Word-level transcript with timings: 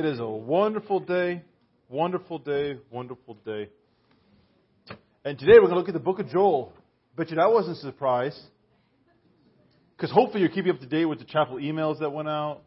It 0.00 0.04
is 0.04 0.20
a 0.20 0.28
wonderful 0.28 1.00
day, 1.00 1.42
wonderful 1.88 2.38
day, 2.38 2.76
wonderful 2.88 3.34
day. 3.44 3.68
And 5.24 5.36
today 5.36 5.54
we're 5.54 5.62
going 5.62 5.72
to 5.72 5.78
look 5.78 5.88
at 5.88 5.92
the 5.92 5.98
book 5.98 6.20
of 6.20 6.28
Joel. 6.28 6.72
Bet 7.16 7.30
you 7.30 7.36
that 7.36 7.50
wasn't 7.50 7.78
a 7.78 7.80
surprise. 7.80 8.40
Because 9.96 10.12
hopefully 10.12 10.42
you're 10.42 10.52
keeping 10.52 10.70
up 10.70 10.78
to 10.78 10.86
date 10.86 11.06
with 11.06 11.18
the 11.18 11.24
chapel 11.24 11.56
emails 11.56 11.98
that 11.98 12.10
went 12.10 12.28
out. 12.28 12.60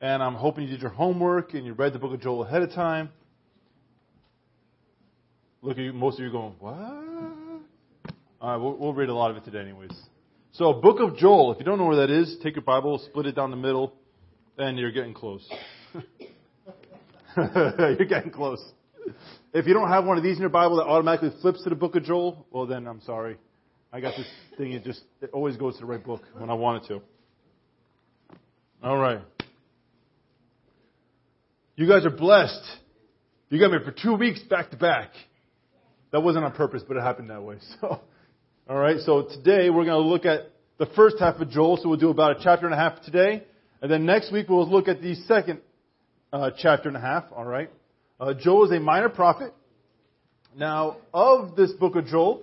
And 0.00 0.22
I'm 0.22 0.36
hoping 0.36 0.62
you 0.62 0.70
did 0.70 0.80
your 0.80 0.92
homework 0.92 1.54
and 1.54 1.66
you 1.66 1.72
read 1.72 1.92
the 1.92 1.98
book 1.98 2.14
of 2.14 2.20
Joel 2.20 2.44
ahead 2.44 2.62
of 2.62 2.70
time. 2.72 3.08
Look 5.62 5.76
at 5.76 5.82
you, 5.82 5.92
most 5.92 6.20
of 6.20 6.24
you 6.24 6.30
going, 6.30 6.54
what? 6.60 6.72
All 8.40 8.48
right, 8.48 8.56
we'll, 8.58 8.76
we'll 8.76 8.94
read 8.94 9.08
a 9.08 9.14
lot 9.14 9.32
of 9.32 9.36
it 9.36 9.44
today 9.44 9.58
anyways. 9.58 10.00
So, 10.52 10.74
book 10.74 11.00
of 11.00 11.16
Joel, 11.16 11.50
if 11.50 11.58
you 11.58 11.64
don't 11.64 11.78
know 11.78 11.86
where 11.86 12.06
that 12.06 12.10
is, 12.10 12.36
take 12.44 12.54
your 12.54 12.62
Bible, 12.62 13.02
split 13.06 13.26
it 13.26 13.34
down 13.34 13.50
the 13.50 13.56
middle, 13.56 13.92
and 14.56 14.78
you're 14.78 14.92
getting 14.92 15.14
close. 15.14 15.44
you're 17.98 18.06
getting 18.06 18.30
close. 18.30 18.62
If 19.52 19.66
you 19.66 19.74
don't 19.74 19.88
have 19.88 20.04
one 20.04 20.16
of 20.16 20.22
these 20.22 20.36
in 20.36 20.40
your 20.40 20.50
Bible 20.50 20.76
that 20.76 20.84
automatically 20.84 21.30
flips 21.40 21.62
to 21.64 21.70
the 21.70 21.76
book 21.76 21.96
of 21.96 22.04
Joel, 22.04 22.46
well 22.50 22.66
then 22.66 22.86
I'm 22.86 23.00
sorry. 23.02 23.36
I 23.92 24.00
got 24.00 24.16
this 24.16 24.26
thing, 24.56 24.72
it 24.72 24.84
just 24.84 25.02
it 25.20 25.30
always 25.32 25.56
goes 25.56 25.74
to 25.74 25.80
the 25.80 25.86
right 25.86 26.02
book 26.02 26.22
when 26.36 26.50
I 26.50 26.54
want 26.54 26.84
it 26.84 26.88
to. 26.88 27.02
All 28.82 28.96
right. 28.96 29.20
You 31.76 31.88
guys 31.88 32.04
are 32.04 32.10
blessed. 32.10 32.62
You 33.48 33.58
got 33.58 33.72
me 33.72 33.78
for 33.84 33.90
two 33.90 34.14
weeks 34.14 34.40
back 34.42 34.70
to 34.70 34.76
back. 34.76 35.10
That 36.12 36.20
wasn't 36.20 36.44
on 36.44 36.52
purpose, 36.52 36.82
but 36.86 36.96
it 36.96 37.02
happened 37.02 37.30
that 37.30 37.42
way. 37.42 37.56
So, 37.80 38.00
all 38.68 38.76
right. 38.76 39.00
So 39.00 39.22
today 39.22 39.70
we're 39.70 39.84
going 39.84 40.02
to 40.02 40.08
look 40.08 40.24
at 40.24 40.52
the 40.78 40.86
first 40.94 41.16
half 41.18 41.36
of 41.36 41.50
Joel. 41.50 41.76
So 41.78 41.88
we'll 41.88 41.98
do 41.98 42.10
about 42.10 42.38
a 42.38 42.40
chapter 42.42 42.66
and 42.66 42.74
a 42.74 42.78
half 42.78 43.02
today, 43.02 43.44
and 43.82 43.90
then 43.90 44.06
next 44.06 44.32
week 44.32 44.48
we'll 44.48 44.68
look 44.68 44.86
at 44.86 45.02
the 45.02 45.14
second 45.26 45.60
uh, 46.32 46.50
chapter 46.58 46.88
and 46.88 46.96
a 46.96 47.00
half. 47.00 47.24
All 47.34 47.44
right. 47.44 47.70
Uh, 48.18 48.34
Joel 48.34 48.66
is 48.66 48.72
a 48.72 48.80
minor 48.80 49.08
prophet. 49.08 49.54
Now, 50.56 50.98
of 51.14 51.56
this 51.56 51.72
book 51.72 51.96
of 51.96 52.06
Joel, 52.06 52.42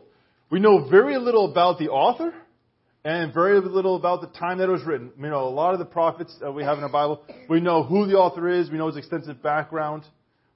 we 0.49 0.59
know 0.59 0.89
very 0.89 1.17
little 1.17 1.51
about 1.51 1.77
the 1.77 1.89
author 1.89 2.33
and 3.03 3.33
very 3.33 3.59
little 3.59 3.95
about 3.95 4.21
the 4.21 4.27
time 4.39 4.57
that 4.57 4.69
it 4.69 4.71
was 4.71 4.83
written. 4.83 5.11
You 5.17 5.27
know, 5.27 5.47
a 5.47 5.49
lot 5.49 5.73
of 5.73 5.79
the 5.79 5.85
prophets 5.85 6.35
that 6.41 6.51
we 6.51 6.63
have 6.63 6.77
in 6.77 6.83
our 6.83 6.89
Bible, 6.89 7.23
we 7.49 7.59
know 7.59 7.83
who 7.83 8.07
the 8.07 8.15
author 8.15 8.49
is, 8.49 8.69
we 8.69 8.77
know 8.77 8.87
his 8.87 8.97
extensive 8.97 9.41
background. 9.41 10.03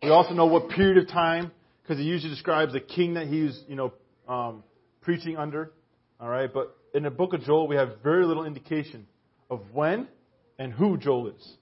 We 0.01 0.09
also 0.09 0.33
know 0.33 0.47
what 0.47 0.69
period 0.69 0.97
of 0.97 1.07
time, 1.07 1.51
because 1.83 1.97
he 1.97 2.03
usually 2.03 2.33
describes 2.33 2.73
the 2.73 2.79
king 2.79 3.13
that 3.13 3.27
he's, 3.27 3.61
you 3.67 3.75
know, 3.75 3.93
um, 4.27 4.63
preaching 5.01 5.37
under. 5.37 5.71
All 6.19 6.29
right, 6.29 6.51
but 6.51 6.75
in 6.93 7.03
the 7.03 7.09
book 7.09 7.33
of 7.33 7.41
Joel, 7.41 7.67
we 7.67 7.75
have 7.75 7.97
very 8.03 8.25
little 8.25 8.45
indication 8.45 9.07
of 9.49 9.61
when 9.73 10.07
and 10.57 10.73
who 10.73 10.97
Joel 10.97 11.29
is. 11.29 11.53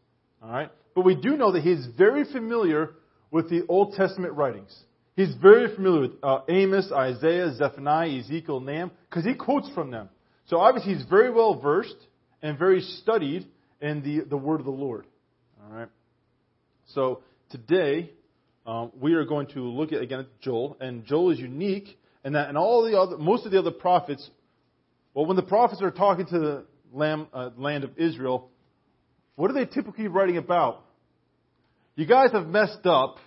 All 0.42 0.50
right, 0.50 0.72
but 1.00 1.05
we 1.05 1.16
do 1.16 1.38
know 1.38 1.53
that 1.53 1.64
he's 1.64 1.88
very 1.97 2.25
familiar 2.25 2.89
with 3.31 3.50
the 3.50 3.66
Old 3.69 3.94
Testament 3.94 4.33
writings. 4.33 4.78
He's 5.16 5.33
very 5.42 5.73
familiar 5.73 6.02
with 6.02 6.11
uh, 6.22 6.42
Amos, 6.50 6.92
Isaiah, 6.92 7.53
Zephaniah, 7.53 8.19
Ezekiel, 8.19 8.59
Nahum, 8.59 8.92
because 9.09 9.23
he 9.23 9.33
quotes 9.33 9.70
from 9.70 9.92
them. 9.92 10.09
So 10.47 10.58
obviously 10.58 10.95
he's 10.95 11.05
very 11.05 11.31
well 11.31 11.58
versed 11.58 11.95
and 12.42 12.59
very 12.59 12.81
studied 12.81 13.47
in 13.80 14.02
the, 14.02 14.25
the 14.30 14.36
word 14.36 14.59
of 14.59 14.66
the 14.66 14.73
Lord. 14.73 15.05
All 15.64 15.77
right. 15.77 15.88
So 16.88 17.22
today 17.50 18.11
um, 18.66 18.92
we 19.00 19.14
are 19.14 19.23
going 19.23 19.47
to 19.53 19.61
look 19.61 19.94
at 19.94 20.02
again 20.02 20.20
at 20.20 20.42
Joel, 20.42 20.75
and 20.81 21.05
Joel 21.05 21.31
is 21.31 21.39
unique 21.39 21.97
in 22.25 22.33
that 22.33 22.50
in 22.50 22.58
all 22.58 22.83
the 22.83 23.00
other 23.00 23.17
most 23.17 23.45
of 23.45 23.53
the 23.53 23.59
other 23.59 23.72
prophets, 23.72 24.30
well, 25.14 25.25
when 25.25 25.38
the 25.38 25.44
prophets 25.44 25.81
are 25.81 25.92
talking 25.92 26.25
to 26.25 26.39
the 26.39 26.66
lamb, 26.92 27.27
uh, 27.33 27.52
land 27.55 27.86
of 27.86 27.97
Israel, 27.97 28.50
what 29.38 29.50
are 29.50 29.53
they 29.53 29.64
typically 29.64 30.09
writing 30.09 30.36
about? 30.36 30.83
You 32.00 32.05
guys 32.05 32.31
have 32.31 32.47
messed 32.47 32.86
up. 32.86 33.17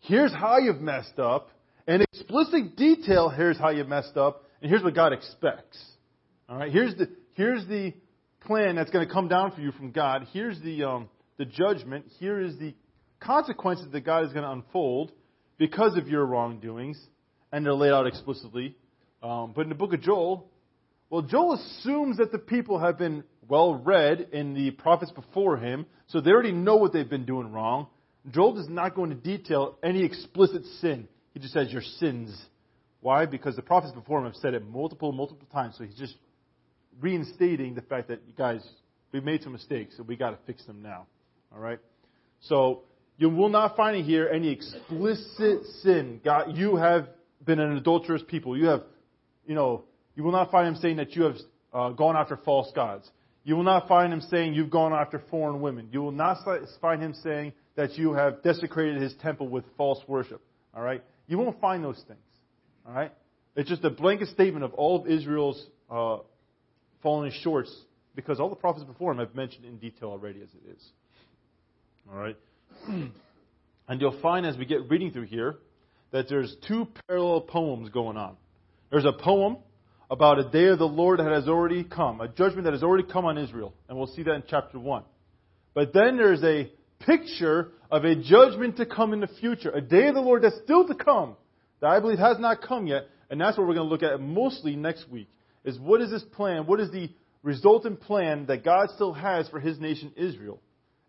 Here's 0.00 0.34
how 0.34 0.58
you've 0.58 0.80
messed 0.80 1.20
up. 1.20 1.48
And 1.86 2.02
explicit 2.02 2.74
detail, 2.74 3.28
here's 3.28 3.56
how 3.56 3.70
you 3.70 3.84
messed 3.84 4.16
up. 4.16 4.42
And 4.60 4.68
here's 4.68 4.82
what 4.82 4.96
God 4.96 5.12
expects. 5.12 5.80
All 6.48 6.56
right, 6.56 6.72
here's 6.72 6.92
the, 6.96 7.08
here's 7.34 7.64
the 7.68 7.94
plan 8.40 8.74
that's 8.74 8.90
going 8.90 9.06
to 9.06 9.14
come 9.14 9.28
down 9.28 9.52
for 9.52 9.60
you 9.60 9.70
from 9.70 9.92
God. 9.92 10.26
Here's 10.32 10.60
the, 10.60 10.82
um, 10.82 11.08
the 11.36 11.44
judgment. 11.44 12.06
Here 12.18 12.40
is 12.40 12.58
the 12.58 12.74
consequences 13.20 13.86
that 13.92 14.00
God 14.00 14.24
is 14.24 14.32
going 14.32 14.42
to 14.42 14.50
unfold 14.50 15.12
because 15.56 15.96
of 15.96 16.08
your 16.08 16.26
wrongdoings. 16.26 17.00
And 17.52 17.64
they're 17.64 17.74
laid 17.74 17.92
out 17.92 18.08
explicitly. 18.08 18.74
Um, 19.22 19.52
but 19.54 19.60
in 19.62 19.68
the 19.68 19.76
book 19.76 19.94
of 19.94 20.00
Joel, 20.00 20.50
well, 21.10 21.22
Joel 21.22 21.52
assumes 21.54 22.16
that 22.16 22.32
the 22.32 22.38
people 22.38 22.80
have 22.80 22.98
been 22.98 23.22
well 23.48 23.76
read 23.76 24.30
in 24.32 24.54
the 24.54 24.72
prophets 24.72 25.12
before 25.12 25.58
him, 25.58 25.86
so 26.08 26.20
they 26.20 26.32
already 26.32 26.50
know 26.50 26.74
what 26.74 26.92
they've 26.92 27.08
been 27.08 27.24
doing 27.24 27.52
wrong. 27.52 27.86
Joel 28.30 28.54
does 28.54 28.68
not 28.68 28.94
go 28.94 29.04
into 29.04 29.16
detail 29.16 29.78
any 29.82 30.04
explicit 30.04 30.64
sin. 30.80 31.08
He 31.32 31.40
just 31.40 31.54
says 31.54 31.72
your 31.72 31.82
sins. 31.82 32.36
Why? 33.00 33.24
Because 33.26 33.56
the 33.56 33.62
prophets 33.62 33.92
before 33.94 34.18
him 34.18 34.26
have 34.26 34.36
said 34.36 34.54
it 34.54 34.66
multiple, 34.66 35.12
multiple 35.12 35.48
times. 35.52 35.76
So 35.78 35.84
he's 35.84 35.96
just 35.96 36.16
reinstating 37.00 37.74
the 37.74 37.82
fact 37.82 38.08
that, 38.08 38.20
you 38.26 38.34
guys, 38.36 38.66
we've 39.12 39.24
made 39.24 39.42
some 39.42 39.52
mistakes 39.52 39.94
and 39.98 40.06
we 40.06 40.16
got 40.16 40.30
to 40.30 40.38
fix 40.46 40.64
them 40.66 40.82
now. 40.82 41.06
All 41.52 41.60
right? 41.60 41.78
So 42.40 42.82
you 43.16 43.30
will 43.30 43.48
not 43.48 43.76
find 43.76 43.96
in 43.96 44.04
here 44.04 44.28
any 44.28 44.48
explicit 44.50 45.64
sin. 45.82 46.20
God, 46.24 46.56
you 46.56 46.76
have 46.76 47.08
been 47.44 47.58
an 47.58 47.76
adulterous 47.76 48.22
people. 48.26 48.56
You 48.56 48.66
have, 48.66 48.82
you 49.46 49.54
know, 49.54 49.84
you 50.14 50.24
will 50.24 50.32
not 50.32 50.50
find 50.50 50.68
him 50.68 50.76
saying 50.76 50.96
that 50.96 51.16
you 51.16 51.22
have 51.22 51.36
uh, 51.72 51.90
gone 51.90 52.16
after 52.16 52.36
false 52.36 52.70
gods. 52.74 53.08
You 53.44 53.56
will 53.56 53.62
not 53.62 53.88
find 53.88 54.12
him 54.12 54.20
saying 54.20 54.54
you've 54.54 54.70
gone 54.70 54.92
after 54.92 55.22
foreign 55.30 55.62
women. 55.62 55.88
You 55.90 56.02
will 56.02 56.12
not 56.12 56.38
find 56.80 57.02
him 57.02 57.14
saying 57.22 57.54
that 57.80 57.96
you 57.96 58.12
have 58.12 58.42
desecrated 58.42 59.00
his 59.00 59.14
temple 59.22 59.48
with 59.48 59.64
false 59.78 59.98
worship. 60.06 60.42
All 60.74 60.82
right? 60.82 61.02
You 61.26 61.38
won't 61.38 61.58
find 61.62 61.82
those 61.82 62.02
things. 62.06 62.20
All 62.86 62.92
right? 62.92 63.10
It's 63.56 63.70
just 63.70 63.82
a 63.84 63.90
blanket 63.90 64.28
statement 64.28 64.66
of 64.66 64.74
all 64.74 65.00
of 65.00 65.10
Israel's 65.10 65.66
uh, 65.90 66.18
falling 67.02 67.32
shorts 67.42 67.74
because 68.14 68.38
all 68.38 68.50
the 68.50 68.56
prophets 68.56 68.84
before 68.84 69.12
him 69.12 69.18
have 69.18 69.34
mentioned 69.34 69.64
in 69.64 69.78
detail 69.78 70.10
already 70.10 70.42
as 70.42 70.48
it 70.50 70.76
is. 70.76 70.88
All 72.12 72.18
right? 72.18 72.36
and 72.86 74.00
you'll 74.00 74.20
find 74.20 74.44
as 74.44 74.58
we 74.58 74.66
get 74.66 74.90
reading 74.90 75.10
through 75.10 75.26
here 75.26 75.56
that 76.10 76.28
there's 76.28 76.54
two 76.68 76.86
parallel 77.08 77.40
poems 77.40 77.88
going 77.88 78.18
on. 78.18 78.36
There's 78.90 79.06
a 79.06 79.12
poem 79.12 79.56
about 80.10 80.38
a 80.38 80.50
day 80.50 80.66
of 80.66 80.78
the 80.78 80.84
Lord 80.84 81.18
that 81.18 81.32
has 81.32 81.48
already 81.48 81.84
come, 81.84 82.20
a 82.20 82.28
judgment 82.28 82.64
that 82.64 82.74
has 82.74 82.82
already 82.82 83.04
come 83.10 83.24
on 83.24 83.38
Israel, 83.38 83.72
and 83.88 83.96
we'll 83.96 84.08
see 84.08 84.22
that 84.24 84.34
in 84.34 84.42
chapter 84.46 84.78
1. 84.78 85.02
But 85.72 85.94
then 85.94 86.18
there's 86.18 86.42
a 86.42 86.70
picture 87.00 87.72
of 87.90 88.04
a 88.04 88.14
judgment 88.14 88.76
to 88.76 88.86
come 88.86 89.12
in 89.12 89.20
the 89.20 89.26
future, 89.26 89.70
a 89.70 89.80
day 89.80 90.08
of 90.08 90.14
the 90.14 90.20
Lord 90.20 90.42
that's 90.42 90.58
still 90.64 90.86
to 90.86 90.94
come, 90.94 91.36
that 91.80 91.88
I 91.88 92.00
believe 92.00 92.18
has 92.18 92.38
not 92.38 92.62
come 92.62 92.86
yet, 92.86 93.08
and 93.30 93.40
that's 93.40 93.56
what 93.58 93.66
we're 93.66 93.74
going 93.74 93.88
to 93.88 93.92
look 93.92 94.02
at 94.02 94.20
mostly 94.20 94.76
next 94.76 95.08
week, 95.10 95.28
is 95.64 95.78
what 95.78 96.00
is 96.00 96.10
this 96.10 96.22
plan, 96.22 96.66
what 96.66 96.80
is 96.80 96.90
the 96.90 97.10
resultant 97.42 98.00
plan 98.00 98.46
that 98.46 98.64
God 98.64 98.90
still 98.94 99.12
has 99.12 99.48
for 99.48 99.60
his 99.60 99.78
nation 99.80 100.12
Israel, 100.16 100.60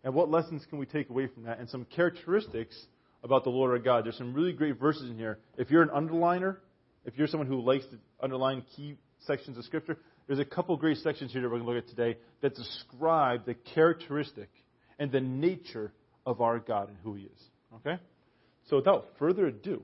and 0.02 0.14
what 0.14 0.30
lessons 0.30 0.64
can 0.68 0.78
we 0.78 0.86
take 0.86 1.10
away 1.10 1.28
from 1.28 1.44
that, 1.44 1.60
and 1.60 1.68
some 1.68 1.84
characteristics 1.84 2.86
about 3.22 3.44
the 3.44 3.50
Lord 3.50 3.70
our 3.70 3.78
God. 3.78 4.04
There's 4.04 4.18
some 4.18 4.34
really 4.34 4.52
great 4.52 4.78
verses 4.78 5.08
in 5.08 5.16
here. 5.16 5.38
If 5.56 5.70
you're 5.70 5.82
an 5.82 5.90
underliner, 5.90 6.56
if 7.04 7.16
you're 7.16 7.28
someone 7.28 7.46
who 7.46 7.60
likes 7.60 7.84
to 7.86 7.98
underline 8.20 8.64
key 8.76 8.96
sections 9.26 9.58
of 9.58 9.64
Scripture, 9.64 9.96
there's 10.26 10.38
a 10.38 10.44
couple 10.44 10.76
great 10.76 10.98
sections 10.98 11.32
here 11.32 11.42
that 11.42 11.48
we're 11.48 11.58
going 11.58 11.66
to 11.66 11.74
look 11.74 11.84
at 11.84 11.90
today 11.90 12.18
that 12.40 12.54
describe 12.54 13.44
the 13.44 13.54
characteristic 13.54 14.48
and 15.02 15.10
the 15.10 15.20
nature 15.20 15.92
of 16.24 16.40
our 16.40 16.60
God 16.60 16.88
and 16.88 16.96
who 17.02 17.14
He 17.14 17.24
is. 17.24 17.42
Okay? 17.74 18.00
So 18.70 18.76
without 18.76 19.08
further 19.18 19.48
ado, 19.48 19.82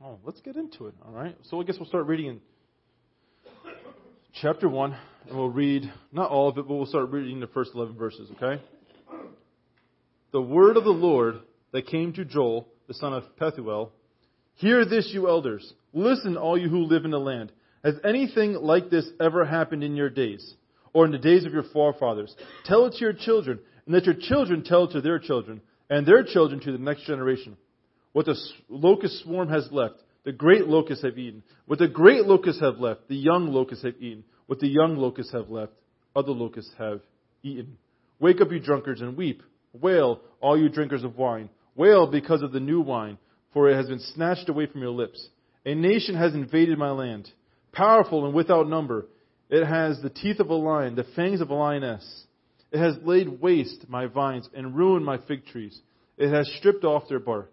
oh, 0.00 0.18
let's 0.24 0.40
get 0.40 0.54
into 0.54 0.86
it. 0.86 0.94
All 1.04 1.12
right? 1.12 1.36
So 1.50 1.60
I 1.60 1.64
guess 1.64 1.74
we'll 1.76 1.88
start 1.88 2.06
reading 2.06 2.26
in 2.26 2.40
chapter 4.40 4.68
1, 4.68 4.96
and 5.28 5.36
we'll 5.36 5.48
read, 5.48 5.92
not 6.12 6.30
all 6.30 6.48
of 6.48 6.56
it, 6.56 6.68
but 6.68 6.74
we'll 6.74 6.86
start 6.86 7.10
reading 7.10 7.40
the 7.40 7.48
first 7.48 7.72
11 7.74 7.96
verses, 7.96 8.30
okay? 8.36 8.62
The 10.30 10.40
word 10.40 10.76
of 10.76 10.84
the 10.84 10.90
Lord 10.90 11.40
that 11.72 11.88
came 11.88 12.12
to 12.12 12.24
Joel, 12.24 12.68
the 12.86 12.94
son 12.94 13.12
of 13.12 13.24
Pethuel, 13.40 13.90
Hear 14.54 14.86
this, 14.86 15.10
you 15.12 15.28
elders. 15.28 15.74
Listen, 15.92 16.36
all 16.36 16.56
you 16.56 16.68
who 16.68 16.84
live 16.84 17.04
in 17.04 17.10
the 17.10 17.18
land. 17.18 17.52
Has 17.84 17.96
anything 18.04 18.54
like 18.54 18.88
this 18.88 19.06
ever 19.20 19.44
happened 19.44 19.84
in 19.84 19.96
your 19.96 20.08
days, 20.08 20.54
or 20.94 21.04
in 21.04 21.10
the 21.10 21.18
days 21.18 21.44
of 21.44 21.52
your 21.52 21.64
forefathers? 21.74 22.34
Tell 22.64 22.86
it 22.86 22.92
to 22.92 23.00
your 23.00 23.12
children, 23.12 23.58
and 23.86 23.94
let 23.94 24.04
your 24.04 24.16
children 24.18 24.62
tell 24.64 24.88
to 24.88 25.00
their 25.00 25.18
children, 25.18 25.60
and 25.88 26.06
their 26.06 26.24
children 26.24 26.60
to 26.60 26.72
the 26.72 26.78
next 26.78 27.06
generation. 27.06 27.56
What 28.12 28.26
the 28.26 28.36
locust 28.68 29.22
swarm 29.22 29.48
has 29.48 29.68
left, 29.70 29.96
the 30.24 30.32
great 30.32 30.66
locusts 30.66 31.04
have 31.04 31.18
eaten. 31.18 31.42
What 31.66 31.78
the 31.78 31.88
great 31.88 32.26
locusts 32.26 32.60
have 32.60 32.78
left, 32.78 33.08
the 33.08 33.16
young 33.16 33.48
locusts 33.48 33.84
have 33.84 33.96
eaten. 34.00 34.24
What 34.46 34.58
the 34.58 34.68
young 34.68 34.96
locusts 34.96 35.32
have 35.32 35.50
left, 35.50 35.72
other 36.14 36.32
locusts 36.32 36.72
have 36.78 37.00
eaten. 37.42 37.78
Wake 38.18 38.40
up, 38.40 38.50
you 38.50 38.58
drunkards, 38.58 39.00
and 39.00 39.16
weep. 39.16 39.42
Wail, 39.72 40.20
all 40.40 40.58
you 40.58 40.68
drinkers 40.68 41.04
of 41.04 41.16
wine. 41.16 41.50
Wail 41.76 42.06
because 42.06 42.42
of 42.42 42.52
the 42.52 42.60
new 42.60 42.80
wine, 42.80 43.18
for 43.52 43.68
it 43.68 43.76
has 43.76 43.86
been 43.86 44.00
snatched 44.00 44.48
away 44.48 44.66
from 44.66 44.80
your 44.80 44.90
lips. 44.90 45.28
A 45.64 45.74
nation 45.74 46.16
has 46.16 46.34
invaded 46.34 46.78
my 46.78 46.90
land, 46.90 47.30
powerful 47.72 48.24
and 48.24 48.34
without 48.34 48.68
number. 48.68 49.06
It 49.50 49.64
has 49.64 50.00
the 50.00 50.10
teeth 50.10 50.40
of 50.40 50.48
a 50.48 50.54
lion, 50.54 50.96
the 50.96 51.04
fangs 51.14 51.40
of 51.40 51.50
a 51.50 51.54
lioness. 51.54 52.25
It 52.72 52.78
has 52.78 52.96
laid 53.02 53.40
waste 53.40 53.88
my 53.88 54.06
vines 54.06 54.48
and 54.54 54.76
ruined 54.76 55.04
my 55.04 55.18
fig 55.18 55.46
trees. 55.46 55.80
It 56.16 56.30
has 56.30 56.50
stripped 56.58 56.84
off 56.84 57.08
their 57.08 57.20
bark 57.20 57.52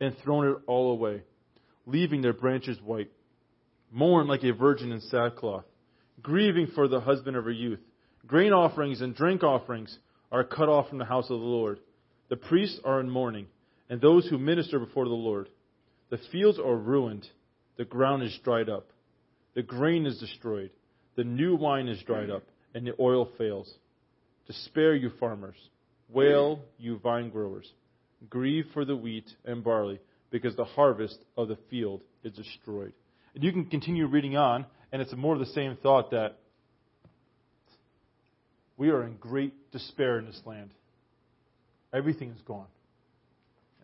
and 0.00 0.16
thrown 0.18 0.48
it 0.48 0.56
all 0.66 0.92
away, 0.92 1.22
leaving 1.86 2.22
their 2.22 2.32
branches 2.32 2.78
white. 2.82 3.10
Mourn 3.90 4.26
like 4.26 4.44
a 4.44 4.52
virgin 4.52 4.92
in 4.92 5.00
sackcloth, 5.00 5.64
grieving 6.22 6.68
for 6.74 6.88
the 6.88 7.00
husband 7.00 7.36
of 7.36 7.44
her 7.44 7.50
youth. 7.50 7.80
Grain 8.26 8.52
offerings 8.52 9.00
and 9.00 9.14
drink 9.14 9.42
offerings 9.42 9.98
are 10.30 10.44
cut 10.44 10.68
off 10.68 10.88
from 10.88 10.98
the 10.98 11.04
house 11.04 11.24
of 11.24 11.40
the 11.40 11.46
Lord. 11.46 11.80
The 12.28 12.36
priests 12.36 12.78
are 12.84 13.00
in 13.00 13.10
mourning, 13.10 13.46
and 13.88 14.00
those 14.00 14.28
who 14.28 14.38
minister 14.38 14.78
before 14.78 15.06
the 15.06 15.10
Lord. 15.10 15.48
The 16.10 16.20
fields 16.30 16.58
are 16.58 16.76
ruined, 16.76 17.26
the 17.76 17.84
ground 17.84 18.22
is 18.22 18.38
dried 18.44 18.68
up, 18.68 18.86
the 19.54 19.62
grain 19.62 20.06
is 20.06 20.18
destroyed, 20.18 20.70
the 21.16 21.24
new 21.24 21.56
wine 21.56 21.88
is 21.88 22.02
dried 22.02 22.30
up, 22.30 22.44
and 22.74 22.86
the 22.86 22.94
oil 23.00 23.28
fails. 23.36 23.72
Despair, 24.50 24.96
you 24.96 25.12
farmers. 25.20 25.54
Wail, 26.08 26.58
you 26.76 26.98
vine 26.98 27.30
growers. 27.30 27.70
Grieve 28.28 28.64
for 28.74 28.84
the 28.84 28.96
wheat 28.96 29.30
and 29.44 29.62
barley, 29.62 30.00
because 30.32 30.56
the 30.56 30.64
harvest 30.64 31.18
of 31.36 31.46
the 31.46 31.56
field 31.70 32.00
is 32.24 32.32
destroyed. 32.32 32.92
And 33.36 33.44
you 33.44 33.52
can 33.52 33.66
continue 33.66 34.08
reading 34.08 34.36
on, 34.36 34.66
and 34.90 35.00
it's 35.00 35.14
more 35.14 35.34
of 35.34 35.38
the 35.38 35.46
same 35.46 35.76
thought 35.76 36.10
that 36.10 36.38
we 38.76 38.90
are 38.90 39.04
in 39.04 39.14
great 39.18 39.70
despair 39.70 40.18
in 40.18 40.26
this 40.26 40.40
land. 40.44 40.70
Everything 41.94 42.30
is 42.30 42.42
gone. 42.42 42.66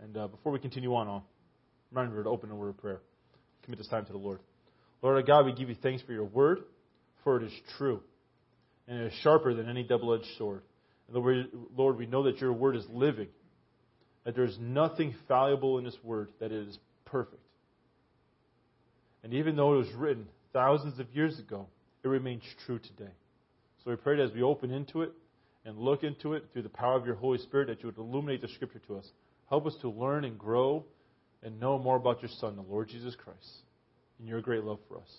And 0.02 0.16
uh, 0.16 0.26
before 0.26 0.50
we 0.50 0.58
continue 0.58 0.96
on, 0.96 1.06
I'll 1.06 1.24
remind 1.92 2.12
you 2.12 2.20
to 2.24 2.28
open 2.28 2.50
a 2.50 2.56
word 2.56 2.70
of 2.70 2.78
prayer. 2.78 2.98
Commit 3.62 3.78
this 3.78 3.86
time 3.86 4.04
to 4.06 4.12
the 4.12 4.18
Lord. 4.18 4.40
Lord 5.00 5.14
our 5.14 5.22
God, 5.22 5.46
we 5.46 5.52
give 5.52 5.68
you 5.68 5.76
thanks 5.80 6.02
for 6.02 6.12
your 6.12 6.24
word, 6.24 6.64
for 7.22 7.36
it 7.36 7.44
is 7.44 7.52
true, 7.78 8.00
and 8.88 9.00
it 9.00 9.06
is 9.06 9.18
sharper 9.22 9.54
than 9.54 9.68
any 9.68 9.82
double 9.82 10.14
edged 10.14 10.26
sword. 10.38 10.62
And 11.08 11.48
Lord, 11.76 11.98
we 11.98 12.06
know 12.06 12.24
that 12.24 12.38
your 12.38 12.52
word 12.52 12.76
is 12.76 12.84
living, 12.90 13.28
that 14.24 14.34
there 14.34 14.44
is 14.44 14.56
nothing 14.60 15.14
fallible 15.28 15.78
in 15.78 15.84
this 15.84 15.96
word, 16.02 16.30
that 16.40 16.52
it 16.52 16.68
is 16.68 16.78
perfect. 17.04 17.42
And 19.22 19.34
even 19.34 19.56
though 19.56 19.74
it 19.74 19.78
was 19.78 19.92
written 19.94 20.26
thousands 20.52 20.98
of 20.98 21.06
years 21.12 21.38
ago, 21.38 21.66
it 22.04 22.08
remains 22.08 22.42
true 22.64 22.78
today. 22.78 23.10
So 23.82 23.90
we 23.90 23.96
pray 23.96 24.16
that 24.16 24.22
as 24.24 24.32
we 24.32 24.42
open 24.42 24.70
into 24.70 25.02
it 25.02 25.12
and 25.64 25.78
look 25.78 26.04
into 26.04 26.34
it 26.34 26.44
through 26.52 26.62
the 26.62 26.68
power 26.68 26.96
of 26.96 27.06
your 27.06 27.16
Holy 27.16 27.38
Spirit, 27.38 27.68
that 27.68 27.80
you 27.82 27.86
would 27.86 27.98
illuminate 27.98 28.40
the 28.40 28.48
Scripture 28.48 28.80
to 28.86 28.96
us. 28.98 29.08
Help 29.48 29.66
us 29.66 29.74
to 29.80 29.88
learn 29.88 30.24
and 30.24 30.38
grow 30.38 30.84
and 31.42 31.58
know 31.60 31.78
more 31.78 31.96
about 31.96 32.22
your 32.22 32.30
Son, 32.40 32.56
the 32.56 32.62
Lord 32.62 32.88
Jesus 32.88 33.14
Christ, 33.16 33.62
and 34.18 34.28
your 34.28 34.40
great 34.40 34.64
love 34.64 34.78
for 34.88 34.98
us. 34.98 35.10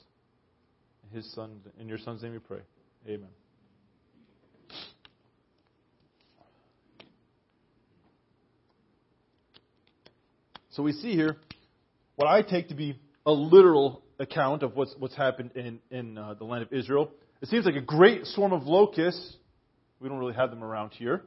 His 1.13 1.29
Son, 1.33 1.59
in 1.79 1.87
your 1.87 1.97
Son's 1.97 2.23
name, 2.23 2.33
we 2.33 2.39
pray. 2.39 2.59
Amen. 3.07 3.29
So 10.77 10.83
we 10.83 10.91
see 10.91 11.13
here 11.13 11.37
what 12.17 12.27
I 12.27 12.43
take 12.43 12.67
to 12.67 12.75
be 12.75 12.99
a 13.25 13.31
literal 13.31 14.03
account 14.19 14.61
of 14.61 14.75
what's, 14.75 14.93
what's 14.99 15.15
happened 15.15 15.49
in, 15.55 15.79
in 15.89 16.19
uh, 16.19 16.35
the 16.35 16.43
land 16.43 16.61
of 16.61 16.71
Israel. 16.71 17.09
It 17.41 17.47
seems 17.47 17.65
like 17.65 17.73
a 17.73 17.81
great 17.81 18.27
swarm 18.27 18.53
of 18.53 18.67
locusts. 18.67 19.37
We 19.99 20.07
don't 20.07 20.19
really 20.19 20.35
have 20.35 20.51
them 20.51 20.63
around 20.63 20.91
here. 20.91 21.23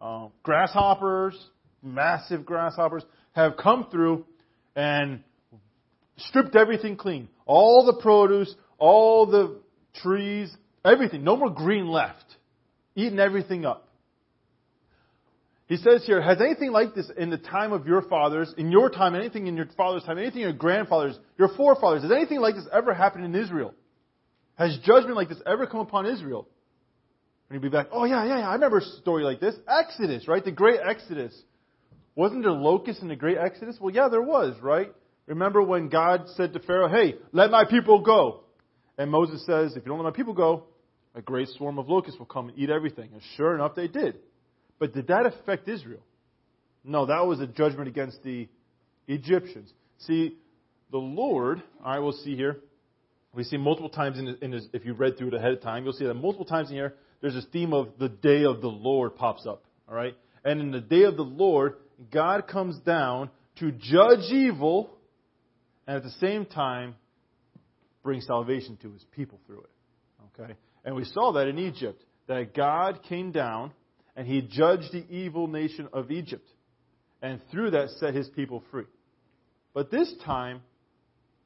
Uh, 0.00 0.28
grasshoppers, 0.44 1.36
massive 1.82 2.46
grasshoppers, 2.46 3.02
have 3.32 3.56
come 3.56 3.88
through 3.90 4.24
and 4.76 5.24
stripped 6.16 6.54
everything 6.54 6.96
clean. 6.96 7.28
All 7.44 7.84
the 7.84 8.00
produce, 8.00 8.54
all 8.78 9.26
the 9.26 9.58
trees, 10.00 10.56
everything. 10.84 11.24
No 11.24 11.36
more 11.36 11.50
green 11.50 11.88
left. 11.88 12.36
Eaten 12.94 13.18
everything 13.18 13.66
up. 13.66 13.88
He 15.72 15.78
says 15.78 16.04
here, 16.04 16.20
has 16.20 16.38
anything 16.38 16.70
like 16.70 16.94
this 16.94 17.10
in 17.16 17.30
the 17.30 17.38
time 17.38 17.72
of 17.72 17.86
your 17.86 18.02
fathers, 18.02 18.52
in 18.58 18.70
your 18.70 18.90
time, 18.90 19.14
anything 19.14 19.46
in 19.46 19.56
your 19.56 19.64
father's 19.74 20.02
time, 20.02 20.18
anything 20.18 20.42
in 20.42 20.48
your 20.48 20.52
grandfathers, 20.52 21.18
your 21.38 21.48
forefathers, 21.56 22.02
has 22.02 22.12
anything 22.12 22.40
like 22.40 22.56
this 22.56 22.66
ever 22.70 22.92
happened 22.92 23.24
in 23.24 23.34
Israel? 23.34 23.72
Has 24.56 24.78
judgment 24.84 25.16
like 25.16 25.30
this 25.30 25.40
ever 25.46 25.66
come 25.66 25.80
upon 25.80 26.04
Israel? 26.04 26.46
And 27.48 27.54
you'd 27.54 27.62
be 27.62 27.74
back, 27.74 27.86
oh 27.90 28.04
yeah, 28.04 28.22
yeah, 28.26 28.40
yeah, 28.40 28.50
I 28.50 28.52
remember 28.52 28.80
a 28.80 28.82
story 29.00 29.24
like 29.24 29.40
this. 29.40 29.54
Exodus, 29.66 30.28
right? 30.28 30.44
The 30.44 30.52
great 30.52 30.78
Exodus. 30.84 31.34
Wasn't 32.14 32.42
there 32.42 32.52
locusts 32.52 33.00
in 33.00 33.08
the 33.08 33.16
great 33.16 33.38
Exodus? 33.38 33.78
Well, 33.80 33.94
yeah, 33.94 34.10
there 34.10 34.20
was, 34.20 34.54
right? 34.60 34.92
Remember 35.24 35.62
when 35.62 35.88
God 35.88 36.24
said 36.36 36.52
to 36.52 36.60
Pharaoh, 36.60 36.90
hey, 36.90 37.14
let 37.32 37.50
my 37.50 37.64
people 37.64 38.02
go. 38.02 38.42
And 38.98 39.10
Moses 39.10 39.42
says, 39.46 39.70
if 39.70 39.86
you 39.86 39.88
don't 39.88 40.00
let 40.00 40.04
my 40.04 40.14
people 40.14 40.34
go, 40.34 40.64
a 41.14 41.22
great 41.22 41.48
swarm 41.56 41.78
of 41.78 41.88
locusts 41.88 42.18
will 42.18 42.26
come 42.26 42.50
and 42.50 42.58
eat 42.58 42.68
everything. 42.68 43.08
And 43.14 43.22
sure 43.38 43.54
enough, 43.54 43.74
they 43.74 43.88
did. 43.88 44.18
But 44.78 44.94
did 44.94 45.08
that 45.08 45.26
affect 45.26 45.68
Israel? 45.68 46.02
No, 46.84 47.06
that 47.06 47.26
was 47.26 47.40
a 47.40 47.46
judgment 47.46 47.88
against 47.88 48.22
the 48.22 48.48
Egyptians. 49.06 49.72
See, 49.98 50.36
the 50.90 50.98
Lord, 50.98 51.62
I 51.84 52.00
will 52.00 52.12
see 52.12 52.36
here, 52.36 52.58
we 53.34 53.44
see 53.44 53.56
multiple 53.56 53.88
times 53.88 54.18
in, 54.18 54.36
in 54.42 54.50
this, 54.50 54.66
if 54.72 54.84
you 54.84 54.92
read 54.92 55.16
through 55.16 55.28
it 55.28 55.34
ahead 55.34 55.52
of 55.52 55.62
time, 55.62 55.84
you'll 55.84 55.94
see 55.94 56.04
that 56.04 56.14
multiple 56.14 56.44
times 56.44 56.68
in 56.68 56.76
here, 56.76 56.94
there's 57.20 57.34
this 57.34 57.46
theme 57.52 57.72
of 57.72 57.88
the 57.98 58.08
day 58.08 58.44
of 58.44 58.60
the 58.60 58.68
Lord 58.68 59.16
pops 59.16 59.46
up. 59.46 59.64
All 59.88 59.94
right? 59.94 60.14
And 60.44 60.60
in 60.60 60.70
the 60.70 60.80
day 60.80 61.04
of 61.04 61.16
the 61.16 61.22
Lord, 61.22 61.74
God 62.10 62.46
comes 62.48 62.78
down 62.80 63.30
to 63.60 63.70
judge 63.72 64.30
evil 64.30 64.90
and 65.86 65.96
at 65.96 66.02
the 66.02 66.10
same 66.12 66.44
time 66.44 66.94
bring 68.02 68.20
salvation 68.20 68.76
to 68.82 68.92
his 68.92 69.04
people 69.12 69.40
through 69.46 69.60
it. 69.60 70.40
Okay? 70.40 70.54
And 70.84 70.94
we 70.94 71.04
saw 71.04 71.32
that 71.32 71.46
in 71.46 71.58
Egypt, 71.58 72.02
that 72.26 72.54
God 72.54 73.02
came 73.08 73.30
down 73.30 73.72
and 74.16 74.26
he 74.26 74.42
judged 74.42 74.92
the 74.92 75.04
evil 75.08 75.46
nation 75.46 75.88
of 75.92 76.10
Egypt, 76.10 76.48
and 77.20 77.40
through 77.50 77.72
that 77.72 77.90
set 77.90 78.14
his 78.14 78.28
people 78.28 78.62
free. 78.70 78.84
But 79.74 79.90
this 79.90 80.12
time, 80.24 80.60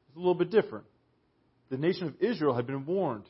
it's 0.09 0.17
a 0.17 0.19
little 0.19 0.35
bit 0.35 0.51
different. 0.51 0.85
The 1.71 1.77
nation 1.77 2.09
of 2.09 2.15
Israel 2.21 2.55
had 2.55 2.67
been 2.67 2.87
warned, 2.87 3.27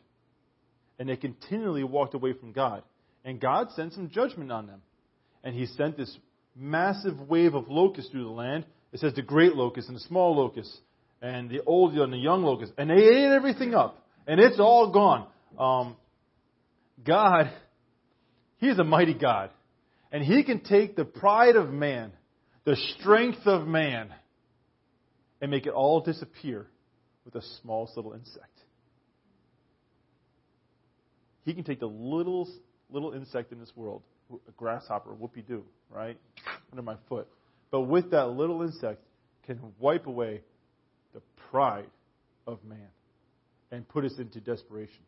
and 0.98 1.08
they 1.08 1.16
continually 1.16 1.84
walked 1.84 2.14
away 2.14 2.32
from 2.32 2.52
God. 2.52 2.82
And 3.24 3.40
God 3.40 3.70
sent 3.72 3.92
some 3.92 4.08
judgment 4.08 4.52
on 4.52 4.66
them. 4.66 4.82
And 5.42 5.54
he 5.54 5.66
sent 5.66 5.96
this 5.96 6.16
massive 6.54 7.28
wave 7.28 7.54
of 7.54 7.68
locusts 7.68 8.10
through 8.10 8.24
the 8.24 8.30
land. 8.30 8.64
It 8.92 9.00
says 9.00 9.14
the 9.14 9.22
great 9.22 9.54
locusts 9.54 9.88
and 9.88 9.96
the 9.96 10.02
small 10.02 10.36
locusts, 10.36 10.76
and 11.20 11.50
the 11.50 11.60
old 11.66 11.94
and 11.94 12.12
the 12.12 12.18
young 12.18 12.42
locusts. 12.42 12.74
And 12.78 12.88
they 12.88 12.94
ate 12.94 13.32
everything 13.32 13.74
up. 13.74 13.98
And 14.26 14.40
it's 14.40 14.60
all 14.60 14.92
gone. 14.92 15.26
Um, 15.58 15.96
God 17.04 17.50
he 18.58 18.68
is 18.68 18.78
a 18.78 18.84
mighty 18.84 19.14
God. 19.14 19.50
And 20.12 20.24
He 20.24 20.44
can 20.44 20.60
take 20.60 20.96
the 20.96 21.04
pride 21.04 21.56
of 21.56 21.70
man, 21.70 22.12
the 22.64 22.76
strength 22.98 23.46
of 23.46 23.66
man, 23.66 24.12
and 25.40 25.50
make 25.50 25.66
it 25.66 25.72
all 25.72 26.00
disappear 26.00 26.66
with 27.24 27.34
the 27.34 27.42
smallest 27.60 27.96
little 27.96 28.12
insect. 28.12 28.44
He 31.44 31.54
can 31.54 31.64
take 31.64 31.80
the 31.80 31.86
little, 31.86 32.48
little 32.90 33.12
insect 33.12 33.52
in 33.52 33.60
this 33.60 33.70
world, 33.76 34.02
a 34.32 34.52
grasshopper, 34.56 35.10
whoopie 35.10 35.46
doo, 35.46 35.64
right? 35.90 36.18
Under 36.72 36.82
my 36.82 36.96
foot. 37.08 37.28
But 37.70 37.82
with 37.82 38.10
that 38.12 38.28
little 38.30 38.62
insect, 38.62 39.02
can 39.44 39.60
wipe 39.78 40.06
away 40.06 40.40
the 41.14 41.20
pride 41.50 41.90
of 42.46 42.64
man 42.64 42.88
and 43.70 43.86
put 43.86 44.04
us 44.04 44.14
into 44.18 44.40
desperation. 44.40 45.02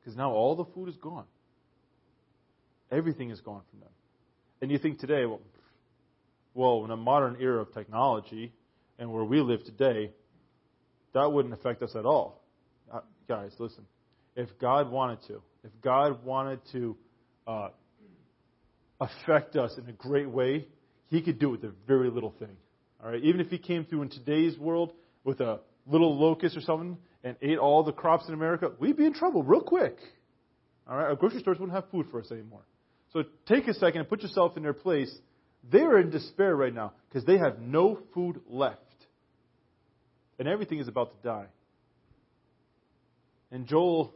Because 0.00 0.16
now 0.16 0.30
all 0.30 0.56
the 0.56 0.64
food 0.72 0.88
is 0.88 0.96
gone. 0.96 1.26
Everything 2.90 3.30
is 3.30 3.40
gone 3.40 3.62
from 3.70 3.80
them. 3.80 3.88
And 4.62 4.70
you 4.70 4.78
think 4.78 4.98
today, 4.98 5.24
well, 5.24 5.40
well, 6.54 6.84
in 6.84 6.90
a 6.90 6.96
modern 6.96 7.36
era 7.40 7.62
of 7.62 7.72
technology 7.72 8.52
and 8.98 9.12
where 9.12 9.24
we 9.24 9.40
live 9.40 9.64
today, 9.64 10.10
that 11.14 11.32
wouldn't 11.32 11.54
affect 11.54 11.82
us 11.82 11.94
at 11.94 12.04
all. 12.04 12.42
Uh, 12.92 13.00
guys, 13.28 13.52
listen. 13.58 13.84
If 14.36 14.48
God 14.60 14.90
wanted 14.90 15.18
to, 15.28 15.42
if 15.64 15.70
God 15.82 16.24
wanted 16.24 16.60
to 16.72 16.96
uh, 17.46 17.68
affect 19.00 19.56
us 19.56 19.72
in 19.78 19.88
a 19.88 19.92
great 19.92 20.28
way, 20.28 20.66
He 21.08 21.22
could 21.22 21.38
do 21.38 21.48
it 21.54 21.62
with 21.62 21.64
a 21.64 21.74
very 21.86 22.10
little 22.10 22.34
thing. 22.38 22.56
All 23.02 23.10
right, 23.10 23.22
even 23.22 23.40
if 23.40 23.48
He 23.48 23.58
came 23.58 23.84
through 23.84 24.02
in 24.02 24.10
today's 24.10 24.58
world 24.58 24.92
with 25.24 25.40
a 25.40 25.60
little 25.86 26.18
locust 26.18 26.56
or 26.56 26.60
something 26.60 26.98
and 27.24 27.36
ate 27.42 27.58
all 27.58 27.82
the 27.82 27.92
crops 27.92 28.28
in 28.28 28.34
America, 28.34 28.72
we'd 28.78 28.96
be 28.96 29.06
in 29.06 29.14
trouble 29.14 29.42
real 29.42 29.62
quick. 29.62 29.96
All 30.88 30.96
right, 30.96 31.04
our 31.04 31.16
grocery 31.16 31.40
stores 31.40 31.58
wouldn't 31.58 31.74
have 31.74 31.90
food 31.90 32.06
for 32.10 32.20
us 32.20 32.30
anymore. 32.30 32.62
So 33.12 33.24
take 33.46 33.66
a 33.66 33.74
second 33.74 34.00
and 34.00 34.08
put 34.08 34.22
yourself 34.22 34.56
in 34.56 34.62
their 34.62 34.72
place. 34.72 35.12
They're 35.70 35.98
in 35.98 36.10
despair 36.10 36.54
right 36.54 36.74
now 36.74 36.92
because 37.08 37.24
they 37.24 37.38
have 37.38 37.60
no 37.60 37.98
food 38.14 38.40
left. 38.48 38.78
And 40.38 40.48
everything 40.48 40.78
is 40.78 40.88
about 40.88 41.10
to 41.10 41.28
die. 41.28 41.46
And 43.50 43.66
Joel 43.66 44.14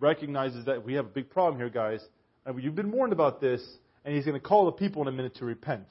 recognizes 0.00 0.66
that 0.66 0.84
we 0.84 0.94
have 0.94 1.06
a 1.06 1.10
big 1.10 1.30
problem 1.30 1.58
here, 1.58 1.70
guys. 1.70 2.00
And 2.44 2.62
you've 2.62 2.74
been 2.74 2.92
warned 2.92 3.12
about 3.12 3.40
this, 3.40 3.64
and 4.04 4.14
he's 4.14 4.24
going 4.24 4.38
to 4.38 4.46
call 4.46 4.66
the 4.66 4.72
people 4.72 5.02
in 5.02 5.08
a 5.08 5.12
minute 5.12 5.36
to 5.36 5.44
repent. 5.44 5.86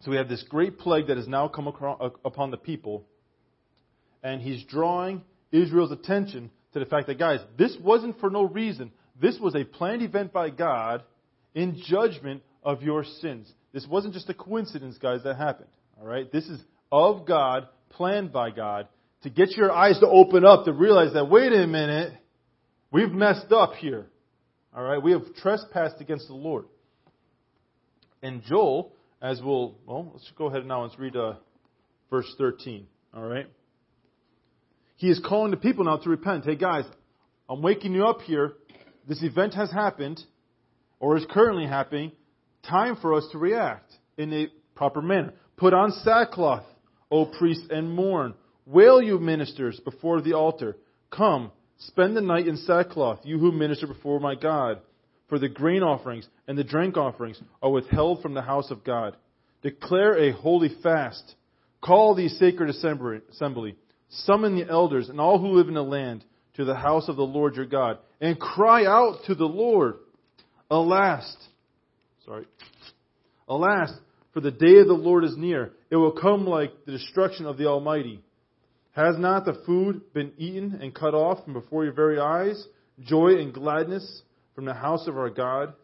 So 0.00 0.12
we 0.12 0.16
have 0.16 0.28
this 0.28 0.44
great 0.48 0.78
plague 0.78 1.08
that 1.08 1.16
has 1.16 1.26
now 1.26 1.48
come 1.48 1.68
uh, 1.68 2.10
upon 2.24 2.50
the 2.52 2.56
people, 2.56 3.04
and 4.22 4.40
he's 4.40 4.62
drawing 4.64 5.22
Israel's 5.50 5.90
attention 5.90 6.50
to 6.72 6.78
the 6.78 6.86
fact 6.86 7.08
that, 7.08 7.18
guys, 7.18 7.40
this 7.56 7.76
wasn't 7.82 8.20
for 8.20 8.30
no 8.30 8.44
reason. 8.44 8.92
This 9.20 9.38
was 9.40 9.54
a 9.54 9.64
planned 9.64 10.02
event 10.02 10.32
by 10.32 10.50
God 10.50 11.02
in 11.54 11.80
judgment 11.86 12.42
of 12.62 12.82
your 12.82 13.04
sins. 13.04 13.50
This 13.72 13.86
wasn't 13.86 14.14
just 14.14 14.28
a 14.28 14.34
coincidence, 14.34 14.98
guys, 14.98 15.22
that 15.24 15.36
happened. 15.36 15.68
All 16.00 16.06
right? 16.06 16.30
This 16.30 16.46
is 16.46 16.60
of 16.90 17.26
God, 17.26 17.68
planned 17.90 18.32
by 18.32 18.50
God, 18.50 18.88
to 19.22 19.30
get 19.30 19.50
your 19.56 19.72
eyes 19.72 19.98
to 20.00 20.06
open 20.06 20.44
up 20.44 20.64
to 20.64 20.72
realize 20.72 21.12
that, 21.14 21.28
wait 21.28 21.52
a 21.52 21.66
minute, 21.66 22.12
we've 22.90 23.10
messed 23.10 23.52
up 23.52 23.74
here. 23.74 24.06
All 24.74 24.84
right? 24.84 25.02
We 25.02 25.12
have 25.12 25.34
trespassed 25.36 26.00
against 26.00 26.28
the 26.28 26.34
Lord. 26.34 26.66
And 28.22 28.42
Joel, 28.44 28.92
as 29.20 29.40
we'll, 29.42 29.76
well, 29.86 30.10
let's 30.12 30.30
go 30.36 30.46
ahead 30.46 30.64
now 30.66 30.82
and 30.82 30.90
let's 30.90 31.00
read 31.00 31.16
uh, 31.16 31.34
verse 32.10 32.32
13. 32.38 32.86
All 33.14 33.22
right? 33.22 33.46
He 34.96 35.08
is 35.08 35.20
calling 35.24 35.50
the 35.50 35.56
people 35.56 35.84
now 35.84 35.96
to 35.98 36.08
repent. 36.08 36.44
Hey, 36.44 36.56
guys, 36.56 36.84
I'm 37.48 37.62
waking 37.62 37.92
you 37.92 38.06
up 38.06 38.20
here. 38.22 38.52
This 39.08 39.22
event 39.22 39.54
has 39.54 39.70
happened, 39.70 40.22
or 41.00 41.16
is 41.16 41.24
currently 41.30 41.66
happening. 41.66 42.12
Time 42.62 42.96
for 42.96 43.14
us 43.14 43.26
to 43.32 43.38
react 43.38 43.90
in 44.18 44.32
a 44.34 44.48
proper 44.74 45.00
manner. 45.00 45.32
Put 45.56 45.72
on 45.72 45.92
sackcloth, 45.92 46.64
O 47.10 47.24
priests, 47.24 47.66
and 47.70 47.90
mourn. 47.90 48.34
Wail, 48.66 49.00
you 49.00 49.18
ministers, 49.18 49.80
before 49.80 50.20
the 50.20 50.34
altar. 50.34 50.76
Come, 51.10 51.50
spend 51.78 52.16
the 52.16 52.20
night 52.20 52.46
in 52.46 52.58
sackcloth, 52.58 53.20
you 53.24 53.38
who 53.38 53.50
minister 53.50 53.86
before 53.86 54.20
my 54.20 54.34
God. 54.34 54.82
For 55.30 55.38
the 55.38 55.48
grain 55.48 55.82
offerings 55.82 56.28
and 56.46 56.58
the 56.58 56.64
drink 56.64 56.98
offerings 56.98 57.40
are 57.62 57.70
withheld 57.70 58.20
from 58.20 58.34
the 58.34 58.42
house 58.42 58.70
of 58.70 58.84
God. 58.84 59.16
Declare 59.62 60.18
a 60.18 60.32
holy 60.32 60.70
fast. 60.82 61.34
Call 61.80 62.14
the 62.14 62.28
sacred 62.28 62.68
assembly. 62.68 63.76
Summon 64.10 64.54
the 64.54 64.68
elders 64.68 65.08
and 65.08 65.18
all 65.18 65.38
who 65.38 65.48
live 65.48 65.68
in 65.68 65.74
the 65.74 65.82
land 65.82 66.24
to 66.58 66.64
the 66.64 66.74
house 66.74 67.08
of 67.08 67.14
the 67.16 67.22
Lord 67.22 67.54
your 67.54 67.66
God. 67.66 67.98
And 68.20 68.38
cry 68.38 68.84
out 68.84 69.20
to 69.26 69.36
the 69.36 69.46
Lord. 69.46 69.94
Alas, 70.68 71.36
sorry. 72.26 72.46
Alas, 73.48 73.92
for 74.34 74.40
the 74.40 74.50
day 74.50 74.78
of 74.80 74.88
the 74.88 74.92
Lord 74.92 75.24
is 75.24 75.36
near. 75.36 75.70
It 75.88 75.96
will 75.96 76.12
come 76.12 76.46
like 76.46 76.84
the 76.84 76.92
destruction 76.92 77.46
of 77.46 77.58
the 77.58 77.66
Almighty. 77.66 78.22
Has 78.90 79.16
not 79.16 79.44
the 79.44 79.62
food 79.64 80.12
been 80.12 80.32
eaten 80.36 80.80
and 80.82 80.92
cut 80.92 81.14
off 81.14 81.44
from 81.44 81.52
before 81.52 81.84
your 81.84 81.92
very 81.92 82.18
eyes? 82.18 82.66
Joy 83.00 83.36
and 83.36 83.54
gladness 83.54 84.22
from 84.56 84.64
the 84.64 84.74
house 84.74 85.06
of 85.06 85.16
our 85.16 85.30
God? 85.30 85.74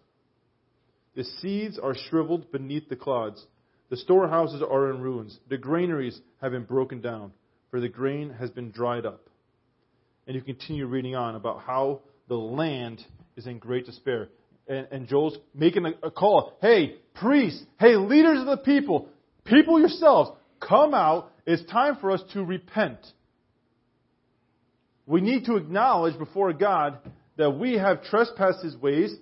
The 1.15 1.23
seeds 1.41 1.79
are 1.79 1.95
shriveled 2.11 2.51
beneath 2.51 2.89
the 2.89 2.97
clods. 2.97 3.47
The 3.91 3.97
storehouses 3.97 4.61
are 4.69 4.91
in 4.91 5.01
ruins. 5.01 5.39
The 5.49 5.57
granaries 5.57 6.21
have 6.43 6.51
been 6.51 6.65
broken 6.65 7.01
down, 7.01 7.33
for 7.71 7.79
the 7.79 7.89
grain 7.89 8.31
has 8.41 8.51
been 8.51 8.73
dried 8.73 9.07
up. 9.07 9.29
And 10.27 10.35
you 10.35 10.43
continue 10.43 10.87
reading 10.87 11.15
on 11.15 11.35
about 11.35 11.61
how 11.61 12.01
the 12.29 12.37
land 12.37 13.05
is 13.37 13.47
in 13.47 13.59
great 13.59 13.87
despair. 13.87 14.29
And, 14.67 14.87
and 14.91 15.09
Joel's 15.09 15.37
making 15.55 15.85
a, 15.87 16.07
a 16.07 16.11
call. 16.11 16.55
Hey, 16.63 16.97
priests, 17.15 17.63
hey, 17.79 17.97
leaders 17.97 18.41
of 18.41 18.47
the 18.47 18.57
people, 18.57 19.09
people 19.45 19.79
yourselves, 19.79 20.31
come 20.61 20.95
out. 20.95 21.31
It's 21.47 21.65
time 21.71 21.97
for 22.01 22.11
us 22.11 22.23
to 22.33 22.43
repent. 22.43 22.99
We 25.07 25.21
need 25.21 25.45
to 25.47 25.57
acknowledge 25.57 26.19
before 26.19 26.53
God 26.55 26.99
that 27.37 27.51
we 27.51 27.75
have 27.75 28.05
trespassed 28.05 28.63
his 28.63 28.77
ways, 28.77 29.15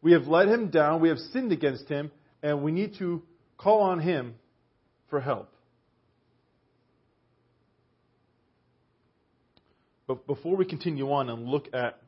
we 0.00 0.12
have 0.12 0.26
let 0.26 0.48
him 0.48 0.70
down, 0.70 1.00
we 1.00 1.08
have 1.08 1.18
sinned 1.18 1.52
against 1.52 1.88
him, 1.88 2.10
and 2.42 2.62
we 2.62 2.72
need 2.72 2.94
to 2.98 3.22
call 3.58 3.82
on 3.82 4.00
him 4.00 4.34
for 5.10 5.20
help. 5.20 5.52
But 10.06 10.26
before 10.26 10.56
we 10.56 10.64
continue 10.64 11.10
on 11.12 11.28
and 11.28 11.46
look 11.46 11.68
at 11.72 12.00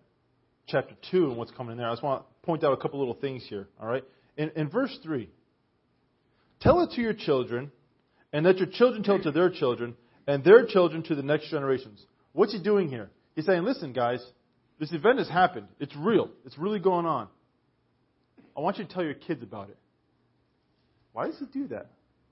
chapter 0.67 0.95
2 1.11 1.26
and 1.26 1.37
what's 1.37 1.50
coming 1.50 1.73
in 1.73 1.78
there, 1.78 1.88
I 1.88 1.93
just 1.93 2.02
want 2.02 2.23
to 2.23 2.47
point 2.47 2.62
out 2.62 2.73
a 2.73 2.76
couple 2.76 2.99
little 2.99 3.14
things 3.14 3.45
here. 3.49 3.69
All 3.81 3.88
right? 3.88 4.05
In, 4.37 4.50
in 4.55 4.69
verse 4.69 4.97
3, 5.02 5.28
tell 6.61 6.81
it 6.83 6.93
to 6.93 7.00
your 7.00 7.14
children, 7.14 7.73
and 8.33 8.47
let 8.47 8.59
your 8.59 8.69
children 8.69 9.02
tell 9.02 9.17
it 9.17 9.23
to 9.23 9.33
their 9.33 9.50
children, 9.50 9.97
and 10.26 10.45
their 10.45 10.67
children 10.67 11.02
to 11.05 11.14
the 11.14 11.23
next 11.23 11.50
generations. 11.50 12.05
What's 12.33 12.52
he 12.52 12.62
doing 12.62 12.88
here? 12.88 13.11
He's 13.35 13.47
saying, 13.47 13.64
listen, 13.64 13.93
guys, 13.93 14.25
this 14.78 14.93
event 14.93 15.19
has 15.19 15.28
happened. 15.28 15.67
It's 15.81 15.97
real. 15.97 16.31
It's 16.45 16.59
really 16.59 16.78
going 16.78 17.07
on. 17.07 17.28
I 18.57 18.61
want 18.61 18.78
you 18.78 18.85
to 18.85 18.93
tell 18.93 19.05
your 19.05 19.14
kids 19.14 19.43
about 19.43 19.71
it. 19.71 19.78
Why 21.12 21.26
does 21.26 21.38
he 21.38 21.47
do 21.47 21.69
that? 21.69 21.90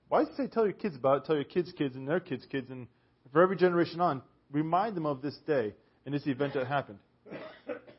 Why 0.09 0.21
does 0.21 0.29
he 0.37 0.45
say 0.45 0.47
tell 0.49 0.65
your 0.65 0.75
kids 0.75 0.95
about 0.95 1.19
it, 1.19 1.25
tell 1.25 1.35
your 1.35 1.45
kids' 1.45 1.73
kids 1.77 1.97
and 1.97 2.07
their 2.07 2.21
kids' 2.21 2.47
kids, 2.51 2.71
and 2.71 2.87
for 3.33 3.43
every 3.43 3.57
generation 3.57 4.01
on, 4.01 4.23
remind 4.51 4.97
them 4.97 5.07
of 5.07 5.23
this 5.23 5.37
day 5.47 5.75
and 6.05 6.15
this 6.15 6.27
event 6.27 6.55
that 6.55 6.67
happened? 6.67 6.99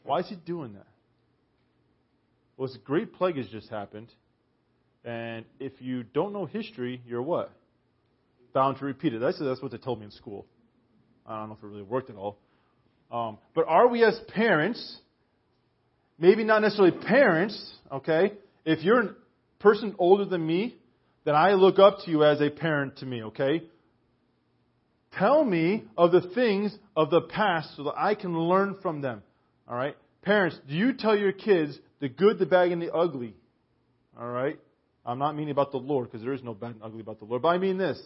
Why 0.03 0.19
is 0.19 0.29
he 0.29 0.35
doing 0.35 0.73
that? 0.73 0.87
Well, 2.55 2.67
this 2.67 2.77
great 2.83 3.13
plague 3.13 3.37
has 3.37 3.47
just 3.47 3.69
happened, 3.69 4.07
and 5.05 5.45
if 5.59 5.73
you 5.79 6.03
don't 6.03 6.33
know 6.33 6.45
history, 6.45 7.01
you're 7.05 7.21
what? 7.21 7.51
Bound 8.53 8.77
to 8.79 8.85
repeat 8.85 9.13
it. 9.13 9.19
That's, 9.19 9.37
that's 9.39 9.61
what 9.61 9.71
they 9.71 9.77
told 9.77 9.99
me 9.99 10.05
in 10.05 10.11
school. 10.11 10.45
I 11.25 11.37
don't 11.37 11.49
know 11.49 11.55
if 11.55 11.63
it 11.63 11.67
really 11.67 11.83
worked 11.83 12.09
at 12.09 12.15
all. 12.15 12.37
Um, 13.11 13.37
but 13.53 13.65
are 13.67 13.87
we 13.87 14.03
as 14.03 14.19
parents, 14.29 14.97
maybe 16.17 16.43
not 16.43 16.61
necessarily 16.61 16.97
parents, 16.97 17.73
okay? 17.91 18.33
If 18.65 18.83
you're 18.83 19.01
a 19.01 19.15
person 19.59 19.95
older 19.99 20.25
than 20.25 20.45
me, 20.45 20.77
then 21.25 21.35
I 21.35 21.53
look 21.53 21.79
up 21.79 21.99
to 22.05 22.11
you 22.11 22.23
as 22.23 22.41
a 22.41 22.49
parent 22.49 22.97
to 22.97 23.05
me, 23.05 23.23
okay? 23.23 23.63
Tell 25.13 25.43
me 25.43 25.85
of 25.97 26.11
the 26.11 26.21
things 26.21 26.77
of 26.95 27.09
the 27.09 27.21
past 27.21 27.75
so 27.75 27.85
that 27.85 27.95
I 27.97 28.15
can 28.15 28.37
learn 28.37 28.77
from 28.81 29.01
them. 29.01 29.23
All 29.67 29.75
right? 29.75 29.95
Parents, 30.21 30.59
do 30.67 30.75
you 30.75 30.93
tell 30.93 31.17
your 31.17 31.31
kids 31.31 31.77
the 31.99 32.09
good, 32.09 32.39
the 32.39 32.45
bad, 32.45 32.71
and 32.71 32.81
the 32.81 32.93
ugly? 32.93 33.35
All 34.19 34.29
right? 34.29 34.59
I'm 35.05 35.19
not 35.19 35.35
meaning 35.35 35.51
about 35.51 35.71
the 35.71 35.77
Lord 35.77 36.11
because 36.11 36.23
there 36.23 36.33
is 36.33 36.43
no 36.43 36.53
bad 36.53 36.71
and 36.71 36.83
ugly 36.83 37.01
about 37.01 37.19
the 37.19 37.25
Lord, 37.25 37.41
but 37.41 37.49
I 37.49 37.57
mean 37.57 37.77
this. 37.77 38.01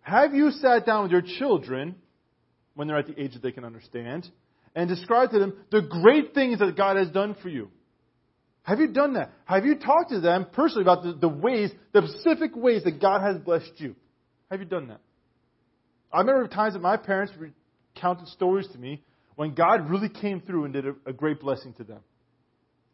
Have 0.00 0.34
you 0.34 0.50
sat 0.50 0.86
down 0.86 1.04
with 1.04 1.12
your 1.12 1.22
children 1.38 1.96
when 2.74 2.88
they're 2.88 2.98
at 2.98 3.06
the 3.06 3.20
age 3.20 3.32
that 3.32 3.42
they 3.42 3.52
can 3.52 3.64
understand, 3.64 4.28
and 4.74 4.88
described 4.88 5.32
to 5.32 5.38
them 5.38 5.54
the 5.70 5.82
great 5.82 6.34
things 6.34 6.58
that 6.58 6.76
God 6.76 6.96
has 6.96 7.08
done 7.08 7.36
for 7.40 7.48
you. 7.48 7.70
Have 8.64 8.80
you 8.80 8.88
done 8.88 9.14
that? 9.14 9.30
Have 9.44 9.64
you 9.64 9.76
talked 9.76 10.10
to 10.10 10.20
them 10.20 10.46
personally 10.52 10.82
about 10.82 11.02
the, 11.02 11.12
the 11.12 11.28
ways, 11.28 11.70
the 11.92 12.06
specific 12.08 12.56
ways 12.56 12.82
that 12.84 13.00
God 13.00 13.20
has 13.20 13.38
blessed 13.38 13.72
you? 13.76 13.94
Have 14.50 14.60
you 14.60 14.66
done 14.66 14.88
that? 14.88 15.00
I 16.14 16.20
remember 16.20 16.46
times 16.46 16.74
that 16.74 16.80
my 16.80 16.96
parents 16.96 17.32
recounted 17.36 18.28
stories 18.28 18.68
to 18.72 18.78
me 18.78 19.02
when 19.34 19.54
God 19.54 19.90
really 19.90 20.08
came 20.08 20.40
through 20.40 20.64
and 20.64 20.72
did 20.72 20.86
a, 20.86 20.94
a 21.06 21.12
great 21.12 21.40
blessing 21.40 21.72
to 21.74 21.84
them. 21.84 22.00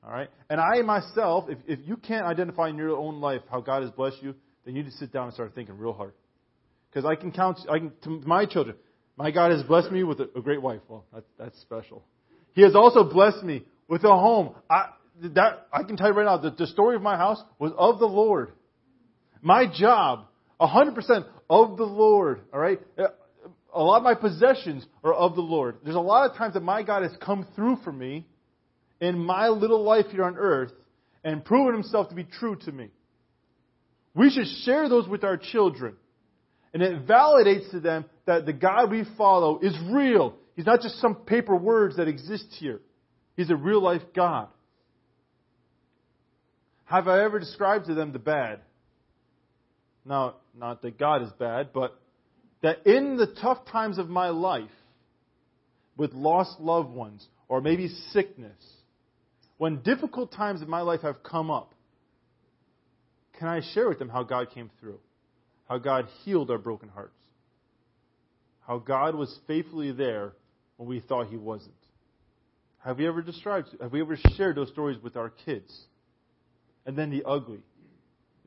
All 0.03 0.11
right? 0.11 0.31
And 0.49 0.59
I 0.59 0.81
myself, 0.81 1.45
if, 1.51 1.59
if 1.67 1.81
you 1.87 1.99
can't 1.99 2.25
identify 2.25 2.71
in 2.71 2.77
your 2.77 2.97
own 2.97 3.21
life 3.21 3.43
how 3.51 3.61
God 3.61 3.83
has 3.83 3.91
blessed 3.91 4.23
you, 4.23 4.35
then 4.65 4.75
you 4.75 4.83
need 4.83 4.91
to 4.91 4.97
sit 4.97 5.13
down 5.13 5.25
and 5.25 5.35
start 5.35 5.55
thinking 5.55 5.77
real 5.77 5.93
hard. 5.93 6.15
Because 6.91 7.05
I 7.05 7.15
can 7.15 7.31
count, 7.31 7.59
I 7.71 7.79
can, 7.79 7.93
to 8.05 8.11
my 8.27 8.47
children, 8.47 8.77
my 9.17 9.31
God 9.31 9.53
has 9.53 9.63
blessed 9.65 9.93
me 9.93 10.03
with 10.03 10.21
a, 10.21 10.31
a 10.35 10.41
great 10.41 10.63
wife. 10.63 10.81
Well, 10.89 11.05
that, 11.13 11.25
that's 11.39 11.61
special. 11.61 12.03
He 12.55 12.63
has 12.63 12.75
also 12.75 13.05
blessed 13.05 13.45
me 13.45 13.65
with 13.87 14.03
a 14.05 14.09
home. 14.09 14.55
I, 14.71 14.87
that, 15.35 15.67
I 15.73 15.83
can 15.83 15.99
tell 15.99 16.09
you 16.09 16.15
right 16.15 16.25
now 16.25 16.39
that 16.39 16.57
the 16.57 16.67
story 16.67 16.97
of 16.97 17.03
my 17.03 17.19
house 17.19 17.41
was 17.59 17.73
of 17.77 17.99
the 17.99 18.07
Lord. 18.07 18.53
My 19.43 19.67
job, 19.71 20.27
100% 20.61 21.27
of 21.49 21.77
the 21.77 21.85
Lord. 21.85 22.43
All 22.53 22.61
right? 22.61 22.81
Uh, 22.99 23.09
a 23.73 23.83
lot 23.83 23.99
of 23.99 24.03
my 24.03 24.15
possessions 24.15 24.85
are 25.05 25.15
of 25.15 25.35
the 25.35 25.41
Lord. 25.41 25.79
There's 25.85 25.97
a 25.97 26.01
lot 26.01 26.31
of 26.31 26.37
times 26.37 26.55
that 26.55 26.63
my 26.63 26.83
God 26.83 27.03
has 27.03 27.13
come 27.21 27.47
through 27.55 27.79
for 27.85 27.93
me 27.93 28.27
in 29.01 29.19
my 29.19 29.49
little 29.49 29.83
life 29.83 30.07
here 30.11 30.25
on 30.25 30.37
earth 30.37 30.73
and 31.25 31.45
proven 31.45 31.75
himself 31.75 32.09
to 32.09 32.15
be 32.15 32.25
true 32.25 32.57
to 32.57 32.73
me. 32.73 32.89
We 34.15 34.31
should 34.31 34.47
share 34.65 34.89
those 34.89 35.09
with 35.09 35.25
our 35.25 35.37
children. 35.37 35.95
And 36.73 36.83
it 36.83 37.07
validates 37.07 37.71
to 37.73 37.81
them 37.81 38.05
that 38.27 38.47
the 38.47 38.53
God 38.53 38.91
we 38.91 39.05
follow 39.17 39.59
is 39.61 39.77
real. 39.91 40.37
He's 40.55 40.67
not 40.67 40.81
just 40.81 41.01
some 41.01 41.15
paper 41.15 41.57
words 41.57 41.97
that 41.97 42.09
exist 42.09 42.47
here. 42.59 42.81
He's 43.37 43.51
a 43.51 43.57
real 43.57 43.83
life 43.83 44.03
God. 44.15 44.49
Have 46.85 47.09
I 47.09 47.25
ever 47.25 47.39
described 47.39 47.87
to 47.87 47.95
them 47.95 48.13
the 48.13 48.19
bad? 48.19 48.61
Now, 50.05 50.37
not 50.55 50.83
that 50.83 50.99
God 50.99 51.23
is 51.23 51.31
bad, 51.39 51.71
but 51.73 51.99
that 52.63 52.87
in 52.87 53.17
the 53.17 53.27
tough 53.27 53.65
times 53.71 53.99
of 53.99 54.09
my 54.09 54.29
life, 54.29 54.71
with 55.97 56.13
lost 56.13 56.61
loved 56.61 56.91
ones, 56.91 57.27
or 57.49 57.61
maybe 57.61 57.89
sickness, 58.13 58.63
when 59.59 59.83
difficult 59.83 60.33
times 60.33 60.63
in 60.63 60.71
my 60.71 60.81
life 60.81 61.03
have 61.03 61.23
come 61.23 61.51
up, 61.51 61.75
can 63.39 63.49
I 63.49 63.61
share 63.75 63.89
with 63.89 63.99
them 63.99 64.09
how 64.09 64.23
God 64.23 64.51
came 64.53 64.71
through? 64.81 65.01
how 65.71 65.79
God 65.79 66.09
healed 66.25 66.51
our 66.51 66.59
broken 66.59 66.89
hearts, 66.89 67.15
how 68.67 68.79
God 68.79 69.15
was 69.15 69.33
faithfully 69.47 69.93
there 69.93 70.33
when 70.77 70.89
we 70.89 70.99
thought 70.99 71.29
He 71.29 71.37
wasn't. 71.37 71.73
Have 72.85 72.99
we 72.99 73.07
ever 73.07 73.23
described, 73.23 73.69
have 73.81 73.93
we 73.93 74.01
ever 74.01 74.19
shared 74.37 74.57
those 74.57 74.71
stories 74.71 75.01
with 75.01 75.17
our 75.17 75.31
kids? 75.31 75.73
And 76.87 76.99
then 76.99 77.11
the 77.11 77.23
ugly. 77.25 77.61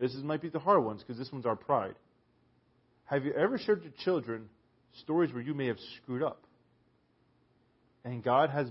This 0.03 0.15
is, 0.15 0.21
might 0.21 0.41
be 0.41 0.49
the 0.49 0.59
hard 0.59 0.83
ones 0.83 1.01
because 1.01 1.17
this 1.17 1.31
one's 1.31 1.45
our 1.45 1.55
pride. 1.55 1.95
Have 3.05 3.23
you 3.23 3.31
ever 3.31 3.57
shared 3.57 3.85
with 3.85 3.95
children 3.99 4.49
stories 4.99 5.31
where 5.31 5.41
you 5.41 5.53
may 5.53 5.67
have 5.67 5.77
screwed 5.95 6.21
up? 6.21 6.43
And 8.03 8.21
God 8.21 8.49
has 8.49 8.67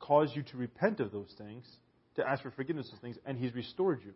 caused 0.00 0.34
you 0.34 0.42
to 0.44 0.56
repent 0.56 1.00
of 1.00 1.12
those 1.12 1.30
things, 1.36 1.66
to 2.14 2.26
ask 2.26 2.42
for 2.42 2.50
forgiveness 2.50 2.90
of 2.94 2.98
things, 3.00 3.18
and 3.26 3.36
He's 3.36 3.54
restored 3.54 4.00
you. 4.06 4.14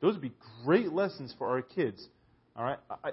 Those 0.00 0.14
would 0.14 0.22
be 0.22 0.32
great 0.64 0.92
lessons 0.92 1.32
for 1.38 1.48
our 1.48 1.62
kids. 1.62 2.04
All 2.56 2.64
right? 2.64 2.78
I, 2.90 3.10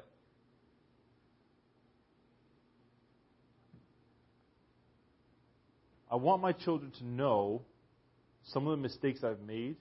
I 6.12 6.16
want 6.16 6.42
my 6.42 6.54
children 6.54 6.92
to 6.98 7.06
know 7.06 7.62
some 8.46 8.66
of 8.66 8.72
the 8.72 8.82
mistakes 8.82 9.24
I've 9.24 9.42
made 9.42 9.76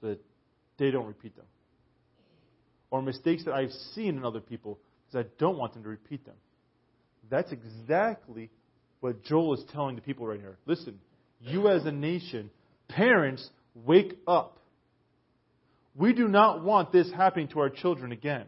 so 0.00 0.06
that 0.06 0.20
they 0.80 0.90
don't 0.90 1.06
repeat 1.06 1.36
them. 1.36 1.44
Or 2.90 3.02
mistakes 3.02 3.44
that 3.44 3.54
I've 3.54 3.70
seen 3.94 4.16
in 4.16 4.24
other 4.24 4.40
people 4.40 4.78
because 5.06 5.26
I 5.26 5.28
don't 5.38 5.56
want 5.56 5.74
them 5.74 5.84
to 5.84 5.88
repeat 5.88 6.24
them. 6.24 6.34
That's 7.30 7.52
exactly 7.52 8.50
what 8.98 9.22
Joel 9.22 9.54
is 9.54 9.64
telling 9.72 9.94
the 9.94 10.02
people 10.02 10.26
right 10.26 10.40
here. 10.40 10.56
Listen, 10.66 10.98
you 11.40 11.68
as 11.68 11.84
a 11.84 11.92
nation, 11.92 12.50
parents, 12.88 13.48
wake 13.74 14.18
up. 14.26 14.58
We 15.94 16.12
do 16.12 16.26
not 16.26 16.64
want 16.64 16.90
this 16.90 17.10
happening 17.12 17.48
to 17.48 17.60
our 17.60 17.70
children 17.70 18.10
again. 18.10 18.46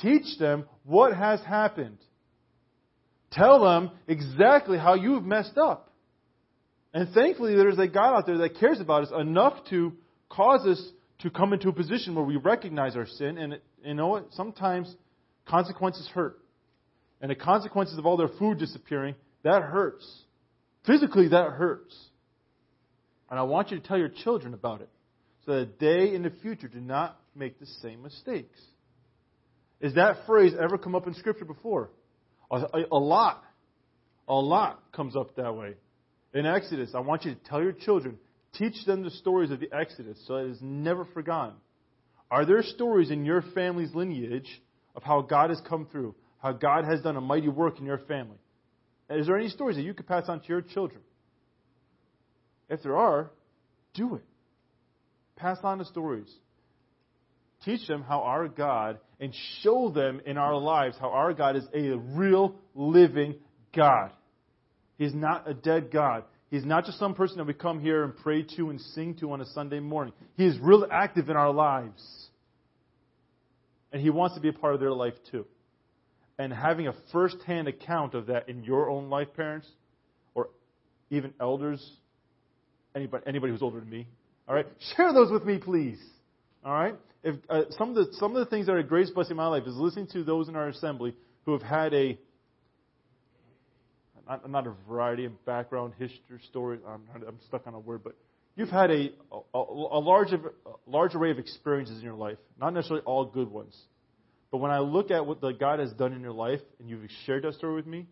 Teach 0.00 0.38
them 0.38 0.66
what 0.84 1.14
has 1.14 1.40
happened. 1.40 1.98
Tell 3.32 3.62
them 3.62 3.90
exactly 4.06 4.78
how 4.78 4.94
you've 4.94 5.24
messed 5.24 5.58
up. 5.58 5.92
And 6.94 7.12
thankfully, 7.12 7.56
there's 7.56 7.78
a 7.78 7.88
God 7.88 8.16
out 8.16 8.26
there 8.26 8.38
that 8.38 8.58
cares 8.58 8.80
about 8.80 9.02
us 9.02 9.10
enough 9.18 9.54
to 9.70 9.92
cause 10.28 10.66
us 10.66 10.82
to 11.20 11.30
come 11.30 11.52
into 11.52 11.68
a 11.68 11.72
position 11.72 12.14
where 12.14 12.24
we 12.24 12.36
recognize 12.36 12.96
our 12.96 13.06
sin. 13.06 13.38
And 13.38 13.58
you 13.84 13.94
know 13.94 14.08
what? 14.08 14.32
Sometimes 14.32 14.94
consequences 15.46 16.08
hurt. 16.12 16.38
And 17.20 17.30
the 17.30 17.34
consequences 17.34 17.98
of 17.98 18.04
all 18.04 18.16
their 18.16 18.28
food 18.38 18.58
disappearing, 18.58 19.14
that 19.42 19.62
hurts. 19.62 20.06
Physically, 20.84 21.28
that 21.28 21.50
hurts. 21.52 21.96
And 23.30 23.38
I 23.38 23.42
want 23.44 23.70
you 23.70 23.78
to 23.78 23.86
tell 23.86 23.98
your 23.98 24.10
children 24.10 24.54
about 24.54 24.82
it 24.82 24.90
so 25.46 25.60
that 25.60 25.78
they 25.78 26.14
in 26.14 26.22
the 26.22 26.32
future 26.42 26.68
do 26.68 26.80
not 26.80 27.18
make 27.34 27.58
the 27.58 27.66
same 27.82 28.02
mistakes. 28.02 28.60
Is 29.80 29.94
that 29.94 30.26
phrase 30.26 30.52
ever 30.60 30.78
come 30.78 30.94
up 30.94 31.06
in 31.06 31.14
Scripture 31.14 31.44
before? 31.44 31.90
A, 32.50 32.56
a, 32.56 32.84
a 32.92 32.98
lot. 32.98 33.42
A 34.28 34.34
lot 34.34 34.82
comes 34.92 35.16
up 35.16 35.36
that 35.36 35.54
way. 35.54 35.74
In 36.34 36.46
Exodus, 36.46 36.90
I 36.94 37.00
want 37.00 37.24
you 37.24 37.34
to 37.34 37.40
tell 37.44 37.62
your 37.62 37.72
children, 37.72 38.18
teach 38.58 38.84
them 38.86 39.02
the 39.02 39.10
stories 39.10 39.50
of 39.50 39.60
the 39.60 39.72
Exodus 39.72 40.18
so 40.26 40.36
it 40.36 40.50
is 40.50 40.58
never 40.60 41.04
forgotten. 41.04 41.54
Are 42.30 42.44
there 42.44 42.62
stories 42.62 43.10
in 43.10 43.24
your 43.24 43.42
family's 43.54 43.94
lineage 43.94 44.48
of 44.94 45.02
how 45.02 45.22
God 45.22 45.50
has 45.50 45.60
come 45.68 45.86
through, 45.90 46.14
how 46.42 46.52
God 46.52 46.84
has 46.84 47.00
done 47.02 47.16
a 47.16 47.20
mighty 47.20 47.48
work 47.48 47.78
in 47.78 47.86
your 47.86 47.98
family? 47.98 48.38
Is 49.08 49.26
there 49.26 49.38
any 49.38 49.48
stories 49.48 49.76
that 49.76 49.82
you 49.82 49.94
could 49.94 50.06
pass 50.06 50.24
on 50.28 50.40
to 50.40 50.48
your 50.48 50.62
children? 50.62 51.00
If 52.68 52.82
there 52.82 52.96
are, 52.96 53.30
do 53.94 54.16
it. 54.16 54.24
Pass 55.36 55.58
on 55.62 55.78
the 55.78 55.84
stories. 55.84 56.28
Teach 57.64 57.86
them 57.86 58.02
how 58.02 58.20
our 58.20 58.48
God, 58.48 58.98
and 59.20 59.34
show 59.62 59.90
them 59.90 60.20
in 60.26 60.36
our 60.36 60.56
lives 60.56 60.96
how 61.00 61.10
our 61.10 61.32
God 61.32 61.56
is 61.56 61.64
a 61.72 61.96
real 61.96 62.56
living 62.74 63.36
God. 63.74 64.10
He's 64.98 65.14
not 65.14 65.48
a 65.48 65.54
dead 65.54 65.90
God. 65.90 66.24
He's 66.50 66.64
not 66.64 66.84
just 66.84 66.98
some 66.98 67.14
person 67.14 67.38
that 67.38 67.46
we 67.46 67.54
come 67.54 67.80
here 67.80 68.04
and 68.04 68.16
pray 68.16 68.42
to 68.56 68.70
and 68.70 68.80
sing 68.80 69.16
to 69.16 69.32
on 69.32 69.40
a 69.40 69.46
Sunday 69.46 69.80
morning. 69.80 70.14
He 70.36 70.46
is 70.46 70.56
real 70.60 70.86
active 70.90 71.28
in 71.28 71.36
our 71.36 71.52
lives. 71.52 72.02
And 73.92 74.00
He 74.00 74.10
wants 74.10 74.36
to 74.36 74.40
be 74.40 74.48
a 74.48 74.52
part 74.52 74.74
of 74.74 74.80
their 74.80 74.92
life 74.92 75.14
too. 75.30 75.46
And 76.38 76.52
having 76.52 76.86
a 76.86 76.94
first 77.12 77.36
hand 77.46 77.66
account 77.66 78.14
of 78.14 78.26
that 78.26 78.48
in 78.48 78.62
your 78.62 78.90
own 78.90 79.08
life, 79.08 79.28
parents, 79.34 79.66
or 80.34 80.50
even 81.10 81.32
elders, 81.40 81.84
anybody, 82.94 83.24
anybody 83.26 83.52
who's 83.52 83.62
older 83.62 83.80
than 83.80 83.90
me, 83.90 84.06
all 84.48 84.54
right, 84.54 84.66
share 84.94 85.12
those 85.12 85.30
with 85.32 85.44
me, 85.44 85.58
please. 85.58 85.98
All 86.64 86.72
right? 86.72 86.94
If, 87.24 87.36
uh, 87.48 87.62
some, 87.70 87.90
of 87.90 87.94
the, 87.96 88.06
some 88.12 88.36
of 88.36 88.44
the 88.44 88.50
things 88.50 88.66
that 88.66 88.72
are 88.72 88.78
a 88.78 88.84
blessing 88.84 89.32
in 89.32 89.36
my 89.36 89.48
life 89.48 89.64
is 89.66 89.74
listening 89.74 90.06
to 90.12 90.22
those 90.22 90.48
in 90.48 90.54
our 90.54 90.68
assembly 90.68 91.14
who 91.44 91.52
have 91.52 91.62
had 91.62 91.92
a 91.92 92.18
not, 94.26 94.48
not 94.50 94.66
a 94.66 94.72
variety 94.88 95.24
of 95.24 95.44
background, 95.44 95.94
history, 95.98 96.40
story. 96.48 96.78
I'm, 96.86 97.02
I'm 97.26 97.38
stuck 97.46 97.66
on 97.66 97.74
a 97.74 97.78
word, 97.78 98.02
but 98.02 98.16
you've 98.56 98.70
had 98.70 98.90
a, 98.90 99.10
a, 99.32 99.38
a, 99.54 100.00
large, 100.00 100.32
a 100.32 100.40
large 100.86 101.14
array 101.14 101.30
of 101.30 101.38
experiences 101.38 101.98
in 101.98 102.04
your 102.04 102.14
life, 102.14 102.38
not 102.60 102.72
necessarily 102.74 103.04
all 103.04 103.24
good 103.24 103.50
ones. 103.50 103.76
But 104.50 104.58
when 104.58 104.70
I 104.70 104.78
look 104.78 105.10
at 105.10 105.26
what 105.26 105.40
the 105.40 105.52
God 105.52 105.80
has 105.80 105.92
done 105.92 106.12
in 106.12 106.20
your 106.20 106.32
life, 106.32 106.60
and 106.80 106.88
you've 106.88 107.02
shared 107.24 107.44
that 107.44 107.54
story 107.54 107.74
with 107.74 107.86
me, 107.86 108.06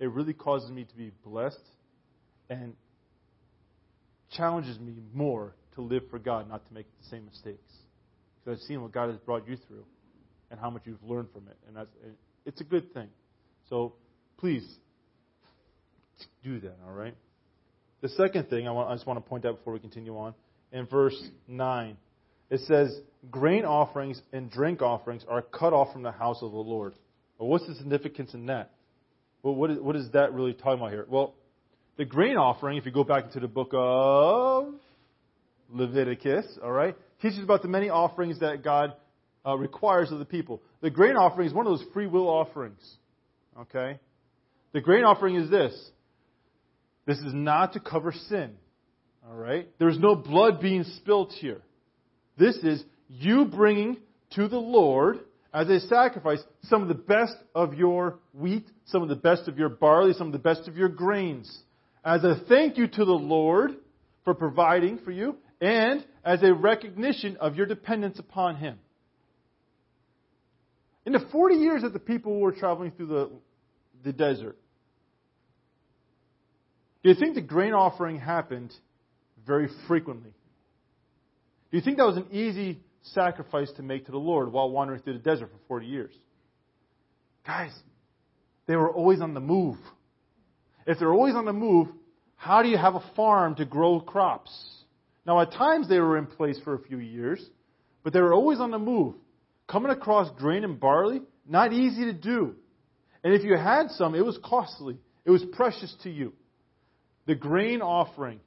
it 0.00 0.10
really 0.10 0.32
causes 0.32 0.70
me 0.70 0.84
to 0.84 0.96
be 0.96 1.12
blessed 1.24 1.60
and 2.50 2.74
challenges 4.36 4.78
me 4.78 4.94
more 5.12 5.54
to 5.74 5.80
live 5.80 6.02
for 6.10 6.18
God, 6.18 6.48
not 6.48 6.66
to 6.66 6.74
make 6.74 6.86
the 7.00 7.08
same 7.08 7.24
mistakes. 7.24 7.72
Because 8.44 8.60
I've 8.60 8.66
seen 8.66 8.82
what 8.82 8.92
God 8.92 9.08
has 9.10 9.18
brought 9.18 9.48
you 9.48 9.56
through 9.68 9.84
and 10.50 10.60
how 10.60 10.70
much 10.70 10.82
you've 10.84 11.02
learned 11.02 11.28
from 11.32 11.48
it, 11.48 11.56
and 11.66 11.76
that's 11.76 11.90
it's 12.44 12.60
a 12.60 12.64
good 12.64 12.92
thing. 12.92 13.08
So 13.68 13.94
please 14.38 14.64
do 16.42 16.60
that, 16.60 16.76
all 16.86 16.92
right? 16.92 17.14
The 18.00 18.08
second 18.10 18.48
thing 18.50 18.68
I, 18.68 18.70
want, 18.70 18.90
I 18.90 18.94
just 18.94 19.06
want 19.06 19.22
to 19.24 19.28
point 19.28 19.44
out 19.44 19.58
before 19.58 19.72
we 19.72 19.78
continue 19.78 20.16
on, 20.18 20.34
in 20.72 20.86
verse 20.86 21.16
9, 21.48 21.96
it 22.50 22.60
says, 22.60 23.00
Grain 23.30 23.64
offerings 23.64 24.20
and 24.32 24.50
drink 24.50 24.82
offerings 24.82 25.24
are 25.28 25.40
cut 25.40 25.72
off 25.72 25.92
from 25.92 26.02
the 26.02 26.12
house 26.12 26.42
of 26.42 26.50
the 26.50 26.58
Lord. 26.58 26.94
Well, 27.38 27.48
what's 27.48 27.66
the 27.66 27.74
significance 27.74 28.34
in 28.34 28.46
that? 28.46 28.72
Well, 29.42 29.54
what 29.54 29.70
is, 29.70 29.78
what 29.78 29.96
is 29.96 30.10
that 30.12 30.34
really 30.34 30.52
talking 30.52 30.80
about 30.80 30.90
here? 30.90 31.06
Well, 31.08 31.34
the 31.96 32.04
grain 32.04 32.36
offering, 32.36 32.76
if 32.76 32.86
you 32.86 32.92
go 32.92 33.04
back 33.04 33.24
into 33.24 33.40
the 33.40 33.48
book 33.48 33.70
of 33.72 34.74
Leviticus, 35.70 36.46
all 36.62 36.72
right, 36.72 36.96
teaches 37.22 37.42
about 37.42 37.62
the 37.62 37.68
many 37.68 37.88
offerings 37.88 38.40
that 38.40 38.62
God 38.62 38.94
uh, 39.46 39.56
requires 39.56 40.10
of 40.10 40.18
the 40.18 40.24
people. 40.24 40.60
The 40.80 40.90
grain 40.90 41.16
offering 41.16 41.48
is 41.48 41.54
one 41.54 41.66
of 41.66 41.78
those 41.78 41.86
free 41.92 42.06
will 42.06 42.28
offerings. 42.28 42.82
Okay? 43.58 43.98
The 44.72 44.80
grain 44.80 45.04
offering 45.04 45.36
is 45.36 45.50
this 45.50 45.90
this 47.06 47.18
is 47.18 47.34
not 47.34 47.74
to 47.74 47.80
cover 47.80 48.12
sin. 48.28 48.52
All 49.28 49.36
right? 49.36 49.68
There's 49.78 49.98
no 49.98 50.14
blood 50.14 50.60
being 50.60 50.84
spilt 50.84 51.32
here. 51.32 51.62
This 52.38 52.56
is 52.56 52.82
you 53.08 53.46
bringing 53.46 53.98
to 54.34 54.48
the 54.48 54.58
Lord 54.58 55.20
as 55.52 55.68
a 55.68 55.80
sacrifice 55.80 56.42
some 56.64 56.82
of 56.82 56.88
the 56.88 56.94
best 56.94 57.36
of 57.54 57.74
your 57.74 58.18
wheat, 58.32 58.66
some 58.86 59.02
of 59.02 59.08
the 59.08 59.14
best 59.14 59.46
of 59.46 59.56
your 59.56 59.68
barley, 59.68 60.12
some 60.12 60.26
of 60.26 60.32
the 60.32 60.38
best 60.38 60.66
of 60.66 60.76
your 60.76 60.88
grains. 60.88 61.62
As 62.04 62.24
a 62.24 62.40
thank 62.48 62.76
you 62.76 62.88
to 62.88 63.04
the 63.04 63.12
Lord 63.12 63.76
for 64.24 64.34
providing 64.34 64.98
for 64.98 65.10
you, 65.10 65.36
and 65.60 66.04
as 66.24 66.42
a 66.42 66.52
recognition 66.52 67.36
of 67.36 67.54
your 67.56 67.66
dependence 67.66 68.18
upon 68.18 68.56
Him. 68.56 68.78
In 71.06 71.12
the 71.12 71.24
40 71.30 71.56
years 71.56 71.82
that 71.82 71.92
the 71.92 71.98
people 71.98 72.40
were 72.40 72.52
traveling 72.52 72.90
through 72.90 73.06
the, 73.06 73.30
the 74.02 74.12
desert, 74.12 74.56
do 77.04 77.10
you 77.10 77.14
think 77.14 77.34
the 77.34 77.42
grain 77.42 77.74
offering 77.74 78.18
happened 78.18 78.72
very 79.46 79.68
frequently? 79.86 80.30
Do 81.70 81.76
you 81.76 81.82
think 81.82 81.98
that 81.98 82.06
was 82.06 82.16
an 82.16 82.28
easy 82.32 82.80
sacrifice 83.02 83.70
to 83.76 83.82
make 83.82 84.06
to 84.06 84.10
the 84.10 84.18
Lord 84.18 84.50
while 84.50 84.70
wandering 84.70 85.02
through 85.02 85.12
the 85.12 85.18
desert 85.18 85.50
for 85.50 85.58
40 85.68 85.86
years? 85.86 86.14
Guys, 87.46 87.72
they 88.66 88.74
were 88.74 88.90
always 88.90 89.20
on 89.20 89.34
the 89.34 89.40
move. 89.40 89.76
If 90.86 90.98
they're 90.98 91.12
always 91.12 91.34
on 91.34 91.44
the 91.44 91.52
move, 91.52 91.88
how 92.36 92.62
do 92.62 92.70
you 92.70 92.78
have 92.78 92.94
a 92.94 93.04
farm 93.14 93.54
to 93.56 93.66
grow 93.66 94.00
crops? 94.00 94.50
Now, 95.26 95.40
at 95.40 95.52
times 95.52 95.90
they 95.90 96.00
were 96.00 96.16
in 96.16 96.26
place 96.26 96.58
for 96.64 96.74
a 96.74 96.82
few 96.82 96.98
years, 96.98 97.44
but 98.02 98.14
they 98.14 98.20
were 98.20 98.32
always 98.32 98.60
on 98.60 98.70
the 98.70 98.78
move. 98.78 99.14
Coming 99.66 99.92
across 99.92 100.30
grain 100.38 100.64
and 100.64 100.80
barley, 100.80 101.20
not 101.46 101.74
easy 101.74 102.04
to 102.04 102.14
do. 102.14 102.54
And 103.22 103.34
if 103.34 103.44
you 103.44 103.58
had 103.58 103.90
some, 103.90 104.14
it 104.14 104.24
was 104.24 104.38
costly. 104.42 104.96
It 105.26 105.30
was 105.30 105.44
precious 105.52 105.94
to 106.02 106.10
you. 106.10 106.32
The 107.26 107.34
grain 107.34 107.80
offering 107.80 108.40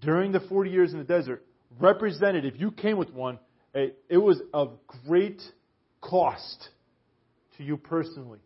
during 0.00 0.32
the 0.32 0.40
40 0.40 0.70
years 0.70 0.92
in 0.92 0.98
the 0.98 1.04
desert 1.04 1.44
represented, 1.78 2.44
if 2.44 2.60
you 2.60 2.70
came 2.70 2.96
with 2.96 3.12
one, 3.12 3.38
it 3.74 4.18
was 4.18 4.40
of 4.52 4.78
great 5.06 5.42
cost 6.00 6.68
to 7.56 7.64
you 7.64 7.76
personally. 7.76 8.38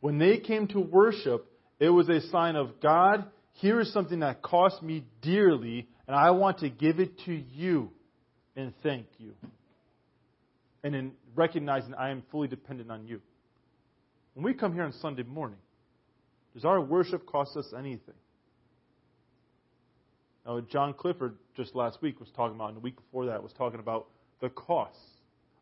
When 0.00 0.18
they 0.18 0.38
came 0.38 0.68
to 0.68 0.80
worship, 0.80 1.50
it 1.78 1.90
was 1.90 2.08
a 2.08 2.20
sign 2.28 2.56
of 2.56 2.80
God, 2.80 3.24
here 3.54 3.80
is 3.80 3.92
something 3.92 4.20
that 4.20 4.42
cost 4.42 4.82
me 4.82 5.04
dearly, 5.22 5.88
and 6.06 6.16
I 6.16 6.30
want 6.32 6.58
to 6.58 6.68
give 6.68 6.98
it 6.98 7.18
to 7.26 7.32
you 7.32 7.90
and 8.56 8.72
thank 8.82 9.06
you. 9.18 9.34
And 10.82 10.94
in 10.94 11.12
recognizing 11.34 11.94
I 11.94 12.10
am 12.10 12.22
fully 12.30 12.48
dependent 12.48 12.90
on 12.90 13.06
you. 13.06 13.20
When 14.34 14.44
we 14.44 14.54
come 14.54 14.74
here 14.74 14.82
on 14.82 14.92
Sunday 15.00 15.22
morning, 15.22 15.58
does 16.54 16.64
our 16.64 16.80
worship 16.80 17.26
cost 17.26 17.56
us 17.56 17.72
anything? 17.76 18.14
Now, 20.46 20.60
John 20.60 20.94
Clifford 20.94 21.36
just 21.56 21.74
last 21.74 22.00
week 22.02 22.20
was 22.20 22.28
talking 22.36 22.54
about, 22.54 22.68
and 22.68 22.76
the 22.76 22.80
week 22.80 22.96
before 22.96 23.26
that 23.26 23.42
was 23.42 23.52
talking 23.56 23.80
about 23.80 24.06
the 24.40 24.50
cost 24.50 24.98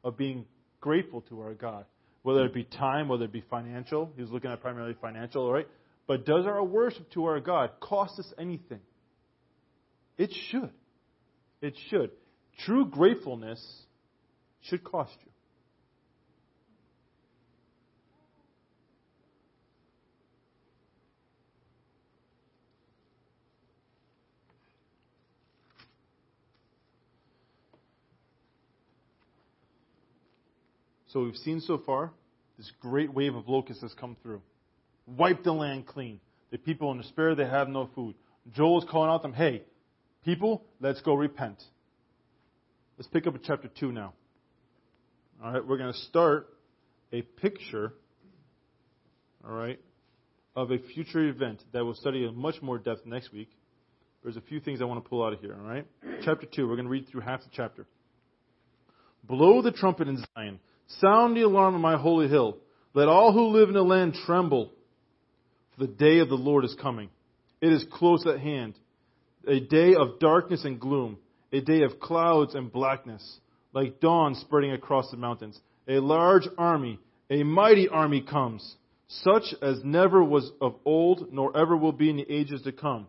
of 0.05 0.16
being 0.16 0.44
grateful 0.81 1.22
to 1.22 1.40
our 1.40 1.55
God, 1.55 1.85
whether 2.22 2.44
it 2.44 2.52
be 2.52 2.64
time, 2.64 3.09
whether 3.09 3.24
it 3.24 3.33
be 3.33 3.44
financial. 3.48 4.12
He 4.16 4.22
was 4.22 4.31
looking 4.31 4.50
at 4.50 4.61
primarily 4.61 4.96
financial, 5.00 5.50
right? 5.50 5.68
But 6.07 6.26
does 6.26 6.46
our 6.46 6.62
worship 6.62 7.11
to 7.12 7.24
our 7.26 7.40
God 7.40 7.70
cost 7.81 8.18
us 8.18 8.33
anything? 8.38 8.81
It 10.18 10.31
should. 10.50 10.72
It 11.61 11.74
should. 11.88 12.11
True 12.66 12.85
gratefulness 12.87 13.64
should 14.62 14.85
cost 14.85 15.14
you. 15.24 15.32
So 31.12 31.25
we've 31.25 31.37
seen 31.37 31.61
so 31.61 31.79
far 31.85 32.11
this 32.57 32.70
great 32.81 33.12
wave 33.12 33.35
of 33.35 33.48
locusts 33.48 33.83
has 33.83 33.92
come 33.94 34.16
through. 34.22 34.40
Wipe 35.07 35.42
the 35.44 35.53
land 35.53 35.87
clean. 35.87 36.20
The 36.51 36.59
people 36.59 36.90
in 36.92 36.98
despair, 36.98 37.35
they 37.35 37.46
have 37.46 37.68
no 37.68 37.90
food. 37.94 38.14
Joel 38.55 38.83
is 38.83 38.88
calling 38.90 39.11
out 39.11 39.22
them, 39.22 39.33
hey, 39.33 39.62
people, 40.25 40.62
let's 40.81 41.01
go 41.03 41.14
repent. 41.14 41.62
Let's 42.96 43.09
pick 43.09 43.27
up 43.27 43.35
at 43.35 43.42
chapter 43.42 43.68
2 43.68 43.92
now. 43.92 44.14
All 45.42 45.53
right, 45.53 45.66
we're 45.66 45.79
going 45.79 45.92
to 45.92 45.98
start 45.98 46.48
a 47.12 47.22
picture, 47.22 47.94
all 49.44 49.55
right, 49.55 49.81
of 50.55 50.70
a 50.70 50.79
future 50.94 51.29
event 51.29 51.62
that 51.72 51.85
we'll 51.85 51.94
study 51.94 52.25
in 52.25 52.37
much 52.37 52.62
more 52.62 52.79
depth 52.79 53.05
next 53.07 53.33
week. 53.33 53.51
There's 54.22 54.37
a 54.37 54.42
few 54.42 54.61
things 54.61 54.81
I 54.81 54.85
want 54.85 55.03
to 55.03 55.09
pull 55.09 55.25
out 55.25 55.33
of 55.33 55.40
here, 55.40 55.57
all 55.59 55.66
right? 55.66 55.87
Chapter 56.22 56.46
2, 56.46 56.68
we're 56.68 56.77
going 56.77 56.87
to 56.87 56.90
read 56.90 57.09
through 57.09 57.22
half 57.22 57.40
the 57.40 57.51
chapter. 57.53 57.87
Blow 59.25 59.62
the 59.62 59.72
trumpet 59.72 60.09
in 60.09 60.22
Zion 60.35 60.61
Sound 61.01 61.37
the 61.37 61.42
alarm 61.42 61.75
on 61.75 61.81
my 61.81 61.97
holy 61.97 62.29
hill. 62.29 62.59
Let 62.95 63.09
all 63.09 63.33
who 63.33 63.49
live 63.49 63.68
in 63.68 63.75
the 63.75 63.83
land 63.83 64.14
tremble, 64.27 64.73
for 65.75 65.87
the 65.87 65.92
day 65.92 66.18
of 66.18 66.29
the 66.29 66.35
Lord 66.35 66.64
is 66.64 66.77
coming. 66.81 67.09
It 67.61 67.73
is 67.73 67.85
close 67.90 68.27
at 68.27 68.40
hand. 68.40 68.75
A 69.47 69.61
day 69.61 69.95
of 69.95 70.18
darkness 70.18 70.64
and 70.64 70.79
gloom, 70.79 71.18
a 71.53 71.61
day 71.61 71.83
of 71.83 71.99
clouds 71.99 72.55
and 72.55 72.71
blackness, 72.71 73.40
like 73.73 74.01
dawn 74.01 74.35
spreading 74.35 74.73
across 74.73 75.11
the 75.11 75.16
mountains. 75.16 75.59
A 75.88 75.99
large 75.99 76.47
army, 76.59 76.99
a 77.31 77.42
mighty 77.42 77.88
army 77.88 78.21
comes, 78.21 78.77
such 79.09 79.55
as 79.62 79.83
never 79.83 80.23
was 80.23 80.51
of 80.61 80.77
old, 80.85 81.33
nor 81.33 81.57
ever 81.57 81.77
will 81.77 81.92
be 81.92 82.11
in 82.11 82.16
the 82.18 82.31
ages 82.31 82.62
to 82.62 82.73
come. 82.73 83.07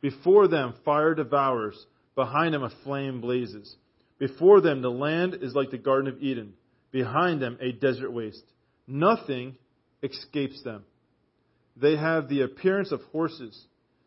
Before 0.00 0.46
them 0.46 0.74
fire 0.84 1.14
devours, 1.14 1.86
behind 2.14 2.54
them 2.54 2.62
a 2.62 2.70
flame 2.84 3.20
blazes. 3.20 3.74
Before 4.18 4.60
them 4.60 4.82
the 4.82 4.90
land 4.90 5.38
is 5.40 5.54
like 5.54 5.70
the 5.70 5.78
Garden 5.78 6.12
of 6.12 6.22
Eden 6.22 6.52
behind 6.92 7.40
them 7.40 7.58
a 7.60 7.72
desert 7.72 8.10
waste. 8.10 8.44
Nothing 8.86 9.56
escapes 10.02 10.62
them. 10.62 10.84
They 11.76 11.96
have 11.96 12.28
the 12.28 12.42
appearance 12.42 12.92
of 12.92 13.02
horses. 13.12 13.66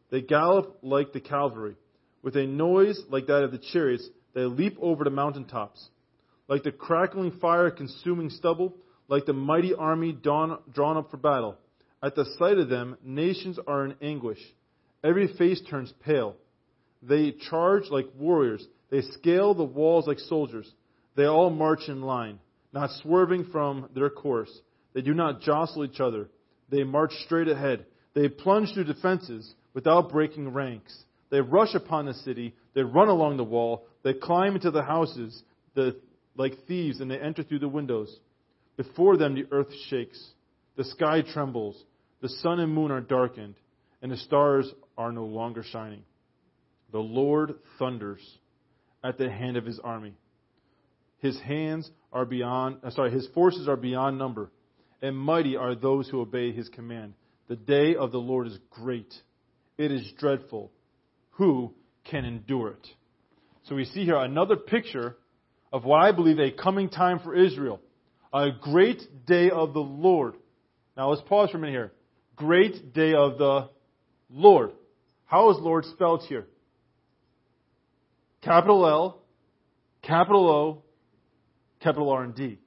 They 0.10 0.22
gallop 0.22 0.80
like 0.82 1.14
the 1.14 1.20
cavalry. 1.20 1.76
With 2.22 2.36
a 2.36 2.48
noise 2.48 3.00
like 3.10 3.28
that 3.28 3.44
of 3.44 3.52
the 3.52 3.62
chariots, 3.72 4.08
they 4.34 4.42
leap 4.42 4.78
over 4.82 5.04
the 5.04 5.10
mountain 5.10 5.46
tops. 5.46 5.88
Like 6.48 6.64
the 6.64 6.72
crackling 6.72 7.34
fire 7.40 7.70
consuming 7.70 8.30
stubble, 8.30 8.76
like 9.08 9.26
the 9.26 9.34
mighty 9.34 9.74
army 9.74 10.12
drawn 10.14 10.52
up 10.98 11.12
for 11.12 11.18
battle. 11.18 11.58
At 12.02 12.16
the 12.16 12.26
sight 12.38 12.58
of 12.58 12.70
them, 12.70 12.98
nations 13.04 13.60
are 13.68 13.86
in 13.86 13.96
anguish. 14.02 14.40
Every 15.04 15.28
face 15.38 15.62
turns 15.70 15.94
pale. 16.04 16.36
They 17.02 17.32
charge 17.50 17.84
like 17.90 18.08
warriors. 18.18 18.66
They 18.90 19.02
scale 19.02 19.54
the 19.54 19.64
walls 19.64 20.08
like 20.08 20.20
soldiers. 20.20 20.70
They 21.16 21.26
all 21.26 21.50
march 21.50 21.88
in 21.88 22.02
line 22.02 22.40
not 22.74 22.92
swerving 23.02 23.46
from 23.52 23.90
their 23.96 24.10
course. 24.10 24.52
They 24.94 25.02
do 25.02 25.14
not 25.14 25.42
jostle 25.42 25.86
each 25.86 26.00
other. 26.00 26.30
They 26.70 26.84
march 26.84 27.14
straight 27.26 27.48
ahead. 27.48 27.86
They 28.14 28.28
plunge 28.28 28.74
through 28.74 28.86
defenses 28.86 29.54
without 29.74 30.12
breaking 30.12 30.54
ranks. 30.54 30.96
They 31.30 31.42
rush 31.42 31.76
upon 31.76 32.06
the 32.06 32.14
city. 32.14 32.56
They 32.74 32.84
run 32.84 33.08
along 33.08 33.38
the 33.38 33.44
wall. 33.44 33.86
They 34.04 34.14
climb 34.14 34.56
into 34.56 34.72
the 34.72 34.84
houses 34.84 35.44
the, 35.76 35.96
like 36.36 36.66
thieves, 36.68 37.00
and 37.00 37.10
they 37.10 37.20
enter 37.20 37.44
through 37.44 37.60
the 37.60 37.70
windows. 37.70 38.16
Before 38.78 39.18
them, 39.18 39.36
the 39.36 39.46
earth 39.52 39.74
shakes. 39.90 40.24
The 40.76 40.84
sky 40.86 41.22
trembles. 41.22 41.82
The 42.22 42.30
sun 42.30 42.60
and 42.60 42.74
moon 42.74 42.92
are 42.92 43.02
darkened, 43.02 43.56
and 44.02 44.12
the 44.12 44.18
stars 44.18 44.70
are 44.98 45.12
no 45.12 45.26
longer 45.26 45.64
shining. 45.64 46.04
The 46.92 47.00
Lord 47.00 47.56
thunders 47.78 48.20
at 49.04 49.18
the 49.18 49.30
hand 49.30 49.58
of 49.58 49.66
his 49.66 49.80
army. 49.80 50.14
His 51.20 51.40
hands 51.42 51.90
are 52.12 52.26
beyond, 52.26 52.78
uh, 52.84 52.92
sorry, 52.92 53.12
his 53.12 53.28
forces 53.34 53.68
are 53.68 53.76
beyond 53.76 54.18
number, 54.18 54.52
and 55.02 55.18
mighty 55.18 55.56
are 55.56 55.76
those 55.76 56.10
who 56.10 56.22
obey 56.22 56.52
his 56.52 56.70
command. 56.70 57.14
The 57.48 57.56
day 57.56 57.96
of 57.96 58.12
the 58.12 58.20
Lord 58.20 58.48
is 58.48 58.58
great. 58.70 59.14
It 59.78 59.92
is 59.92 60.12
dreadful. 60.18 60.72
Who 61.32 61.74
can 62.04 62.26
endure 62.26 62.72
it? 62.72 62.88
So 63.64 63.76
we 63.76 63.86
see 63.86 64.06
here 64.06 64.18
another 64.18 64.56
picture 64.56 65.16
of 65.72 65.86
what 65.86 66.02
I 66.02 66.12
believe 66.12 66.40
a 66.40 66.52
coming 66.52 66.90
time 66.90 67.20
for 67.20 67.36
Israel. 67.36 67.80
A 68.34 68.50
great 68.62 69.26
day 69.26 69.50
of 69.50 69.74
the 69.74 69.80
Lord. 69.80 70.36
Now 70.96 71.10
let's 71.10 71.22
pause 71.28 71.50
for 71.52 71.58
a 71.58 71.60
minute 71.60 71.74
here. 71.74 71.92
Great 72.36 72.94
day 72.94 73.14
of 73.14 73.38
the 73.38 73.70
Lord. 74.30 74.72
How 75.26 75.52
is 75.52 75.58
Lord 75.60 75.86
spelled 75.86 76.24
here? 76.24 76.48
Capital 78.42 78.86
L, 78.86 79.22
capital 80.02 80.50
O, 80.50 80.84
capital 81.82 82.10
R 82.10 82.24
and 82.24 82.36
D. 82.36 82.60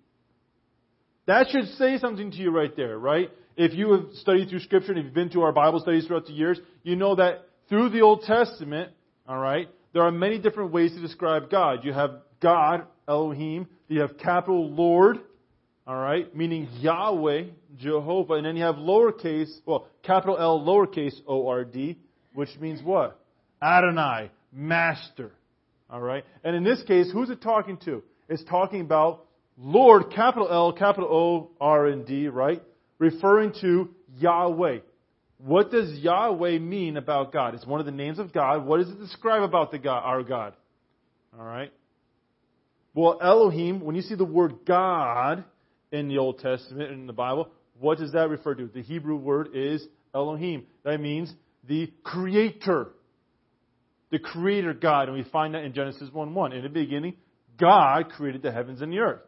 That 1.27 1.49
should 1.51 1.67
say 1.77 1.99
something 1.99 2.31
to 2.31 2.37
you 2.37 2.51
right 2.51 2.75
there, 2.77 2.99
right? 2.99 3.31
If 3.57 3.75
you 3.75 3.93
have 3.93 4.07
studied 4.15 4.49
through 4.49 4.61
Scripture 4.61 4.93
and 4.93 4.99
if 4.99 5.05
you've 5.05 5.15
been 5.15 5.31
to 5.31 5.43
our 5.43 5.53
Bible 5.53 5.81
studies 5.81 6.07
throughout 6.07 6.27
the 6.27 6.33
years, 6.33 6.59
you 6.83 6.97
know 6.97 7.15
that 7.17 7.47
through 7.69 7.91
the 7.91 8.01
Old 8.01 8.23
Testament, 8.23 8.91
all 9.29 9.39
right, 9.39 9.69
there 9.93 10.03
are 10.03 10.11
many 10.11 10.39
different 10.39 10.73
ways 10.73 10.93
to 10.95 11.01
describe 11.01 11.51
God. 11.51 11.85
You 11.85 11.93
have 11.93 12.23
God, 12.41 12.87
Elohim. 13.07 13.69
You 13.89 14.01
have 14.01 14.17
capital 14.19 14.71
Lord, 14.71 15.19
all 15.87 15.97
right, 15.97 16.35
meaning 16.35 16.69
Yahweh, 16.79 17.45
Jehovah, 17.79 18.35
and 18.35 18.47
then 18.47 18.57
you 18.57 18.63
have 18.65 18.77
lowercase, 18.77 19.51
well, 19.67 19.87
capital 20.03 20.39
L, 20.39 20.61
lowercase 20.61 21.21
O 21.27 21.47
R 21.47 21.65
D, 21.65 21.99
which 22.35 22.49
means 22.59 22.83
what? 22.83 23.21
Adonai, 23.63 24.31
Master. 24.51 25.33
All 25.91 26.01
right, 26.01 26.25
and 26.43 26.57
in 26.57 26.65
this 26.65 26.83
case, 26.85 27.11
who's 27.13 27.29
it 27.29 27.43
talking 27.43 27.77
to? 27.85 28.03
Is 28.33 28.43
talking 28.45 28.81
about 28.81 29.27
Lord, 29.59 30.11
capital 30.15 30.49
L, 30.51 30.73
capital 30.73 31.09
O, 31.11 31.51
R, 31.61 31.87
and 31.87 32.07
D, 32.07 32.29
right? 32.29 32.63
Referring 32.99 33.53
to 33.61 33.91
Yahweh. 34.19 34.79
What 35.39 35.71
does 35.71 35.99
Yahweh 35.99 36.59
mean 36.59 36.97
about 36.97 37.33
God? 37.33 37.55
It's 37.55 37.67
one 37.67 37.81
of 37.81 37.87
the 37.87 37.93
names 37.93 38.19
of 38.19 38.33
God. 38.33 38.65
What 38.65 38.79
does 38.79 38.89
it 38.89 38.99
describe 38.99 39.43
about 39.43 39.71
the 39.71 39.79
God, 39.79 40.03
our 40.05 40.23
God? 40.23 40.55
All 41.39 41.45
right. 41.45 41.73
Well, 42.95 43.19
Elohim, 43.21 43.81
when 43.81 43.97
you 43.97 44.03
see 44.03 44.15
the 44.15 44.25
word 44.25 44.61
God 44.67 45.45
in 45.91 46.09
the 46.09 46.19
Old 46.19 46.39
Testament 46.39 46.93
in 46.93 47.07
the 47.07 47.13
Bible, 47.13 47.49
what 47.79 47.99
does 47.99 48.13
that 48.13 48.29
refer 48.29 48.55
to? 48.55 48.67
The 48.67 48.83
Hebrew 48.83 49.17
word 49.17 49.49
is 49.55 49.85
Elohim. 50.15 50.67
That 50.85 51.01
means 51.01 51.33
the 51.67 51.93
creator. 52.05 52.89
The 54.11 54.19
creator 54.19 54.75
God. 54.75 55.09
And 55.09 55.17
we 55.17 55.25
find 55.25 55.55
that 55.55 55.65
in 55.65 55.73
Genesis 55.73 56.11
1 56.13 56.35
1. 56.35 56.53
In 56.53 56.63
the 56.63 56.69
beginning, 56.69 57.15
God 57.59 58.11
created 58.11 58.43
the 58.43 58.53
heavens 58.53 58.81
and 58.81 58.93
the 58.93 58.99
earth. 58.99 59.23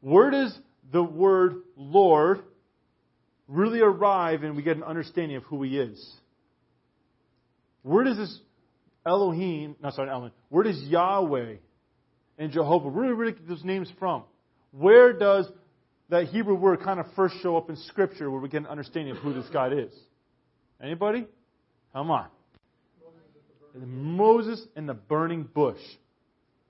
Where 0.00 0.30
does 0.30 0.56
the 0.92 1.02
word 1.02 1.56
Lord 1.76 2.40
really 3.48 3.80
arrive 3.80 4.42
and 4.42 4.56
we 4.56 4.62
get 4.62 4.76
an 4.76 4.82
understanding 4.82 5.36
of 5.36 5.44
who 5.44 5.62
He 5.62 5.78
is? 5.78 6.14
Where 7.82 8.04
does 8.04 8.16
this 8.16 8.38
Elohim, 9.06 9.76
not 9.82 9.94
sorry, 9.94 10.10
Elohim, 10.10 10.32
where 10.48 10.64
does 10.64 10.80
Yahweh 10.82 11.56
and 12.38 12.52
Jehovah 12.52 12.88
really, 12.88 13.12
really 13.12 13.32
get 13.32 13.46
those 13.46 13.64
names 13.64 13.90
from? 13.98 14.24
Where 14.72 15.12
does 15.12 15.46
that 16.08 16.26
Hebrew 16.26 16.54
word 16.54 16.80
kind 16.82 16.98
of 16.98 17.06
first 17.14 17.36
show 17.42 17.56
up 17.56 17.68
in 17.68 17.76
Scripture 17.76 18.30
where 18.30 18.40
we 18.40 18.48
get 18.48 18.62
an 18.62 18.66
understanding 18.66 19.16
of 19.16 19.22
who 19.22 19.34
this 19.34 19.46
God 19.52 19.72
is? 19.72 19.92
Anybody? 20.82 21.26
Come 21.92 22.10
on. 22.10 22.28
Moses 23.76 24.64
and 24.76 24.88
the 24.88 24.94
burning 24.94 25.42
bush. 25.42 25.80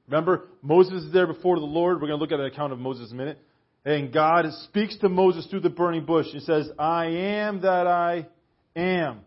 Remember, 0.07 0.49
Moses 0.63 1.05
is 1.05 1.13
there 1.13 1.27
before 1.27 1.59
the 1.59 1.65
Lord. 1.65 2.01
We're 2.01 2.09
going 2.09 2.19
to 2.19 2.23
look 2.23 2.33
at 2.33 2.41
an 2.41 2.47
account 2.47 2.73
of 2.73 2.79
Moses 2.79 3.11
in 3.11 3.17
a 3.17 3.19
minute. 3.19 3.39
And 3.85 4.13
God 4.13 4.47
speaks 4.65 4.97
to 4.99 5.09
Moses 5.09 5.47
through 5.47 5.61
the 5.61 5.71
burning 5.71 6.05
bush. 6.05 6.27
He 6.31 6.41
says, 6.41 6.71
I 6.79 7.07
am 7.07 7.63
that 7.63 7.87
I 7.87 8.27
am. 8.75 9.21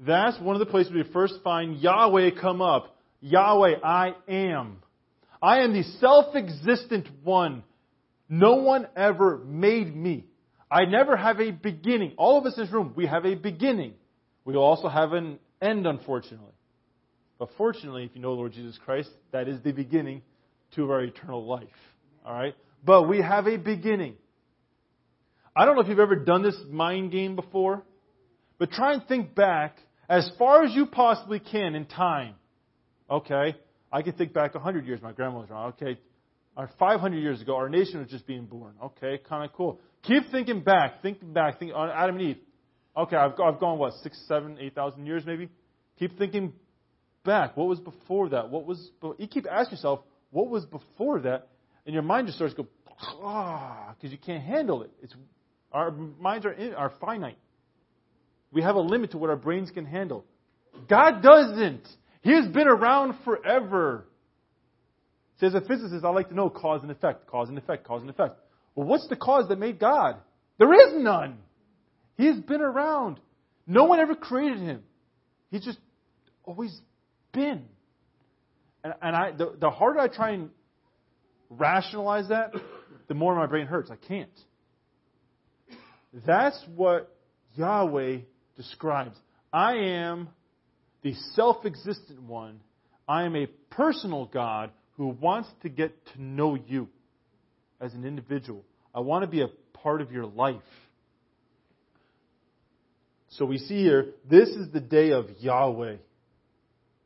That's 0.00 0.38
one 0.40 0.56
of 0.56 0.60
the 0.60 0.66
places 0.66 0.92
we 0.92 1.04
first 1.12 1.34
find 1.42 1.78
Yahweh 1.78 2.30
come 2.40 2.60
up. 2.60 2.96
Yahweh, 3.20 3.76
I 3.82 4.14
am. 4.28 4.78
I 5.42 5.60
am 5.60 5.72
the 5.72 5.82
self-existent 6.00 7.08
one. 7.22 7.62
No 8.28 8.54
one 8.56 8.86
ever 8.96 9.38
made 9.38 9.94
me. 9.94 10.24
I 10.70 10.86
never 10.86 11.16
have 11.16 11.40
a 11.40 11.50
beginning. 11.50 12.14
All 12.16 12.38
of 12.38 12.46
us 12.46 12.56
in 12.56 12.64
this 12.64 12.72
room, 12.72 12.94
we 12.96 13.06
have 13.06 13.24
a 13.24 13.34
beginning. 13.34 13.94
We 14.44 14.56
also 14.56 14.88
have 14.88 15.12
an 15.12 15.38
end, 15.60 15.86
unfortunately. 15.86 16.52
But 17.38 17.48
fortunately, 17.56 18.04
if 18.04 18.10
you 18.14 18.20
know 18.20 18.32
Lord 18.32 18.52
Jesus 18.52 18.78
Christ, 18.84 19.10
that 19.32 19.48
is 19.48 19.60
the 19.62 19.72
beginning 19.72 20.22
to 20.76 20.90
our 20.90 21.02
eternal 21.02 21.44
life. 21.44 21.66
All 22.24 22.32
right? 22.32 22.54
But 22.84 23.08
we 23.08 23.20
have 23.20 23.46
a 23.46 23.56
beginning. 23.56 24.14
I 25.56 25.64
don't 25.64 25.76
know 25.76 25.82
if 25.82 25.88
you've 25.88 25.98
ever 25.98 26.16
done 26.16 26.42
this 26.42 26.56
mind 26.68 27.12
game 27.12 27.36
before, 27.36 27.82
but 28.58 28.70
try 28.70 28.94
and 28.94 29.06
think 29.06 29.34
back 29.34 29.76
as 30.08 30.30
far 30.38 30.64
as 30.64 30.74
you 30.74 30.86
possibly 30.86 31.40
can 31.40 31.74
in 31.74 31.86
time. 31.86 32.34
Okay? 33.10 33.56
I 33.92 34.02
can 34.02 34.14
think 34.14 34.32
back 34.32 34.54
100 34.54 34.86
years, 34.86 35.00
my 35.02 35.12
grandma 35.12 35.40
was 35.40 35.50
around. 35.50 35.74
Okay, 35.74 35.98
or 36.56 36.68
500 36.78 37.16
years 37.16 37.40
ago, 37.40 37.56
our 37.56 37.68
nation 37.68 38.00
was 38.00 38.08
just 38.08 38.26
being 38.26 38.46
born. 38.46 38.74
Okay, 38.82 39.20
kind 39.28 39.44
of 39.44 39.52
cool. 39.52 39.80
Keep 40.02 40.30
thinking 40.32 40.62
back, 40.62 41.00
thinking 41.02 41.32
back, 41.32 41.58
think 41.58 41.72
on 41.74 41.90
Adam 41.90 42.16
and 42.16 42.30
Eve. 42.30 42.38
Okay, 42.96 43.16
I've, 43.16 43.38
I've 43.40 43.60
gone 43.60 43.78
what 43.78 43.92
six, 44.02 44.20
seven, 44.28 44.58
eight 44.60 44.74
thousand 44.74 45.06
years 45.06 45.24
maybe. 45.24 45.48
Keep 45.98 46.18
thinking 46.18 46.52
back. 47.24 47.56
What 47.56 47.68
was 47.68 47.80
before 47.80 48.28
that? 48.30 48.50
What 48.50 48.66
was? 48.66 48.90
You 49.18 49.26
keep 49.26 49.46
asking 49.50 49.78
yourself, 49.78 50.00
what 50.30 50.48
was 50.48 50.64
before 50.66 51.20
that? 51.20 51.48
And 51.86 51.92
your 51.92 52.02
mind 52.02 52.26
just 52.26 52.38
starts 52.38 52.54
to 52.54 52.62
go 52.62 52.68
ah, 53.22 53.94
because 53.96 54.12
you 54.12 54.18
can't 54.18 54.42
handle 54.42 54.82
it. 54.82 54.90
It's 55.02 55.14
our 55.72 55.90
minds 55.90 56.46
are 56.46 56.52
in, 56.52 56.74
are 56.74 56.92
finite. 57.00 57.38
We 58.52 58.62
have 58.62 58.76
a 58.76 58.80
limit 58.80 59.10
to 59.10 59.18
what 59.18 59.30
our 59.30 59.36
brains 59.36 59.70
can 59.70 59.84
handle. 59.84 60.24
God 60.88 61.22
doesn't. 61.22 61.86
He 62.22 62.32
has 62.32 62.46
been 62.46 62.68
around 62.68 63.16
forever. 63.24 64.06
See, 65.40 65.46
as 65.46 65.54
a 65.54 65.60
physicist, 65.60 66.04
I 66.04 66.10
like 66.10 66.28
to 66.28 66.34
know 66.34 66.48
cause 66.48 66.82
and 66.82 66.90
effect, 66.90 67.26
cause 67.26 67.48
and 67.48 67.58
effect, 67.58 67.84
cause 67.86 68.00
and 68.00 68.10
effect. 68.10 68.38
Well, 68.74 68.86
what's 68.86 69.08
the 69.08 69.16
cause 69.16 69.48
that 69.48 69.58
made 69.58 69.78
God? 69.78 70.16
There 70.58 70.72
is 70.72 71.02
none. 71.02 71.38
He 72.16 72.26
has 72.26 72.38
been 72.38 72.60
around. 72.60 73.18
No 73.66 73.84
one 73.84 73.98
ever 73.98 74.14
created 74.14 74.58
him. 74.58 74.82
He's 75.50 75.64
just 75.64 75.78
always 76.44 76.80
been. 77.34 77.64
And, 78.82 78.94
and 79.02 79.16
I, 79.16 79.32
the, 79.32 79.54
the 79.60 79.70
harder 79.70 80.00
I 80.00 80.08
try 80.08 80.30
and 80.30 80.50
rationalize 81.50 82.28
that, 82.28 82.54
the 83.08 83.14
more 83.14 83.34
my 83.34 83.46
brain 83.46 83.66
hurts. 83.66 83.90
I 83.90 83.96
can't. 83.96 84.30
That's 86.26 86.58
what 86.74 87.14
Yahweh 87.56 88.18
describes. 88.56 89.16
I 89.52 89.74
am 89.74 90.28
the 91.02 91.14
self 91.34 91.66
existent 91.66 92.22
one. 92.22 92.60
I 93.06 93.24
am 93.24 93.36
a 93.36 93.46
personal 93.70 94.26
God 94.26 94.70
who 94.96 95.08
wants 95.08 95.48
to 95.62 95.68
get 95.68 95.92
to 96.14 96.22
know 96.22 96.54
you 96.54 96.88
as 97.80 97.92
an 97.94 98.04
individual. 98.04 98.64
I 98.94 99.00
want 99.00 99.24
to 99.24 99.28
be 99.28 99.42
a 99.42 99.48
part 99.72 100.00
of 100.00 100.12
your 100.12 100.24
life. 100.24 100.62
So 103.30 103.44
we 103.44 103.58
see 103.58 103.82
here, 103.82 104.12
this 104.30 104.48
is 104.48 104.72
the 104.72 104.80
day 104.80 105.10
of 105.10 105.26
Yahweh, 105.40 105.96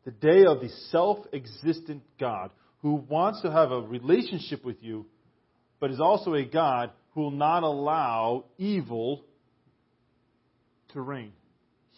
the 0.08 0.12
day 0.12 0.46
of 0.46 0.60
the 0.62 0.70
self 0.90 1.18
existent 1.34 2.02
God 2.18 2.50
who 2.80 2.94
wants 2.94 3.42
to 3.42 3.52
have 3.52 3.72
a 3.72 3.82
relationship 3.82 4.64
with 4.64 4.82
you, 4.82 5.04
but 5.80 5.90
is 5.90 6.00
also 6.00 6.32
a 6.32 6.46
God 6.46 6.92
who 7.12 7.20
will 7.20 7.30
not 7.30 7.62
allow 7.62 8.46
evil 8.56 9.22
to 10.94 11.02
reign. 11.02 11.32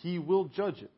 He 0.03 0.19
will 0.19 0.47
judge 0.47 0.79
it. 0.79 0.91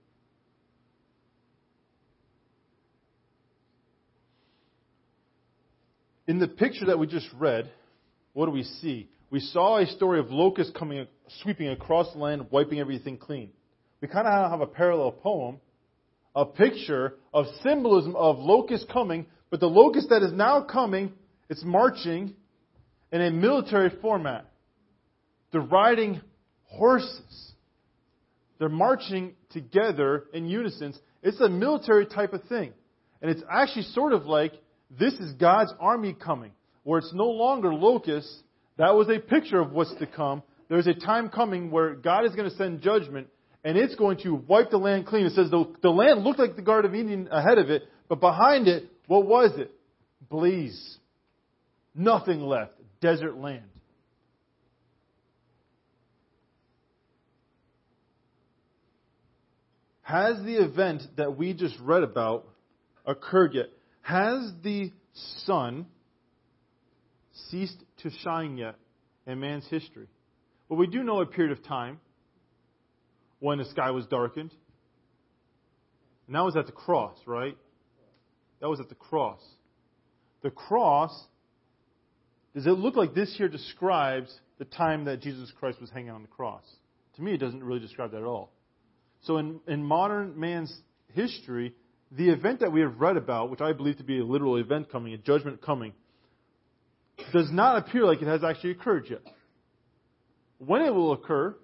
In 6.26 6.38
the 6.38 6.48
picture 6.48 6.86
that 6.86 6.98
we 6.98 7.06
just 7.06 7.28
read, 7.38 7.70
what 8.32 8.46
do 8.46 8.52
we 8.52 8.62
see? 8.62 9.10
We 9.28 9.40
saw 9.40 9.76
a 9.76 9.86
story 9.86 10.18
of 10.18 10.30
locusts 10.30 10.72
coming, 10.74 11.06
sweeping 11.42 11.68
across 11.68 12.10
the 12.14 12.20
land, 12.20 12.46
wiping 12.50 12.80
everything 12.80 13.18
clean. 13.18 13.50
We 14.00 14.08
kind 14.08 14.26
of 14.26 14.50
have 14.50 14.62
a 14.62 14.66
parallel 14.66 15.12
poem, 15.12 15.60
a 16.34 16.44
picture 16.44 17.14
of 17.32 17.46
symbolism 17.62 18.16
of 18.16 18.38
locusts 18.38 18.86
coming, 18.90 19.26
but 19.50 19.60
the 19.60 19.66
locust 19.66 20.08
that 20.10 20.22
is 20.22 20.32
now 20.32 20.62
coming, 20.62 21.12
it's 21.48 21.62
marching 21.64 22.34
in 23.12 23.20
a 23.20 23.30
military 23.30 23.90
format. 24.00 24.46
They're 25.52 25.60
riding 25.60 26.20
horses. 26.64 27.52
They're 28.58 28.70
marching 28.70 29.34
together 29.50 30.24
in 30.32 30.46
unison. 30.46 30.94
It's 31.22 31.40
a 31.40 31.48
military 31.48 32.06
type 32.06 32.32
of 32.32 32.44
thing. 32.44 32.72
And 33.20 33.30
it's 33.30 33.42
actually 33.50 33.84
sort 33.84 34.12
of 34.12 34.24
like 34.24 34.52
this 34.98 35.14
is 35.14 35.32
God's 35.32 35.72
army 35.78 36.14
coming, 36.14 36.52
where 36.82 36.98
it's 36.98 37.12
no 37.12 37.28
longer 37.28 37.72
locusts. 37.72 38.42
That 38.78 38.94
was 38.94 39.08
a 39.08 39.18
picture 39.18 39.60
of 39.60 39.72
what's 39.72 39.94
to 39.96 40.06
come. 40.06 40.42
There's 40.68 40.86
a 40.86 40.94
time 40.94 41.28
coming 41.28 41.70
where 41.70 41.94
God 41.94 42.24
is 42.24 42.34
going 42.34 42.48
to 42.48 42.56
send 42.56 42.80
judgment, 42.80 43.28
and 43.64 43.76
it's 43.76 43.94
going 43.94 44.18
to 44.18 44.34
wipe 44.34 44.70
the 44.70 44.78
land 44.78 45.06
clean. 45.06 45.26
It 45.26 45.34
says 45.34 45.50
the, 45.50 45.72
the 45.82 45.90
land 45.90 46.24
looked 46.24 46.38
like 46.38 46.56
the 46.56 46.62
Garden 46.62 46.90
of 46.90 46.94
Eden 46.94 47.28
ahead 47.30 47.58
of 47.58 47.70
it, 47.70 47.84
but 48.08 48.20
behind 48.20 48.68
it, 48.68 48.84
what 49.06 49.26
was 49.26 49.52
it? 49.56 49.70
Blaze. 50.28 50.98
Nothing 51.94 52.40
left. 52.42 52.72
Desert 53.00 53.36
land. 53.36 53.64
Has 60.02 60.36
the 60.44 60.56
event 60.62 61.02
that 61.16 61.36
we 61.38 61.54
just 61.54 61.78
read 61.80 62.02
about 62.02 62.46
occurred 63.06 63.54
yet? 63.54 63.66
Has 64.02 64.52
the 64.62 64.92
sun 65.46 65.86
ceased 67.50 67.78
to 68.02 68.10
shine 68.22 68.56
yet 68.56 68.74
in 69.26 69.40
man's 69.40 69.66
history? 69.68 70.08
Well, 70.68 70.78
we 70.78 70.86
do 70.86 71.02
know 71.02 71.20
a 71.20 71.26
period 71.26 71.56
of 71.56 71.64
time 71.64 72.00
when 73.42 73.58
the 73.58 73.64
sky 73.64 73.90
was 73.90 74.06
darkened. 74.06 74.54
And 76.28 76.36
that 76.36 76.44
was 76.44 76.54
at 76.54 76.66
the 76.66 76.72
cross, 76.72 77.18
right? 77.26 77.58
That 78.60 78.68
was 78.68 78.78
at 78.78 78.88
the 78.88 78.94
cross. 78.94 79.40
The 80.42 80.50
cross, 80.50 81.10
does 82.54 82.66
it 82.66 82.70
look 82.70 82.94
like 82.94 83.14
this 83.14 83.34
here 83.36 83.48
describes 83.48 84.32
the 84.60 84.64
time 84.64 85.06
that 85.06 85.20
Jesus 85.20 85.50
Christ 85.58 85.80
was 85.80 85.90
hanging 85.90 86.12
on 86.12 86.22
the 86.22 86.28
cross? 86.28 86.62
To 87.16 87.22
me, 87.22 87.34
it 87.34 87.38
doesn't 87.38 87.64
really 87.64 87.80
describe 87.80 88.12
that 88.12 88.18
at 88.18 88.22
all. 88.22 88.52
So 89.22 89.38
in, 89.38 89.58
in 89.66 89.82
modern 89.82 90.38
man's 90.38 90.72
history, 91.12 91.74
the 92.12 92.28
event 92.28 92.60
that 92.60 92.70
we 92.70 92.82
have 92.82 93.00
read 93.00 93.16
about, 93.16 93.50
which 93.50 93.60
I 93.60 93.72
believe 93.72 93.96
to 93.96 94.04
be 94.04 94.20
a 94.20 94.24
literal 94.24 94.56
event 94.56 94.92
coming, 94.92 95.14
a 95.14 95.18
judgment 95.18 95.60
coming, 95.60 95.94
does 97.32 97.50
not 97.50 97.78
appear 97.78 98.04
like 98.04 98.22
it 98.22 98.28
has 98.28 98.44
actually 98.44 98.70
occurred 98.70 99.06
yet. 99.10 99.22
When 100.58 100.82
it 100.82 100.94
will 100.94 101.12
occur, 101.12 101.56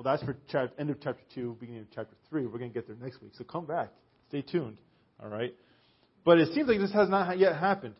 well, 0.00 0.14
that's 0.14 0.24
for 0.24 0.34
chapter, 0.50 0.72
end 0.80 0.88
of 0.88 0.96
chapter 1.02 1.20
2, 1.34 1.58
beginning 1.60 1.82
of 1.82 1.88
chapter 1.94 2.16
3. 2.30 2.46
We're 2.46 2.56
going 2.56 2.70
to 2.70 2.74
get 2.74 2.86
there 2.86 2.96
next 3.02 3.20
week, 3.20 3.32
so 3.36 3.44
come 3.44 3.66
back. 3.66 3.90
Stay 4.30 4.40
tuned. 4.40 4.78
All 5.22 5.28
right? 5.28 5.54
But 6.24 6.38
it 6.38 6.54
seems 6.54 6.68
like 6.68 6.78
this 6.78 6.92
has 6.92 7.10
not 7.10 7.38
yet 7.38 7.56
happened. 7.56 7.92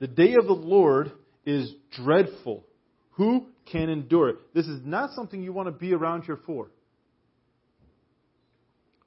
The 0.00 0.06
day 0.06 0.34
of 0.38 0.46
the 0.46 0.52
Lord 0.52 1.12
is 1.46 1.72
dreadful. 1.92 2.66
Who 3.12 3.46
can 3.72 3.88
endure 3.88 4.28
it? 4.28 4.36
This 4.52 4.66
is 4.66 4.82
not 4.84 5.12
something 5.14 5.42
you 5.42 5.54
want 5.54 5.68
to 5.68 5.72
be 5.72 5.94
around 5.94 6.24
here 6.24 6.38
for. 6.44 6.70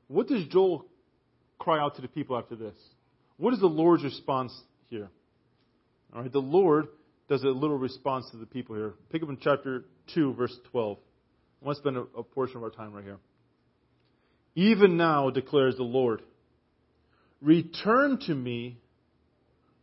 What 0.07 0.27
does 0.27 0.47
Joel 0.47 0.87
cry 1.59 1.79
out 1.79 1.97
to 1.97 2.01
the 2.01 2.07
people 2.07 2.35
after 2.35 2.55
this? 2.55 2.75
What 3.37 3.53
is 3.53 3.59
the 3.59 3.67
Lord's 3.67 4.03
response 4.03 4.59
here? 4.89 5.11
All 6.15 6.23
right, 6.23 6.31
the 6.31 6.39
Lord 6.39 6.87
does 7.29 7.43
a 7.43 7.49
little 7.49 7.77
response 7.77 8.27
to 8.31 8.37
the 8.37 8.47
people 8.47 8.75
here. 8.75 8.95
Pick 9.11 9.21
up 9.21 9.29
in 9.29 9.37
chapter 9.39 9.85
2, 10.15 10.33
verse 10.33 10.57
12. 10.71 10.97
I 11.63 11.65
want 11.65 11.77
to 11.77 11.81
spend 11.81 11.97
a, 11.97 12.19
a 12.19 12.23
portion 12.23 12.57
of 12.57 12.63
our 12.63 12.69
time 12.69 12.91
right 12.91 13.05
here. 13.05 13.19
Even 14.55 14.97
now, 14.97 15.29
declares 15.29 15.77
the 15.77 15.83
Lord, 15.83 16.21
return 17.41 18.19
to 18.27 18.35
me 18.35 18.77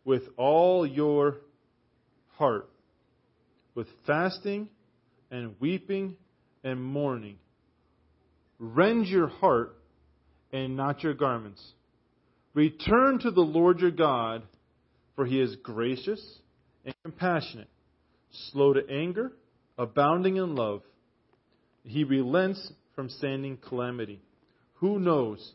with 0.05 0.23
all 0.37 0.87
your 0.87 1.39
heart, 2.37 2.69
with 3.75 3.87
fasting 4.07 4.69
and 5.31 5.55
weeping 5.59 6.17
and 6.63 6.83
mourning. 6.83 7.37
Rend 8.59 9.07
your 9.07 9.29
heart 9.29 9.75
and 10.53 10.77
not 10.77 11.03
your 11.03 11.15
garments. 11.15 11.65
Return 12.53 13.21
to 13.21 13.31
the 13.31 13.41
Lord 13.41 13.81
your 13.81 13.91
God, 13.91 14.43
for 15.17 15.25
he 15.25 15.41
is 15.41 15.57
gracious 15.63 16.23
and 16.85 16.95
compassionate, 17.05 17.69
slow 18.51 18.75
to 18.75 18.83
anger, 18.91 19.33
abounding 19.79 20.37
in 20.37 20.55
love. 20.55 20.83
He 21.91 22.05
relents 22.05 22.73
from 22.95 23.09
sending 23.09 23.57
calamity. 23.57 24.21
Who 24.75 24.99
knows? 24.99 25.55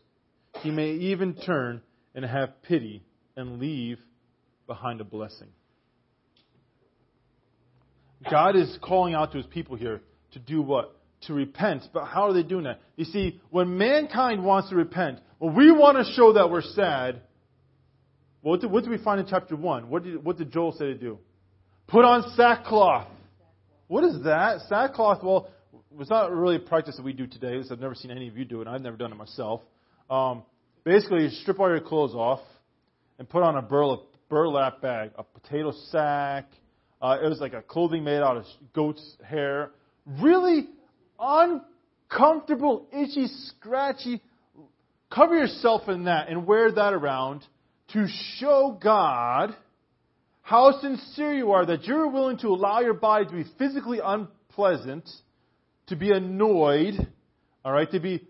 He 0.62 0.70
may 0.70 0.92
even 0.92 1.34
turn 1.34 1.82
and 2.14 2.24
have 2.24 2.62
pity 2.62 3.02
and 3.36 3.58
leave 3.58 3.98
behind 4.66 5.00
a 5.00 5.04
blessing. 5.04 5.48
God 8.30 8.56
is 8.56 8.78
calling 8.82 9.14
out 9.14 9.32
to 9.32 9.38
his 9.38 9.46
people 9.46 9.76
here 9.76 10.00
to 10.32 10.38
do 10.38 10.62
what? 10.62 10.96
to 11.22 11.34
repent. 11.34 11.84
But 11.92 12.06
how 12.06 12.28
are 12.28 12.32
they 12.32 12.42
doing 12.42 12.64
that? 12.64 12.80
You 12.96 13.04
see, 13.04 13.40
when 13.50 13.76
mankind 13.78 14.44
wants 14.44 14.70
to 14.70 14.76
repent, 14.76 15.20
when 15.38 15.54
we 15.54 15.70
want 15.70 15.98
to 15.98 16.12
show 16.12 16.34
that 16.34 16.50
we're 16.50 16.62
sad, 16.62 17.20
what 18.42 18.60
did, 18.60 18.70
what 18.70 18.84
did 18.84 18.90
we 18.90 18.98
find 18.98 19.20
in 19.20 19.26
chapter 19.28 19.56
1? 19.56 19.88
What 19.88 20.04
did, 20.04 20.24
what 20.24 20.38
did 20.38 20.52
Joel 20.52 20.72
say 20.72 20.86
to 20.86 20.94
do? 20.94 21.18
Put 21.88 22.04
on 22.04 22.32
sackcloth. 22.36 23.08
What 23.88 24.04
is 24.04 24.24
that? 24.24 24.60
Sackcloth, 24.68 25.22
well, 25.22 25.48
it's 25.98 26.10
not 26.10 26.32
really 26.32 26.56
a 26.56 26.60
practice 26.60 26.96
that 26.96 27.04
we 27.04 27.12
do 27.12 27.26
today. 27.26 27.60
I've 27.70 27.80
never 27.80 27.94
seen 27.94 28.10
any 28.10 28.28
of 28.28 28.36
you 28.36 28.44
do 28.44 28.60
it. 28.60 28.68
I've 28.68 28.82
never 28.82 28.96
done 28.96 29.12
it 29.12 29.16
myself. 29.16 29.62
Um, 30.10 30.42
basically, 30.84 31.24
you 31.24 31.30
strip 31.30 31.58
all 31.58 31.68
your 31.68 31.80
clothes 31.80 32.14
off 32.14 32.40
and 33.18 33.28
put 33.28 33.42
on 33.42 33.56
a 33.56 33.62
burlap 33.62 34.80
bag, 34.80 35.10
a 35.16 35.22
potato 35.22 35.72
sack. 35.90 36.46
Uh, 37.00 37.18
it 37.22 37.28
was 37.28 37.40
like 37.40 37.52
a 37.52 37.62
clothing 37.62 38.04
made 38.04 38.20
out 38.20 38.36
of 38.36 38.44
goat's 38.74 39.16
hair. 39.24 39.70
Really 40.20 40.68
uncomfortable, 41.18 42.86
itchy, 42.92 43.26
scratchy. 43.26 44.20
Cover 45.10 45.36
yourself 45.36 45.88
in 45.88 46.04
that 46.04 46.28
and 46.28 46.46
wear 46.46 46.72
that 46.72 46.92
around 46.92 47.46
to 47.92 48.06
show 48.38 48.78
God 48.82 49.54
how 50.42 50.80
sincere 50.80 51.34
you 51.34 51.52
are 51.52 51.66
that 51.66 51.84
you're 51.84 52.08
willing 52.08 52.38
to 52.38 52.48
allow 52.48 52.80
your 52.80 52.94
body 52.94 53.24
to 53.26 53.32
be 53.32 53.44
physically 53.58 54.00
unpleasant, 54.02 55.08
to 55.88 55.96
be 55.96 56.10
annoyed, 56.10 56.94
all 57.64 57.72
right, 57.72 57.90
to 57.90 58.00
be 58.00 58.26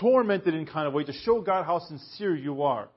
tormented 0.00 0.54
in 0.54 0.66
kind 0.66 0.86
of 0.86 0.94
way, 0.94 1.04
to 1.04 1.12
show 1.12 1.40
God 1.40 1.64
how 1.64 1.78
sincere 1.80 2.34
you 2.36 2.62
are. 2.62 2.88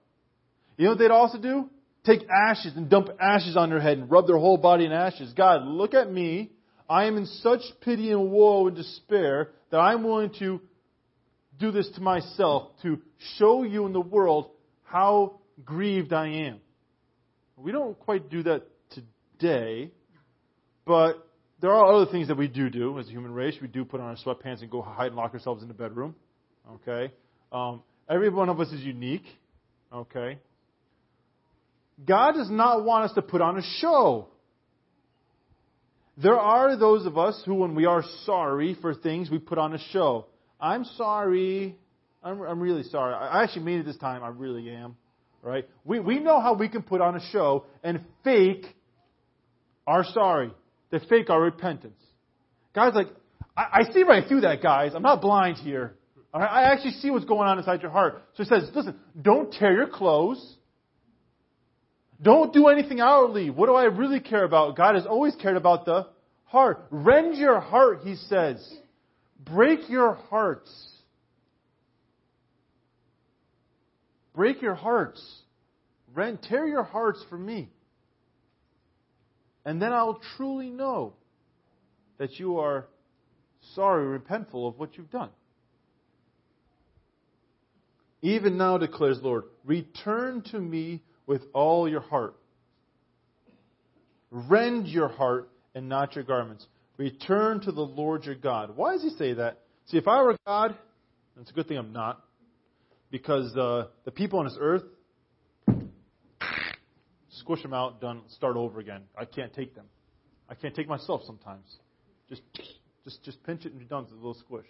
You 0.77 0.85
know 0.85 0.91
what 0.91 0.99
they'd 0.99 1.11
also 1.11 1.39
do? 1.39 1.69
Take 2.05 2.21
ashes 2.29 2.73
and 2.75 2.89
dump 2.89 3.09
ashes 3.19 3.55
on 3.55 3.69
their 3.69 3.79
head 3.79 3.97
and 3.97 4.09
rub 4.09 4.27
their 4.27 4.37
whole 4.37 4.57
body 4.57 4.85
in 4.85 4.91
ashes. 4.91 5.33
God, 5.33 5.65
look 5.65 5.93
at 5.93 6.11
me. 6.11 6.51
I 6.89 7.05
am 7.05 7.17
in 7.17 7.25
such 7.25 7.61
pity 7.81 8.11
and 8.11 8.31
woe 8.31 8.67
and 8.67 8.75
despair 8.75 9.51
that 9.69 9.77
I'm 9.77 10.03
willing 10.03 10.31
to 10.39 10.59
do 11.59 11.71
this 11.71 11.89
to 11.95 12.01
myself 12.01 12.71
to 12.81 12.99
show 13.37 13.63
you 13.63 13.85
in 13.85 13.93
the 13.93 14.01
world 14.01 14.49
how 14.83 15.39
grieved 15.63 16.11
I 16.11 16.27
am. 16.27 16.59
We 17.55 17.71
don't 17.71 17.97
quite 17.99 18.29
do 18.29 18.43
that 18.43 18.63
today, 18.89 19.91
but 20.85 21.27
there 21.61 21.71
are 21.71 21.93
other 21.93 22.11
things 22.11 22.27
that 22.27 22.37
we 22.37 22.47
do 22.47 22.69
do 22.69 22.97
as 22.99 23.07
a 23.07 23.11
human 23.11 23.31
race. 23.31 23.55
We 23.61 23.67
do 23.67 23.85
put 23.85 24.01
on 24.01 24.07
our 24.07 24.15
sweatpants 24.15 24.61
and 24.61 24.69
go 24.69 24.81
hide 24.81 25.07
and 25.07 25.15
lock 25.15 25.33
ourselves 25.33 25.61
in 25.61 25.67
the 25.67 25.73
bedroom. 25.73 26.15
Okay? 26.73 27.13
Um, 27.51 27.83
every 28.09 28.29
one 28.29 28.49
of 28.49 28.59
us 28.59 28.69
is 28.69 28.81
unique. 28.81 29.25
Okay? 29.93 30.39
God 32.05 32.33
does 32.33 32.49
not 32.49 32.83
want 32.83 33.05
us 33.05 33.13
to 33.13 33.21
put 33.21 33.41
on 33.41 33.59
a 33.59 33.61
show. 33.79 34.27
There 36.17 36.39
are 36.39 36.75
those 36.75 37.05
of 37.05 37.17
us 37.17 37.41
who, 37.45 37.55
when 37.55 37.75
we 37.75 37.85
are 37.85 38.03
sorry 38.25 38.75
for 38.81 38.95
things, 38.95 39.29
we 39.29 39.37
put 39.37 39.57
on 39.57 39.73
a 39.73 39.79
show. 39.91 40.25
I'm 40.59 40.83
sorry. 40.97 41.75
I'm, 42.23 42.41
I'm 42.41 42.59
really 42.59 42.83
sorry. 42.83 43.13
I 43.13 43.43
actually 43.43 43.63
mean 43.63 43.79
it 43.79 43.85
this 43.85 43.97
time. 43.97 44.23
I 44.23 44.29
really 44.29 44.69
am. 44.69 44.95
Right? 45.43 45.67
We, 45.85 45.99
we 45.99 46.19
know 46.19 46.39
how 46.39 46.53
we 46.53 46.69
can 46.69 46.81
put 46.81 47.01
on 47.01 47.15
a 47.15 47.31
show 47.31 47.65
and 47.83 48.01
fake 48.23 48.65
our 49.87 50.03
sorry, 50.05 50.51
to 50.91 50.99
fake 51.07 51.29
our 51.29 51.41
repentance. 51.41 51.99
God's 52.73 52.95
like, 52.95 53.07
I, 53.55 53.81
I 53.81 53.91
see 53.91 54.03
right 54.03 54.27
through 54.27 54.41
that, 54.41 54.61
guys. 54.61 54.93
I'm 54.95 55.01
not 55.01 55.21
blind 55.21 55.57
here. 55.57 55.95
I 56.33 56.63
actually 56.63 56.91
see 56.91 57.09
what's 57.11 57.25
going 57.25 57.49
on 57.49 57.57
inside 57.57 57.81
your 57.81 57.91
heart. 57.91 58.23
So 58.35 58.43
he 58.43 58.49
says, 58.49 58.69
listen, 58.73 58.95
don't 59.21 59.51
tear 59.51 59.73
your 59.73 59.87
clothes. 59.87 60.55
Don't 62.21 62.53
do 62.53 62.67
anything 62.67 63.01
outwardly. 63.01 63.49
What 63.49 63.65
do 63.65 63.73
I 63.73 63.85
really 63.85 64.21
care 64.21 64.45
about? 64.45 64.77
God 64.77 64.95
has 64.95 65.05
always 65.05 65.35
cared 65.35 65.57
about 65.57 65.83
the 65.85 66.07
heart. 66.45 66.85
Rend 66.89 67.37
your 67.37 67.59
heart, 67.59 68.01
he 68.03 68.15
says. 68.15 68.65
Break 69.43 69.89
your 69.89 70.13
hearts. 70.13 70.71
Break 74.33 74.61
your 74.61 74.75
hearts. 74.75 75.21
Rend, 76.13 76.41
tear 76.43 76.65
your 76.65 76.83
hearts 76.83 77.21
for 77.29 77.37
me. 77.37 77.69
And 79.65 79.81
then 79.81 79.93
I'll 79.93 80.21
truly 80.37 80.69
know 80.69 81.13
that 82.17 82.39
you 82.39 82.59
are 82.59 82.87
sorry, 83.75 84.19
repentful 84.19 84.67
of 84.67 84.79
what 84.79 84.97
you've 84.97 85.11
done. 85.11 85.29
Even 88.21 88.57
now, 88.57 88.77
declares 88.77 89.19
Lord, 89.21 89.45
return 89.65 90.43
to 90.51 90.59
me 90.59 91.01
with 91.25 91.41
all 91.53 91.89
your 91.89 92.01
heart. 92.01 92.35
Rend 94.29 94.87
your 94.87 95.07
heart 95.07 95.49
and 95.73 95.89
not 95.89 96.15
your 96.15 96.23
garments. 96.23 96.65
Return 96.97 97.61
to 97.61 97.71
the 97.71 97.81
Lord 97.81 98.25
your 98.25 98.35
God. 98.35 98.75
Why 98.75 98.93
does 98.93 99.03
he 99.03 99.09
say 99.11 99.33
that? 99.33 99.59
See, 99.87 99.97
if 99.97 100.07
I 100.07 100.21
were 100.21 100.37
God, 100.45 100.77
it's 101.39 101.49
a 101.49 101.53
good 101.53 101.67
thing 101.67 101.77
I'm 101.77 101.93
not, 101.93 102.23
because 103.09 103.55
uh, 103.57 103.87
the 104.05 104.11
people 104.11 104.39
on 104.39 104.45
this 104.45 104.57
earth, 104.59 104.83
squish 107.41 107.61
them 107.61 107.73
out, 107.73 107.99
done, 107.99 108.21
start 108.29 108.55
over 108.55 108.79
again. 108.79 109.01
I 109.17 109.25
can't 109.25 109.53
take 109.53 109.75
them. 109.75 109.85
I 110.49 110.55
can't 110.55 110.75
take 110.75 110.87
myself 110.87 111.21
sometimes. 111.25 111.65
Just, 112.29 112.41
just, 113.03 113.23
just 113.23 113.43
pinch 113.43 113.65
it 113.65 113.71
and 113.71 113.79
be 113.79 113.85
done. 113.85 114.03
It's 114.03 114.11
a 114.11 114.15
little 114.15 114.35
squish. 114.35 114.65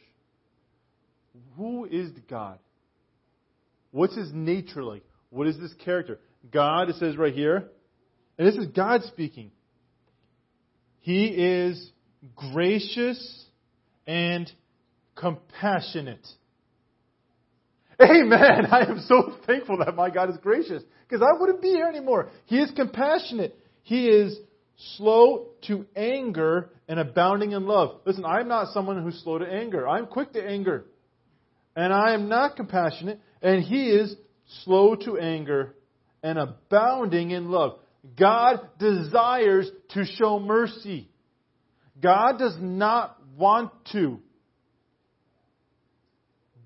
Who 1.57 1.85
is 1.85 2.11
God? 2.29 2.59
What's 3.91 4.15
his 4.15 4.31
nature 4.33 4.83
like? 4.83 5.03
What 5.29 5.47
is 5.47 5.57
this 5.59 5.73
character? 5.83 6.19
God, 6.51 6.89
it 6.89 6.95
says 6.95 7.17
right 7.17 7.33
here, 7.33 7.69
and 8.37 8.47
this 8.47 8.55
is 8.55 8.67
God 8.67 9.03
speaking. 9.03 9.51
He 11.01 11.25
is 11.25 11.91
gracious 12.35 13.45
and 14.07 14.51
compassionate. 15.15 16.27
Amen. 18.01 18.65
I 18.71 18.85
am 18.89 18.99
so 19.07 19.35
thankful 19.45 19.77
that 19.79 19.95
my 19.95 20.09
God 20.09 20.29
is 20.29 20.37
gracious 20.37 20.83
because 21.07 21.21
I 21.21 21.39
wouldn't 21.39 21.61
be 21.61 21.69
here 21.69 21.87
anymore. 21.87 22.29
He 22.45 22.57
is 22.57 22.71
compassionate. 22.71 23.57
He 23.83 24.07
is 24.07 24.37
slow 24.97 25.47
to 25.67 25.85
anger 25.95 26.69
and 26.87 26.99
abounding 26.99 27.51
in 27.51 27.65
love. 27.65 28.01
Listen, 28.05 28.25
I'm 28.25 28.47
not 28.47 28.73
someone 28.73 29.01
who's 29.01 29.21
slow 29.23 29.37
to 29.37 29.45
anger. 29.45 29.87
I'm 29.87 30.07
quick 30.07 30.33
to 30.33 30.43
anger. 30.43 30.85
And 31.75 31.93
I 31.93 32.13
am 32.13 32.27
not 32.27 32.55
compassionate. 32.55 33.19
And 33.41 33.63
he 33.63 33.89
is 33.89 34.15
slow 34.63 34.95
to 34.95 35.17
anger 35.17 35.75
and 36.23 36.37
abounding 36.37 37.31
in 37.31 37.49
love. 37.49 37.79
God 38.17 38.67
desires 38.79 39.69
to 39.89 40.05
show 40.05 40.39
mercy. 40.39 41.07
God 42.01 42.39
does 42.39 42.55
not 42.59 43.17
want 43.37 43.71
to 43.91 44.19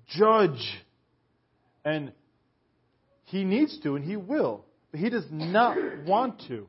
judge. 0.08 0.82
And 1.86 2.12
he 3.26 3.44
needs 3.44 3.78
to, 3.84 3.94
and 3.94 4.04
he 4.04 4.16
will. 4.16 4.64
But 4.90 4.98
he 4.98 5.08
does 5.08 5.24
not 5.30 5.78
want 6.04 6.42
to. 6.48 6.66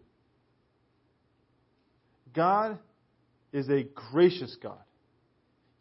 God 2.36 2.78
is 3.52 3.68
a 3.68 3.84
gracious 4.12 4.56
God. 4.62 4.78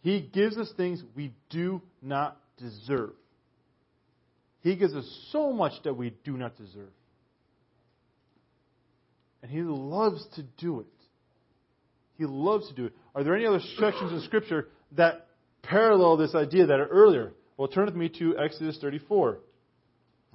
He 0.01 0.21
gives 0.21 0.57
us 0.57 0.73
things 0.77 1.03
we 1.15 1.35
do 1.51 1.83
not 2.01 2.39
deserve. 2.57 3.13
He 4.63 4.75
gives 4.75 4.95
us 4.95 5.29
so 5.33 5.53
much 5.53 5.73
that 5.85 5.95
we 5.95 6.15
do 6.25 6.37
not 6.39 6.57
deserve. 6.57 6.91
And 9.43 9.51
He 9.51 9.61
loves 9.61 10.27
to 10.37 10.43
do 10.59 10.81
it. 10.81 10.87
He 12.17 12.25
loves 12.25 12.69
to 12.69 12.75
do 12.75 12.87
it. 12.87 12.93
Are 13.15 13.23
there 13.23 13.37
any 13.37 13.47
other 13.47 13.61
sections 13.79 14.13
in 14.13 14.23
Scripture 14.23 14.69
that 14.93 15.27
parallel 15.63 16.17
this 16.17 16.35
idea 16.35 16.67
that 16.67 16.81
are 16.81 16.87
earlier? 16.87 17.33
Well, 17.57 17.69
turn 17.69 17.87
with 17.87 17.95
me 17.95 18.11
to 18.19 18.37
Exodus 18.39 18.79
34. 18.81 19.39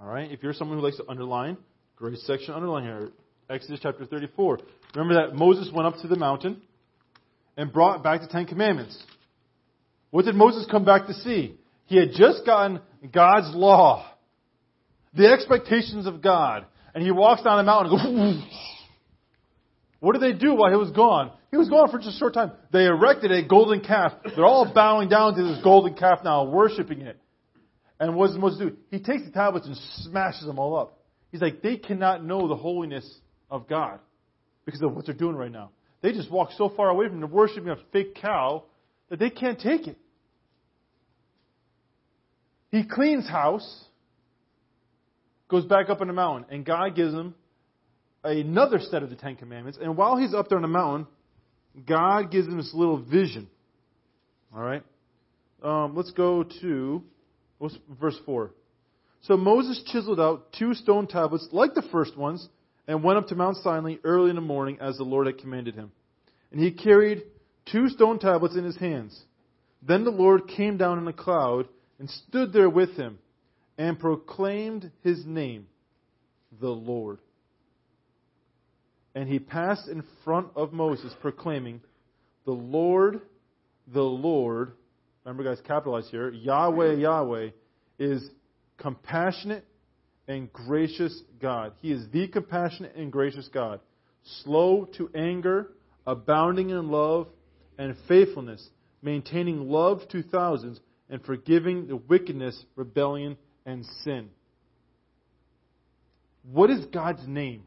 All 0.01 0.07
right? 0.07 0.31
If 0.31 0.41
you're 0.41 0.53
someone 0.53 0.79
who 0.79 0.83
likes 0.83 0.97
to 0.97 1.07
underline, 1.07 1.57
great 1.95 2.17
section 2.19 2.53
underline 2.53 2.83
here. 2.83 3.11
Exodus 3.49 3.79
chapter 3.81 4.05
34. 4.05 4.59
Remember 4.95 5.27
that 5.27 5.35
Moses 5.35 5.71
went 5.73 5.87
up 5.87 6.01
to 6.01 6.07
the 6.07 6.15
mountain 6.15 6.61
and 7.57 7.71
brought 7.71 8.03
back 8.03 8.21
the 8.21 8.27
Ten 8.27 8.45
Commandments. 8.45 8.97
What 10.09 10.25
did 10.25 10.35
Moses 10.35 10.65
come 10.69 10.83
back 10.83 11.07
to 11.07 11.13
see? 11.13 11.57
He 11.85 11.97
had 11.97 12.11
just 12.13 12.45
gotten 12.45 12.79
God's 13.13 13.53
law 13.55 14.07
the 15.13 15.31
expectations 15.31 16.07
of 16.07 16.21
God. 16.21 16.65
And 16.93 17.03
he 17.03 17.11
walks 17.11 17.43
down 17.43 17.57
the 17.57 17.63
mountain 17.63 17.99
and 17.99 18.41
goes, 18.41 18.43
what 20.01 20.19
did 20.19 20.21
they 20.23 20.37
do 20.37 20.55
while 20.55 20.71
he 20.71 20.75
was 20.75 20.89
gone? 20.89 21.31
He 21.51 21.57
was 21.57 21.69
gone 21.69 21.89
for 21.91 21.99
just 21.99 22.15
a 22.15 22.19
short 22.19 22.33
time. 22.33 22.51
They 22.73 22.85
erected 22.85 23.31
a 23.31 23.47
golden 23.47 23.81
calf. 23.81 24.13
They're 24.35 24.45
all 24.45 24.71
bowing 24.73 25.09
down 25.09 25.35
to 25.35 25.43
this 25.43 25.59
golden 25.63 25.93
calf 25.93 26.19
now, 26.23 26.43
worshiping 26.43 27.01
it. 27.01 27.19
And 27.99 28.15
what 28.15 28.27
does 28.27 28.37
Moses 28.37 28.59
do? 28.59 28.77
He 28.89 28.97
takes 28.97 29.23
the 29.25 29.31
tablets 29.31 29.67
and 29.67 29.77
smashes 29.99 30.43
them 30.45 30.57
all 30.57 30.75
up. 30.75 30.97
He's 31.31 31.39
like, 31.39 31.61
they 31.61 31.77
cannot 31.77 32.25
know 32.25 32.47
the 32.47 32.55
holiness 32.55 33.07
of 33.51 33.69
God 33.69 33.99
because 34.65 34.81
of 34.81 34.95
what 34.95 35.05
they're 35.05 35.13
doing 35.13 35.35
right 35.35 35.51
now. 35.51 35.69
They 36.01 36.13
just 36.13 36.31
walk 36.31 36.49
so 36.57 36.69
far 36.75 36.89
away 36.89 37.07
from 37.07 37.19
the 37.19 37.27
worshiping 37.27 37.69
a 37.69 37.75
fake 37.93 38.15
cow 38.15 38.63
that 39.09 39.19
they 39.19 39.29
can't 39.29 39.59
take 39.59 39.85
it. 39.85 39.97
He 42.71 42.83
cleans 42.83 43.29
house 43.29 43.85
goes 45.47 45.65
back 45.65 45.89
up 45.91 46.01
on 46.01 46.07
the 46.07 46.13
mountain, 46.13 46.45
and 46.49 46.65
God 46.65 46.95
gives 46.95 47.13
him 47.13 47.35
another 48.23 48.79
set 48.79 49.03
of 49.03 49.09
the 49.09 49.15
Ten 49.15 49.35
Commandments. 49.35 49.79
And 49.81 49.97
while 49.97 50.17
he's 50.17 50.33
up 50.33 50.49
there 50.49 50.57
on 50.57 50.61
the 50.63 50.67
mountain, 50.67 51.07
God 51.85 52.31
gives 52.31 52.47
him 52.47 52.57
this 52.57 52.73
little 52.73 52.97
vision. 52.97 53.47
All 54.55 54.61
right? 54.61 54.83
Um, 55.63 55.95
let's 55.95 56.11
go 56.11 56.43
to 56.61 57.03
verse 57.99 58.17
4. 58.25 58.51
So 59.21 59.37
Moses 59.37 59.81
chiseled 59.91 60.19
out 60.19 60.51
two 60.57 60.73
stone 60.73 61.07
tablets 61.07 61.47
like 61.51 61.75
the 61.75 61.83
first 61.91 62.17
ones 62.17 62.47
and 62.87 63.03
went 63.03 63.19
up 63.19 63.27
to 63.27 63.35
Mount 63.35 63.57
Sinai 63.57 63.95
early 64.03 64.31
in 64.31 64.35
the 64.35 64.41
morning 64.41 64.77
as 64.81 64.97
the 64.97 65.03
Lord 65.03 65.27
had 65.27 65.37
commanded 65.37 65.75
him. 65.75 65.91
And 66.51 66.59
he 66.59 66.71
carried 66.71 67.23
two 67.71 67.89
stone 67.89 68.19
tablets 68.19 68.55
in 68.55 68.63
his 68.63 68.77
hands. 68.77 69.19
Then 69.83 70.03
the 70.03 70.11
Lord 70.11 70.47
came 70.47 70.77
down 70.77 70.97
in 70.97 71.07
a 71.07 71.13
cloud 71.13 71.67
and 71.99 72.09
stood 72.09 72.51
there 72.51 72.69
with 72.69 72.95
him 72.95 73.19
and 73.77 73.99
proclaimed 73.99 74.91
his 75.03 75.25
name, 75.25 75.67
the 76.59 76.69
Lord. 76.69 77.19
And 79.13 79.27
he 79.27 79.39
passed 79.39 79.87
in 79.87 80.03
front 80.23 80.47
of 80.55 80.71
Moses, 80.71 81.13
proclaiming, 81.19 81.81
The 82.45 82.51
Lord, 82.51 83.21
the 83.93 84.01
Lord, 84.01 84.71
remember 85.25 85.43
guys, 85.43 85.61
capitalize 85.65 86.07
here, 86.09 86.29
Yahweh, 86.29 86.93
Yahweh, 86.93 87.49
is 87.99 88.23
compassionate 88.77 89.65
and 90.27 90.51
gracious 90.51 91.21
God. 91.41 91.73
He 91.81 91.91
is 91.91 92.05
the 92.11 92.27
compassionate 92.27 92.95
and 92.95 93.11
gracious 93.11 93.49
God, 93.53 93.81
slow 94.43 94.87
to 94.97 95.09
anger, 95.13 95.71
abounding 96.07 96.69
in 96.69 96.89
love 96.89 97.27
and 97.77 97.95
faithfulness, 98.07 98.65
maintaining 99.01 99.69
love 99.69 100.01
to 100.09 100.23
thousands, 100.23 100.79
and 101.09 101.21
forgiving 101.23 101.87
the 101.87 101.97
wickedness, 101.97 102.63
rebellion, 102.75 103.37
and 103.65 103.85
sin. 104.03 104.29
What 106.49 106.69
is 106.69 106.85
God's 106.85 107.27
name? 107.27 107.63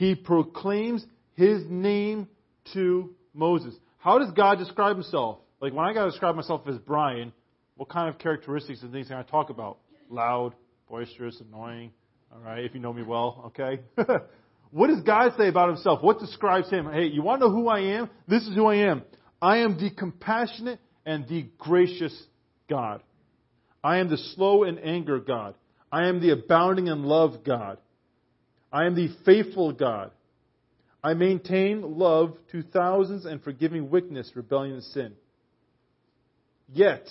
He 0.00 0.14
proclaims 0.14 1.04
his 1.34 1.62
name 1.68 2.26
to 2.72 3.14
Moses. 3.34 3.74
How 3.98 4.18
does 4.18 4.30
God 4.30 4.56
describe 4.56 4.96
himself? 4.96 5.40
Like 5.60 5.74
when 5.74 5.84
I 5.84 5.92
got 5.92 6.06
to 6.06 6.10
describe 6.10 6.36
myself 6.36 6.62
as 6.68 6.78
Brian, 6.78 7.34
what 7.76 7.90
kind 7.90 8.08
of 8.08 8.18
characteristics 8.18 8.80
and 8.80 8.92
things 8.92 9.08
can 9.08 9.18
I 9.18 9.24
talk 9.24 9.50
about? 9.50 9.76
Loud, 10.08 10.54
boisterous, 10.88 11.38
annoying. 11.46 11.90
All 12.32 12.40
right, 12.40 12.64
if 12.64 12.72
you 12.72 12.80
know 12.80 12.94
me 12.94 13.02
well, 13.02 13.42
okay? 13.48 13.82
what 14.70 14.86
does 14.86 15.02
God 15.02 15.34
say 15.36 15.48
about 15.48 15.68
himself? 15.68 16.02
What 16.02 16.18
describes 16.18 16.70
him? 16.70 16.90
Hey, 16.90 17.04
you 17.04 17.20
want 17.20 17.42
to 17.42 17.48
know 17.48 17.54
who 17.54 17.68
I 17.68 17.80
am? 17.98 18.08
This 18.26 18.44
is 18.44 18.54
who 18.54 18.64
I 18.68 18.76
am. 18.76 19.02
I 19.42 19.58
am 19.58 19.76
the 19.76 19.90
compassionate 19.90 20.80
and 21.04 21.28
the 21.28 21.46
gracious 21.58 22.18
God. 22.70 23.02
I 23.84 23.98
am 23.98 24.08
the 24.08 24.16
slow 24.16 24.64
in 24.64 24.78
anger 24.78 25.18
God. 25.18 25.56
I 25.92 26.06
am 26.06 26.22
the 26.22 26.30
abounding 26.30 26.86
in 26.86 27.02
love 27.02 27.44
God. 27.44 27.76
I 28.72 28.86
am 28.86 28.94
the 28.94 29.08
faithful 29.24 29.72
God. 29.72 30.12
I 31.02 31.14
maintain 31.14 31.98
love 31.98 32.36
to 32.52 32.62
thousands 32.62 33.24
and 33.24 33.42
forgiving 33.42 33.90
wickedness, 33.90 34.30
rebellion, 34.34 34.74
and 34.74 34.84
sin. 34.84 35.12
Yet, 36.72 37.08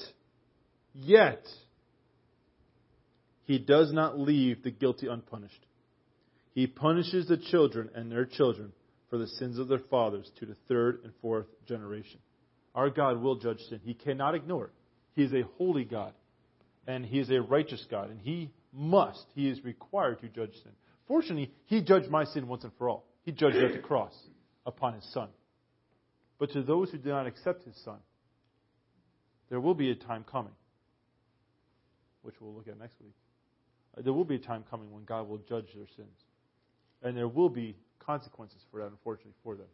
yet, 0.94 1.44
he 3.46 3.58
does 3.58 3.92
not 3.92 4.20
leave 4.20 4.64
the 4.64 4.72
guilty 4.72 5.08
unpunished. 5.08 5.66
He 6.54 6.68
punishes 6.68 7.28
the 7.28 7.38
children 7.38 7.90
and 7.96 8.12
their 8.12 8.26
children 8.26 8.72
for 9.10 9.18
the 9.18 9.28
sins 9.28 9.58
of 9.58 9.68
their 9.68 9.82
fathers 9.90 10.30
to 10.40 10.46
the 10.46 10.56
third 10.68 11.00
and 11.04 11.12
fourth 11.22 11.48
generation. 11.68 12.20
Our 12.76 12.90
God 12.90 13.22
will 13.22 13.36
judge 13.36 13.60
sin. 13.70 13.80
He 13.84 13.96
cannot 13.96 14.36
ignore 14.36 14.66
it. 14.66 14.72
He 15.16 15.24
is 15.24 15.34
a 15.34 15.48
holy 15.58 15.84
God, 15.84 16.14
and 16.88 17.06
He 17.06 17.20
is 17.20 17.30
a 17.32 17.42
righteous 17.42 17.86
God, 17.90 18.12
and 18.12 18.20
He 18.22 18.52
must, 18.72 19.26
He 19.34 19.50
is 19.50 19.64
required 19.64 20.22
to 20.22 20.28
judge 20.28 20.54
sin. 20.64 20.72
Fortunately, 21.10 21.52
He 21.66 21.82
judged 21.82 22.10
my 22.10 22.24
sin 22.24 22.48
once 22.48 22.64
and 22.64 22.72
for 22.78 22.88
all. 22.88 23.06
He 23.24 23.34
judged 23.34 23.58
it 23.58 23.66
at 23.66 23.74
the 23.74 23.80
cross 23.80 24.14
upon 24.66 24.94
His 24.94 25.04
Son. 25.12 25.28
But 26.38 26.52
to 26.52 26.62
those 26.62 26.92
who 26.92 27.00
do 27.00 27.10
not 27.10 27.28
accept 27.28 27.66
His 27.66 27.76
Son, 27.84 27.98
there 29.50 29.60
will 29.60 29.74
be 29.74 29.90
a 29.90 29.96
time 29.96 30.24
coming, 30.24 30.54
which 32.22 32.36
we'll 32.40 32.54
look 32.54 32.68
at 32.68 32.80
next 32.80 32.96
week. 33.02 33.16
Uh, 33.98 34.04
there 34.04 34.14
will 34.14 34.24
be 34.24 34.36
a 34.36 34.40
time 34.40 34.64
coming 34.70 34.92
when 34.92 35.04
God 35.04 35.28
will 35.28 35.40
judge 35.40 35.66
their 35.76 35.88
sins. 35.96 36.16
And 37.02 37.18
there 37.18 37.28
will 37.28 37.50
be 37.50 37.76
consequences 37.98 38.60
for 38.70 38.80
that, 38.82 38.88
unfortunately, 38.88 39.34
for 39.44 39.56
them. 39.56 39.66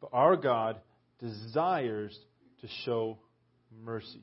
But 0.00 0.10
our 0.12 0.36
God 0.36 0.76
desires 1.18 2.16
to 2.60 2.68
show 2.84 3.18
mercy. 3.84 4.22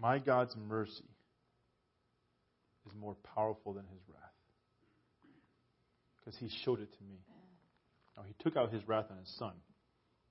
My 0.00 0.18
God's 0.18 0.56
mercy 0.56 1.04
is 2.86 2.92
more 2.98 3.16
powerful 3.34 3.74
than 3.74 3.84
his 3.84 4.00
wrath. 4.08 4.32
Because 6.18 6.38
he 6.38 6.48
showed 6.64 6.80
it 6.80 6.90
to 6.90 7.04
me. 7.04 7.18
Now, 8.16 8.22
he 8.26 8.34
took 8.42 8.56
out 8.56 8.72
his 8.72 8.86
wrath 8.88 9.06
on 9.10 9.18
his 9.18 9.28
son, 9.38 9.52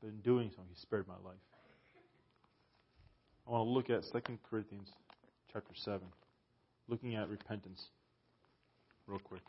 but 0.02 0.08
in 0.08 0.22
doing 0.22 0.52
so, 0.56 0.64
he 0.68 0.76
spared 0.82 1.08
my 1.08 1.16
life. 1.24 1.38
I 3.48 3.52
want 3.52 3.68
to 3.68 3.70
look 3.70 3.90
at 3.90 4.04
2 4.12 4.38
Corinthians 4.50 4.90
chapter 5.54 5.74
7, 5.76 6.02
looking 6.88 7.16
at 7.16 7.30
repentance 7.30 7.84
real 9.08 9.20
quick. 9.20 9.42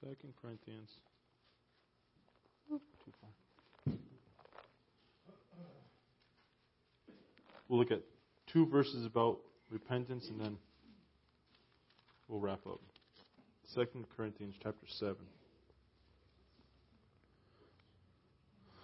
Second 0.00 0.32
Corinthians. 0.40 0.88
We'll 7.68 7.78
look 7.78 7.92
at 7.92 8.02
two 8.52 8.66
verses 8.66 9.06
about 9.06 9.38
repentance 9.70 10.26
and 10.28 10.40
then 10.40 10.56
we'll 12.26 12.40
wrap 12.40 12.66
up. 12.66 12.80
Second 13.74 14.06
Corinthians 14.16 14.56
chapter 14.60 14.86
seven. 14.98 15.24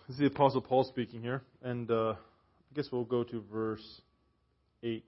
This 0.06 0.14
is 0.14 0.20
the 0.20 0.26
Apostle 0.26 0.60
Paul 0.60 0.84
speaking 0.84 1.20
here, 1.20 1.42
and 1.62 1.90
uh, 1.90 2.14
I 2.14 2.74
guess 2.76 2.86
we'll 2.92 3.02
go 3.02 3.24
to 3.24 3.42
verse 3.52 4.00
8. 4.84 5.04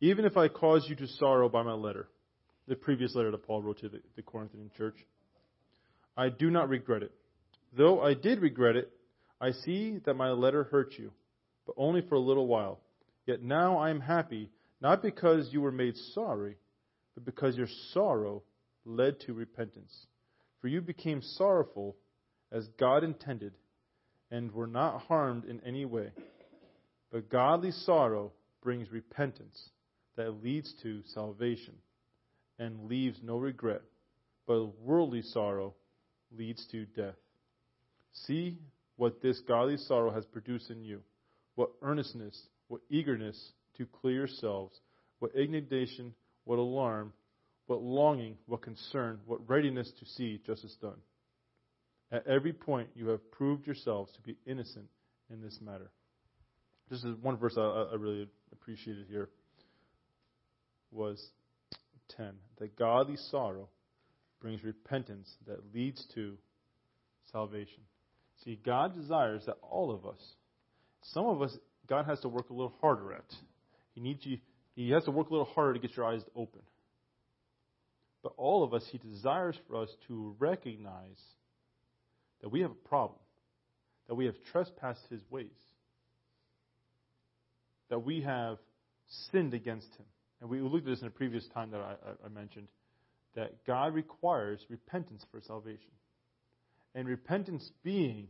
Even 0.00 0.24
if 0.24 0.36
I 0.36 0.48
cause 0.48 0.84
you 0.88 0.96
to 0.96 1.06
sorrow 1.06 1.48
by 1.48 1.62
my 1.62 1.74
letter, 1.74 2.08
the 2.66 2.74
previous 2.74 3.14
letter 3.14 3.30
that 3.30 3.46
Paul 3.46 3.62
wrote 3.62 3.78
to 3.78 3.88
the, 3.88 4.00
the 4.16 4.22
Corinthian 4.22 4.72
church, 4.76 4.96
I 6.16 6.28
do 6.28 6.50
not 6.50 6.68
regret 6.68 7.04
it. 7.04 7.12
Though 7.76 8.02
I 8.02 8.14
did 8.14 8.40
regret 8.40 8.76
it, 8.76 8.90
I 9.40 9.52
see 9.52 9.98
that 10.04 10.14
my 10.14 10.30
letter 10.30 10.64
hurt 10.64 10.94
you, 10.98 11.12
but 11.66 11.74
only 11.76 12.02
for 12.02 12.14
a 12.14 12.20
little 12.20 12.46
while. 12.46 12.80
Yet 13.26 13.42
now 13.42 13.78
I 13.78 13.90
am 13.90 14.00
happy, 14.00 14.50
not 14.80 15.02
because 15.02 15.52
you 15.52 15.60
were 15.60 15.72
made 15.72 15.96
sorry, 16.14 16.56
but 17.14 17.24
because 17.24 17.56
your 17.56 17.68
sorrow 17.92 18.42
led 18.84 19.20
to 19.20 19.34
repentance. 19.34 20.06
For 20.60 20.68
you 20.68 20.80
became 20.80 21.22
sorrowful 21.22 21.96
as 22.50 22.66
God 22.78 23.04
intended 23.04 23.52
and 24.30 24.52
were 24.52 24.66
not 24.66 25.02
harmed 25.02 25.44
in 25.44 25.60
any 25.64 25.84
way. 25.84 26.10
But 27.12 27.30
godly 27.30 27.70
sorrow 27.70 28.32
brings 28.62 28.90
repentance 28.90 29.70
that 30.16 30.42
leads 30.42 30.74
to 30.82 31.02
salvation 31.14 31.74
and 32.58 32.88
leaves 32.88 33.18
no 33.22 33.36
regret, 33.36 33.82
but 34.46 34.80
worldly 34.80 35.22
sorrow 35.22 35.74
leads 36.36 36.66
to 36.72 36.84
death. 36.86 37.14
See 38.26 38.58
what 38.96 39.22
this 39.22 39.40
godly 39.46 39.76
sorrow 39.76 40.10
has 40.10 40.24
produced 40.26 40.70
in 40.70 40.82
you 40.82 41.00
what 41.54 41.70
earnestness, 41.82 42.40
what 42.68 42.80
eagerness 42.88 43.52
to 43.76 43.84
clear 43.84 44.14
yourselves, 44.14 44.78
what 45.18 45.34
indignation, 45.34 46.14
what 46.44 46.60
alarm, 46.60 47.12
what 47.66 47.82
longing, 47.82 48.36
what 48.46 48.62
concern, 48.62 49.18
what 49.26 49.40
readiness 49.48 49.92
to 49.98 50.06
see 50.06 50.40
justice 50.46 50.76
done. 50.80 50.98
At 52.12 52.26
every 52.28 52.52
point, 52.52 52.90
you 52.94 53.08
have 53.08 53.28
proved 53.32 53.66
yourselves 53.66 54.12
to 54.12 54.20
be 54.22 54.36
innocent 54.46 54.86
in 55.30 55.42
this 55.42 55.58
matter. 55.60 55.90
This 56.88 57.02
is 57.02 57.16
one 57.20 57.36
verse 57.36 57.54
I, 57.58 57.88
I 57.92 57.96
really 57.96 58.28
appreciated 58.52 59.06
here. 59.10 59.28
Was 60.92 61.22
10. 62.16 62.32
That 62.60 62.76
godly 62.76 63.16
sorrow 63.30 63.68
brings 64.40 64.62
repentance 64.62 65.28
that 65.46 65.74
leads 65.74 66.06
to 66.14 66.38
salvation. 67.32 67.82
See, 68.44 68.58
God 68.64 68.94
desires 68.94 69.42
that 69.46 69.56
all 69.62 69.90
of 69.90 70.06
us, 70.06 70.20
some 71.02 71.26
of 71.26 71.42
us, 71.42 71.56
God 71.88 72.06
has 72.06 72.20
to 72.20 72.28
work 72.28 72.50
a 72.50 72.52
little 72.52 72.74
harder 72.80 73.12
at. 73.12 73.34
He 73.94 74.00
needs 74.00 74.24
you, 74.24 74.38
He 74.74 74.90
has 74.90 75.04
to 75.04 75.10
work 75.10 75.28
a 75.28 75.32
little 75.32 75.52
harder 75.54 75.74
to 75.74 75.78
get 75.80 75.96
your 75.96 76.06
eyes 76.06 76.22
open. 76.36 76.60
But 78.22 78.32
all 78.36 78.64
of 78.64 78.74
us, 78.74 78.84
He 78.90 78.98
desires 78.98 79.56
for 79.66 79.82
us 79.82 79.88
to 80.08 80.34
recognize 80.38 81.20
that 82.42 82.48
we 82.48 82.60
have 82.60 82.70
a 82.70 82.88
problem, 82.88 83.18
that 84.06 84.14
we 84.14 84.26
have 84.26 84.34
trespassed 84.52 85.04
his 85.10 85.20
ways, 85.30 85.46
that 87.90 88.04
we 88.04 88.22
have 88.22 88.58
sinned 89.30 89.54
against 89.54 89.88
him. 89.96 90.06
And 90.40 90.48
we 90.48 90.60
looked 90.60 90.86
at 90.86 90.92
this 90.92 91.00
in 91.00 91.08
a 91.08 91.10
previous 91.10 91.46
time 91.48 91.72
that 91.72 91.80
I, 91.80 91.94
I 92.24 92.28
mentioned, 92.28 92.68
that 93.34 93.64
God 93.66 93.94
requires 93.94 94.60
repentance 94.68 95.24
for 95.30 95.40
salvation. 95.40 95.90
And 96.94 97.06
repentance 97.06 97.68
being 97.82 98.28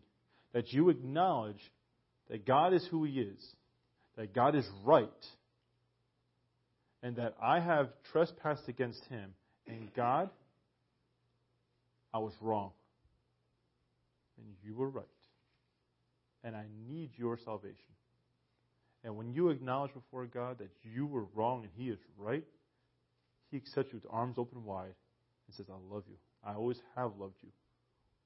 that 0.53 0.73
you 0.73 0.91
acknowledge 0.91 1.61
that 2.29 2.47
God 2.47 2.75
is 2.75 2.87
who 2.91 3.05
he 3.05 3.21
is, 3.21 3.55
that 4.17 4.35
God 4.35 4.55
is 4.55 4.67
right, 4.85 5.09
and 7.03 7.17
that 7.17 7.37
I 7.41 7.61
have 7.61 7.89
trespassed 8.13 8.69
against 8.69 9.03
him, 9.07 9.33
and 9.67 9.89
God, 9.95 10.31
I 12.13 12.19
was 12.19 12.33
wrong 12.41 12.73
and 14.39 14.55
you 14.63 14.75
were 14.75 14.89
right. 14.89 15.05
And 16.45 16.55
I 16.57 16.65
need 16.89 17.11
your 17.17 17.39
salvation. 17.45 17.77
And 19.05 19.17
when 19.17 19.33
you 19.33 19.51
acknowledge 19.51 19.93
before 19.93 20.27
God 20.27 20.59
that 20.59 20.71
you 20.83 21.07
were 21.07 21.25
wrong 21.35 21.63
and 21.63 21.71
He 21.77 21.91
is 21.91 21.99
right, 22.17 22.45
He 23.51 23.57
accepts 23.57 23.93
you 23.93 24.01
with 24.03 24.11
arms 24.11 24.37
open 24.39 24.65
wide 24.65 24.95
and 25.47 25.57
says, 25.57 25.67
I 25.71 25.95
love 25.95 26.05
you. 26.09 26.17
I 26.45 26.55
always 26.55 26.81
have 26.97 27.13
loved 27.19 27.37
you. 27.43 27.51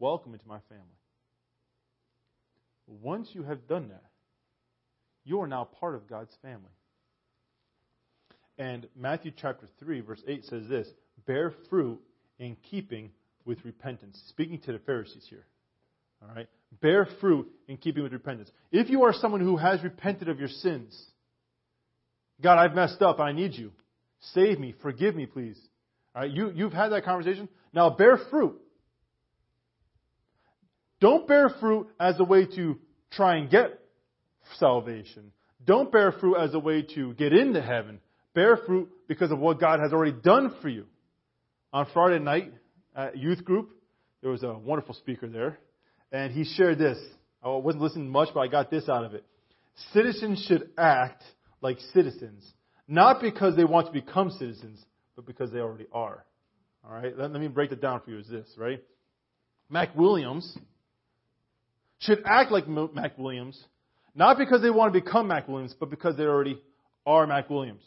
Welcome 0.03 0.33
into 0.33 0.49
my 0.49 0.59
family. 0.69 0.83
Once 2.89 3.29
you 3.35 3.45
have 3.45 3.69
done 3.69 3.91
that, 3.91 4.11
you 5.25 5.41
are 5.41 5.47
now 5.47 5.69
part 5.79 5.95
of 5.95 6.09
God's 6.09 6.37
family. 6.43 6.73
And 8.59 8.89
Matthew 8.97 9.31
chapter 9.41 9.69
3, 9.79 10.01
verse 10.01 10.21
8 10.27 10.45
says 10.47 10.67
this 10.69 10.89
Bear 11.25 11.55
fruit 11.71 12.01
in 12.41 12.57
keeping 12.69 13.13
with 13.45 13.65
repentance. 13.65 14.21
Speaking 14.31 14.59
to 14.63 14.73
the 14.73 14.81
Pharisees 14.81 15.25
here. 15.31 15.47
All 16.21 16.35
right? 16.35 16.49
Bear 16.81 17.07
fruit 17.21 17.49
in 17.69 17.77
keeping 17.77 18.03
with 18.03 18.13
repentance. 18.13 18.51
If 18.73 18.91
you 18.91 19.05
are 19.05 19.13
someone 19.13 19.41
who 19.41 19.57
has 19.57 19.85
repented 19.85 20.29
of 20.29 20.41
your 20.41 20.49
sins, 20.49 21.01
God, 22.43 22.59
I've 22.59 22.75
messed 22.75 23.03
up. 23.03 23.21
I 23.21 23.31
need 23.31 23.55
you. 23.55 23.71
Save 24.35 24.59
me. 24.59 24.75
Forgive 24.83 25.15
me, 25.15 25.27
please. 25.27 25.61
All 26.17 26.23
right? 26.23 26.31
You, 26.33 26.51
you've 26.53 26.73
had 26.73 26.89
that 26.89 27.05
conversation. 27.05 27.49
Now 27.73 27.91
bear 27.91 28.19
fruit. 28.33 28.62
Don't 31.03 31.27
bear 31.27 31.49
fruit 31.59 31.89
as 31.99 32.21
a 32.21 32.25
way 32.25 32.47
to 32.47 32.79
try 33.11 33.35
and 33.35 33.51
get 33.51 33.77
salvation. 34.61 35.33
Don't 35.67 35.91
bear 35.91 36.13
fruit 36.13 36.37
as 36.37 36.55
a 36.55 36.61
way 36.61 36.83
to 36.95 37.13
get 37.15 37.33
into 37.33 37.61
heaven. 37.61 37.99
Bear 38.35 38.57
fruit 38.57 38.89
because 39.09 39.33
of 39.33 39.41
what 39.41 39.59
God 39.59 39.81
has 39.81 39.93
already 39.93 40.13
done 40.13 40.55
for 40.63 40.69
you. 40.69 40.87
On 41.73 41.89
Friday 41.93 42.21
night 42.21 42.53
at 42.95 43.19
youth 43.19 43.45
group, 43.45 43.71
there 44.21 44.31
was 44.31 44.45
a 44.45 44.53
wonderful 44.53 44.95
speaker 44.95 45.27
there, 45.29 45.59
and 46.13 46.33
he 46.33 46.45
shared 46.45 46.79
this. 46.79 46.99
I 47.43 47.49
wasn't 47.49 47.83
listening 47.83 48.09
much, 48.09 48.29
but 48.33 48.41
I 48.41 48.47
got 48.47 48.71
this 48.71 48.89
out 48.89 49.05
of 49.05 49.13
it. 49.15 49.25
Citizens 49.93 50.45
should 50.47 50.71
act 50.79 51.25
like 51.61 51.79
citizens, 51.93 52.49
not 52.87 53.21
because 53.21 53.57
they 53.57 53.65
want 53.65 53.89
to 53.89 53.93
become 53.93 54.31
citizens, 54.31 54.81
but 55.17 55.27
because 55.27 55.51
they 55.51 55.59
already 55.59 55.87
are. 55.93 56.25
All 56.85 56.95
right, 56.95 57.19
let, 57.19 57.33
let 57.33 57.41
me 57.41 57.49
break 57.49 57.73
it 57.73 57.81
down 57.81 58.03
for 58.05 58.13
you. 58.13 58.19
Is 58.19 58.29
this 58.29 58.47
right? 58.57 58.81
MacWilliams 59.73 60.57
should 62.03 62.23
act 62.25 62.51
like 62.51 62.67
MacWilliams, 62.67 63.59
not 64.15 64.39
because 64.39 64.63
they 64.63 64.71
want 64.71 64.93
to 64.93 65.01
become 65.01 65.29
MacWilliams, 65.29 65.75
but 65.79 65.91
because 65.91 66.17
they 66.17 66.25
already 66.25 66.61
are 67.07 67.27
MacWilliams. 67.27 67.83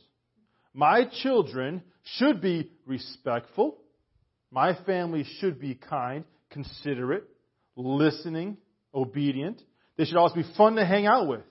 My 0.74 1.06
children 1.22 1.84
should 2.18 2.42
be 2.42 2.72
respectful. 2.86 3.78
My 4.52 4.76
family 4.86 5.26
should 5.40 5.60
be 5.60 5.76
kind, 5.76 6.24
considerate, 6.50 7.26
listening, 7.76 8.58
obedient. 8.94 9.62
They 9.98 10.06
should 10.06 10.18
also 10.18 10.36
be 10.36 10.46
fun 10.58 10.76
to 10.76 10.86
hang 10.86 11.06
out 11.06 11.28
with. 11.28 11.44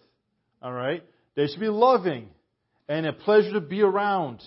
All 0.63 0.73
right? 0.73 1.03
They 1.37 1.47
should 1.47 1.61
be 1.61 1.69
loving 1.69 2.29
and 2.89 3.07
a 3.07 3.13
pleasure 3.13 3.53
to 3.53 3.61
be 3.61 3.83
around. 3.83 4.43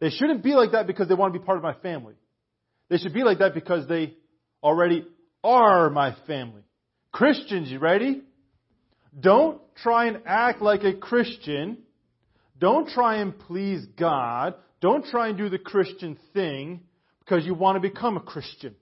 They 0.00 0.10
shouldn't 0.10 0.42
be 0.42 0.54
like 0.54 0.72
that 0.72 0.86
because 0.86 1.08
they 1.08 1.14
want 1.14 1.32
to 1.32 1.38
be 1.38 1.44
part 1.44 1.58
of 1.58 1.62
my 1.62 1.74
family. 1.74 2.14
They 2.88 2.96
should 2.98 3.14
be 3.14 3.22
like 3.22 3.38
that 3.38 3.54
because 3.54 3.86
they 3.86 4.14
already 4.62 5.06
are 5.44 5.90
my 5.90 6.16
family. 6.26 6.62
Christians, 7.12 7.70
you 7.70 7.78
ready? 7.78 8.22
Don't 9.18 9.60
try 9.82 10.06
and 10.06 10.22
act 10.26 10.62
like 10.62 10.84
a 10.84 10.94
Christian. 10.94 11.78
Don't 12.58 12.88
try 12.88 13.16
and 13.16 13.38
please 13.38 13.84
God. 13.98 14.54
Don't 14.80 15.04
try 15.04 15.28
and 15.28 15.38
do 15.38 15.48
the 15.48 15.58
Christian 15.58 16.16
thing 16.32 16.80
because 17.20 17.44
you 17.44 17.54
want 17.54 17.76
to 17.76 17.80
become 17.80 18.16
a 18.16 18.20
Christian. 18.20 18.74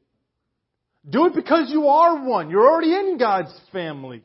Do 1.09 1.26
it 1.26 1.35
because 1.35 1.70
you 1.70 1.89
are 1.89 2.24
one. 2.24 2.51
You're 2.51 2.68
already 2.68 2.95
in 2.95 3.18
God's 3.18 3.55
family. 3.72 4.22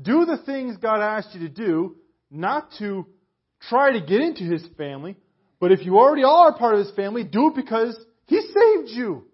Do 0.00 0.24
the 0.24 0.38
things 0.44 0.76
God 0.76 1.00
asked 1.00 1.34
you 1.34 1.40
to 1.40 1.48
do, 1.48 1.96
not 2.30 2.68
to 2.78 3.06
try 3.68 3.92
to 3.92 4.00
get 4.00 4.20
into 4.20 4.44
His 4.44 4.64
family, 4.76 5.16
but 5.60 5.72
if 5.72 5.84
you 5.84 5.98
already 5.98 6.24
are 6.24 6.56
part 6.56 6.74
of 6.74 6.86
His 6.86 6.94
family, 6.94 7.24
do 7.24 7.48
it 7.48 7.56
because 7.56 7.98
He 8.26 8.40
saved 8.40 8.90
you. 8.90 9.24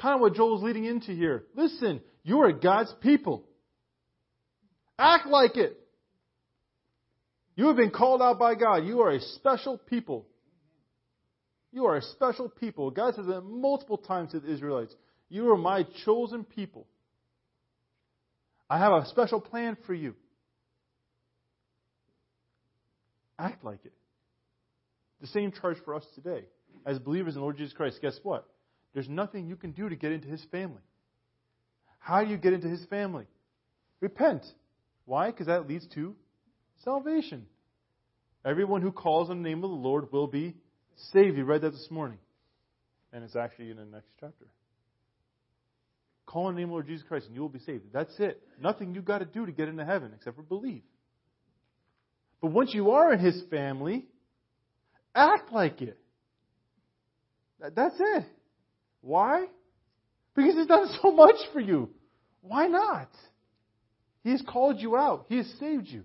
Kind 0.00 0.14
of 0.14 0.20
what 0.20 0.34
Joel's 0.34 0.62
leading 0.62 0.84
into 0.84 1.12
here. 1.12 1.44
Listen, 1.54 2.00
you 2.22 2.40
are 2.40 2.52
God's 2.52 2.92
people. 3.02 3.44
Act 4.98 5.26
like 5.26 5.56
it. 5.56 5.76
You 7.54 7.66
have 7.66 7.76
been 7.76 7.90
called 7.90 8.22
out 8.22 8.38
by 8.38 8.54
God. 8.54 8.86
You 8.86 9.00
are 9.02 9.10
a 9.10 9.20
special 9.20 9.76
people. 9.76 10.26
You 11.72 11.86
are 11.86 11.96
a 11.96 12.02
special 12.02 12.48
people. 12.48 12.90
God 12.90 13.14
says 13.14 13.26
that 13.26 13.42
multiple 13.42 13.98
times 13.98 14.32
to 14.32 14.40
the 14.40 14.50
Israelites. 14.50 14.94
You 15.28 15.52
are 15.52 15.58
my 15.58 15.84
chosen 16.04 16.44
people. 16.44 16.86
I 18.68 18.78
have 18.78 18.92
a 18.92 19.06
special 19.06 19.40
plan 19.40 19.76
for 19.86 19.94
you. 19.94 20.14
Act 23.38 23.64
like 23.64 23.84
it. 23.84 23.92
The 25.20 25.26
same 25.26 25.52
charge 25.52 25.76
for 25.84 25.94
us 25.94 26.04
today. 26.14 26.44
As 26.86 26.98
believers 26.98 27.36
in 27.36 27.42
Lord 27.42 27.58
Jesus 27.58 27.74
Christ, 27.74 27.98
guess 28.00 28.18
what? 28.22 28.46
There's 28.94 29.08
nothing 29.08 29.46
you 29.46 29.56
can 29.56 29.72
do 29.72 29.88
to 29.88 29.96
get 29.96 30.12
into 30.12 30.28
his 30.28 30.44
family. 30.50 30.82
How 31.98 32.24
do 32.24 32.30
you 32.30 32.36
get 32.36 32.52
into 32.52 32.68
his 32.68 32.84
family? 32.86 33.26
Repent. 34.00 34.44
Why? 35.04 35.30
Because 35.30 35.46
that 35.46 35.68
leads 35.68 35.86
to 35.94 36.14
salvation. 36.84 37.46
Everyone 38.44 38.80
who 38.80 38.90
calls 38.90 39.30
on 39.30 39.42
the 39.42 39.48
name 39.48 39.62
of 39.62 39.70
the 39.70 39.76
Lord 39.76 40.10
will 40.12 40.26
be 40.26 40.54
saved. 41.12 41.36
You 41.36 41.44
read 41.44 41.62
that 41.62 41.72
this 41.72 41.88
morning. 41.90 42.18
And 43.12 43.22
it's 43.22 43.36
actually 43.36 43.70
in 43.70 43.76
the 43.76 43.84
next 43.84 44.08
chapter. 44.18 44.46
Call 46.26 46.46
on 46.46 46.54
the 46.54 46.60
name 46.60 46.68
of 46.68 46.70
the 46.70 46.74
Lord 46.74 46.86
Jesus 46.86 47.04
Christ 47.06 47.26
and 47.26 47.34
you 47.34 47.42
will 47.42 47.48
be 47.48 47.58
saved. 47.58 47.84
That's 47.92 48.18
it. 48.18 48.40
Nothing 48.62 48.94
you've 48.94 49.04
got 49.04 49.18
to 49.18 49.24
do 49.24 49.46
to 49.46 49.52
get 49.52 49.68
into 49.68 49.84
heaven 49.84 50.12
except 50.16 50.36
for 50.36 50.42
believe. 50.42 50.82
But 52.40 52.52
once 52.52 52.72
you 52.72 52.92
are 52.92 53.12
in 53.12 53.18
his 53.18 53.42
family, 53.50 54.06
act 55.14 55.52
like 55.52 55.82
it. 55.82 55.98
That's 57.60 57.96
it. 57.98 58.24
Why? 59.00 59.46
Because 60.34 60.54
He's 60.54 60.66
done 60.66 60.88
so 61.02 61.12
much 61.12 61.36
for 61.52 61.60
you. 61.60 61.90
Why 62.42 62.66
not? 62.66 63.10
He 64.22 64.30
has 64.30 64.42
called 64.42 64.80
you 64.80 64.96
out. 64.96 65.26
He 65.28 65.36
has 65.38 65.52
saved 65.58 65.88
you. 65.88 66.04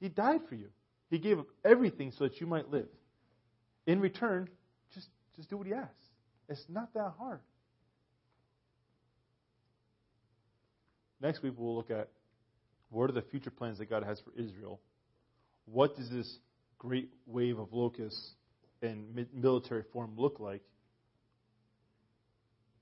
He 0.00 0.08
died 0.08 0.40
for 0.48 0.54
you. 0.54 0.68
He 1.10 1.18
gave 1.18 1.38
up 1.38 1.46
everything 1.64 2.12
so 2.16 2.24
that 2.24 2.40
you 2.40 2.46
might 2.46 2.70
live. 2.70 2.88
In 3.86 4.00
return, 4.00 4.48
just, 4.94 5.08
just 5.36 5.48
do 5.48 5.56
what 5.56 5.66
He 5.66 5.72
asks. 5.72 5.94
It's 6.48 6.64
not 6.68 6.92
that 6.94 7.12
hard. 7.18 7.40
Next 11.20 11.42
week, 11.42 11.54
we'll 11.56 11.74
look 11.74 11.90
at 11.90 12.08
what 12.90 13.10
are 13.10 13.12
the 13.12 13.22
future 13.22 13.50
plans 13.50 13.78
that 13.78 13.90
God 13.90 14.04
has 14.04 14.20
for 14.20 14.32
Israel. 14.40 14.80
What 15.66 15.96
does 15.96 16.08
this 16.10 16.38
great 16.78 17.10
wave 17.26 17.58
of 17.58 17.72
locusts 17.72 18.30
and 18.82 19.26
military 19.34 19.82
form 19.92 20.12
look 20.16 20.38
like? 20.38 20.62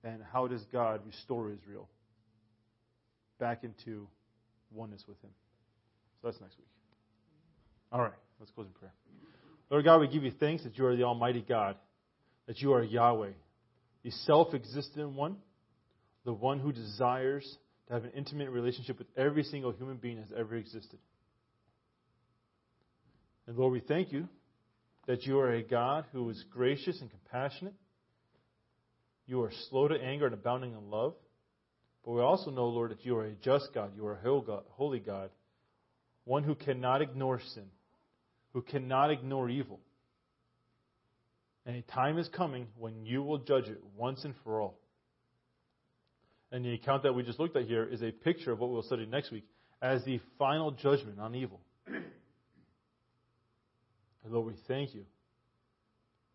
And 0.05 0.23
how 0.33 0.47
does 0.47 0.65
God 0.73 1.01
restore 1.07 1.51
Israel 1.51 1.89
back 3.39 3.65
into 3.65 4.07
oneness 4.73 5.05
with 5.09 5.21
Him? 5.23 5.31
So 6.21 6.29
that's 6.29 6.41
next 6.41 6.59
week. 6.59 6.69
All 7.93 8.01
right, 8.01 8.13
let's 8.39 8.51
close 8.53 8.67
in 8.67 8.73
prayer. 8.73 8.93
Lord 9.71 9.85
God, 9.85 10.01
we 10.01 10.09
give 10.09 10.23
you 10.23 10.33
thanks 10.39 10.65
that 10.65 10.79
you 10.79 10.87
are 10.87 10.97
the 10.97 11.03
Almighty 11.03 11.45
God, 11.47 11.77
that 12.47 12.61
you 12.61 12.73
are 12.73 12.83
Yahweh, 12.83 13.31
the 14.05 14.11
self 14.11 14.55
existent 14.55 15.13
one, 15.13 15.37
the 16.25 16.33
one 16.33 16.61
who 16.61 16.73
desires 16.73 17.57
to 17.89 17.95
have 17.95 18.05
an 18.05 18.13
intimate 18.17 18.51
relationship 18.51 18.99
with 18.99 19.09
every 19.17 19.43
single 19.43 19.73
human 19.73 19.97
being 19.97 20.17
that 20.17 20.29
has 20.29 20.39
ever 20.39 20.57
existed. 20.57 20.99
And 23.47 23.57
Lord, 23.57 23.73
we 23.73 23.81
thank 23.81 24.13
you 24.13 24.29
that 25.07 25.25
you 25.25 25.39
are 25.39 25.53
a 25.53 25.63
God 25.63 26.05
who 26.13 26.29
is 26.31 26.45
gracious 26.51 27.01
and 27.01 27.11
compassionate, 27.11 27.75
you 29.27 29.43
are 29.43 29.51
slow 29.69 29.89
to 29.89 29.95
anger 29.95 30.27
and 30.27 30.35
abounding 30.35 30.73
in 30.73 30.91
love. 30.91 31.15
But 32.05 32.13
we 32.13 32.21
also 32.21 32.51
know, 32.51 32.69
Lord, 32.69 32.93
that 32.93 33.05
you 33.05 33.17
are 33.17 33.25
a 33.25 33.33
just 33.33 33.71
God. 33.75 33.93
You 33.97 34.07
are 34.07 34.15
a 34.15 34.61
holy 34.71 35.01
God. 35.01 35.31
One 36.25 36.45
who 36.45 36.55
cannot 36.55 37.03
ignore 37.03 37.41
sin, 37.55 37.67
who 38.53 38.63
cannot 38.63 39.11
ignore 39.11 39.51
evil. 39.51 39.81
And 41.65 41.77
a 41.77 41.83
time 41.83 42.19
is 42.19 42.29
coming 42.29 42.69
when 42.79 43.05
you 43.05 43.23
will 43.25 43.39
judge 43.39 43.67
it 43.67 43.83
once 43.97 44.25
and 44.25 44.35
for 44.45 44.61
all. 44.61 44.79
And 46.53 46.65
the 46.65 46.75
account 46.75 47.03
that 47.03 47.13
we 47.13 47.25
just 47.25 47.41
looked 47.41 47.57
at 47.57 47.65
here 47.65 47.85
is 47.85 48.03
a 48.03 48.13
picture 48.13 48.53
of 48.53 48.61
what 48.61 48.71
we'll 48.71 48.85
study 48.85 49.05
next 49.05 49.33
week 49.33 49.45
as 49.83 50.05
the 50.05 50.21
final 50.39 50.71
judgment 50.71 51.19
on 51.19 51.35
evil. 51.35 51.61
and 51.87 52.05
Lord, 54.29 54.47
we 54.47 54.55
thank 54.69 54.95
you 54.95 55.05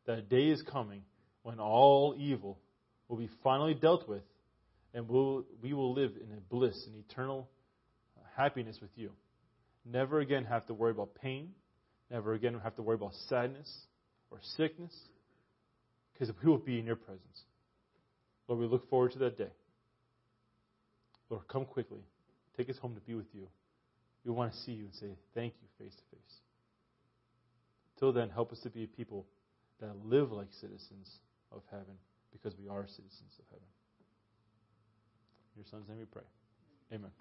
that 0.05 0.19
a 0.19 0.21
day 0.21 0.49
is 0.49 0.61
coming 0.63 1.03
when 1.43 1.59
all 1.59 2.13
evil 2.17 2.59
will 3.11 3.17
be 3.17 3.29
finally 3.43 3.73
dealt 3.73 4.07
with, 4.07 4.23
and 4.93 5.07
we'll, 5.09 5.43
we 5.61 5.73
will 5.73 5.93
live 5.93 6.11
in 6.15 6.37
a 6.37 6.39
bliss 6.49 6.87
and 6.87 6.95
eternal 6.95 7.49
uh, 8.17 8.21
happiness 8.41 8.77
with 8.81 8.89
you. 8.95 9.11
Never 9.85 10.21
again 10.21 10.45
have 10.45 10.65
to 10.67 10.73
worry 10.73 10.91
about 10.91 11.13
pain. 11.15 11.49
Never 12.09 12.33
again 12.33 12.57
have 12.63 12.75
to 12.77 12.81
worry 12.81 12.95
about 12.95 13.11
sadness 13.27 13.69
or 14.31 14.39
sickness, 14.55 14.93
because 16.13 16.33
we 16.41 16.49
will 16.49 16.57
be 16.57 16.79
in 16.79 16.85
your 16.85 16.95
presence. 16.95 17.41
Lord, 18.47 18.61
we 18.61 18.67
look 18.67 18.89
forward 18.89 19.11
to 19.11 19.19
that 19.19 19.37
day. 19.37 19.51
Lord, 21.29 21.45
come 21.49 21.65
quickly. 21.65 21.99
Take 22.55 22.69
us 22.69 22.77
home 22.77 22.95
to 22.95 23.01
be 23.01 23.13
with 23.13 23.27
you. 23.33 23.47
We 24.23 24.31
want 24.31 24.53
to 24.53 24.59
see 24.59 24.71
you 24.71 24.85
and 24.85 24.93
say 24.93 25.17
thank 25.35 25.53
you 25.61 25.67
face 25.83 25.95
to 25.95 26.15
face. 26.15 26.35
Till 27.99 28.13
then, 28.13 28.29
help 28.29 28.53
us 28.53 28.59
to 28.59 28.69
be 28.69 28.87
people 28.87 29.25
that 29.81 30.05
live 30.05 30.31
like 30.31 30.47
citizens 30.61 31.09
of 31.51 31.61
heaven 31.71 31.97
because 32.31 32.57
we 32.57 32.67
are 32.67 32.87
citizens 32.87 33.37
of 33.39 33.45
heaven. 33.49 33.67
In 35.55 35.61
your 35.61 35.67
son's 35.67 35.87
name 35.87 35.99
we 35.99 36.05
pray. 36.05 36.27
Amen. 36.93 37.11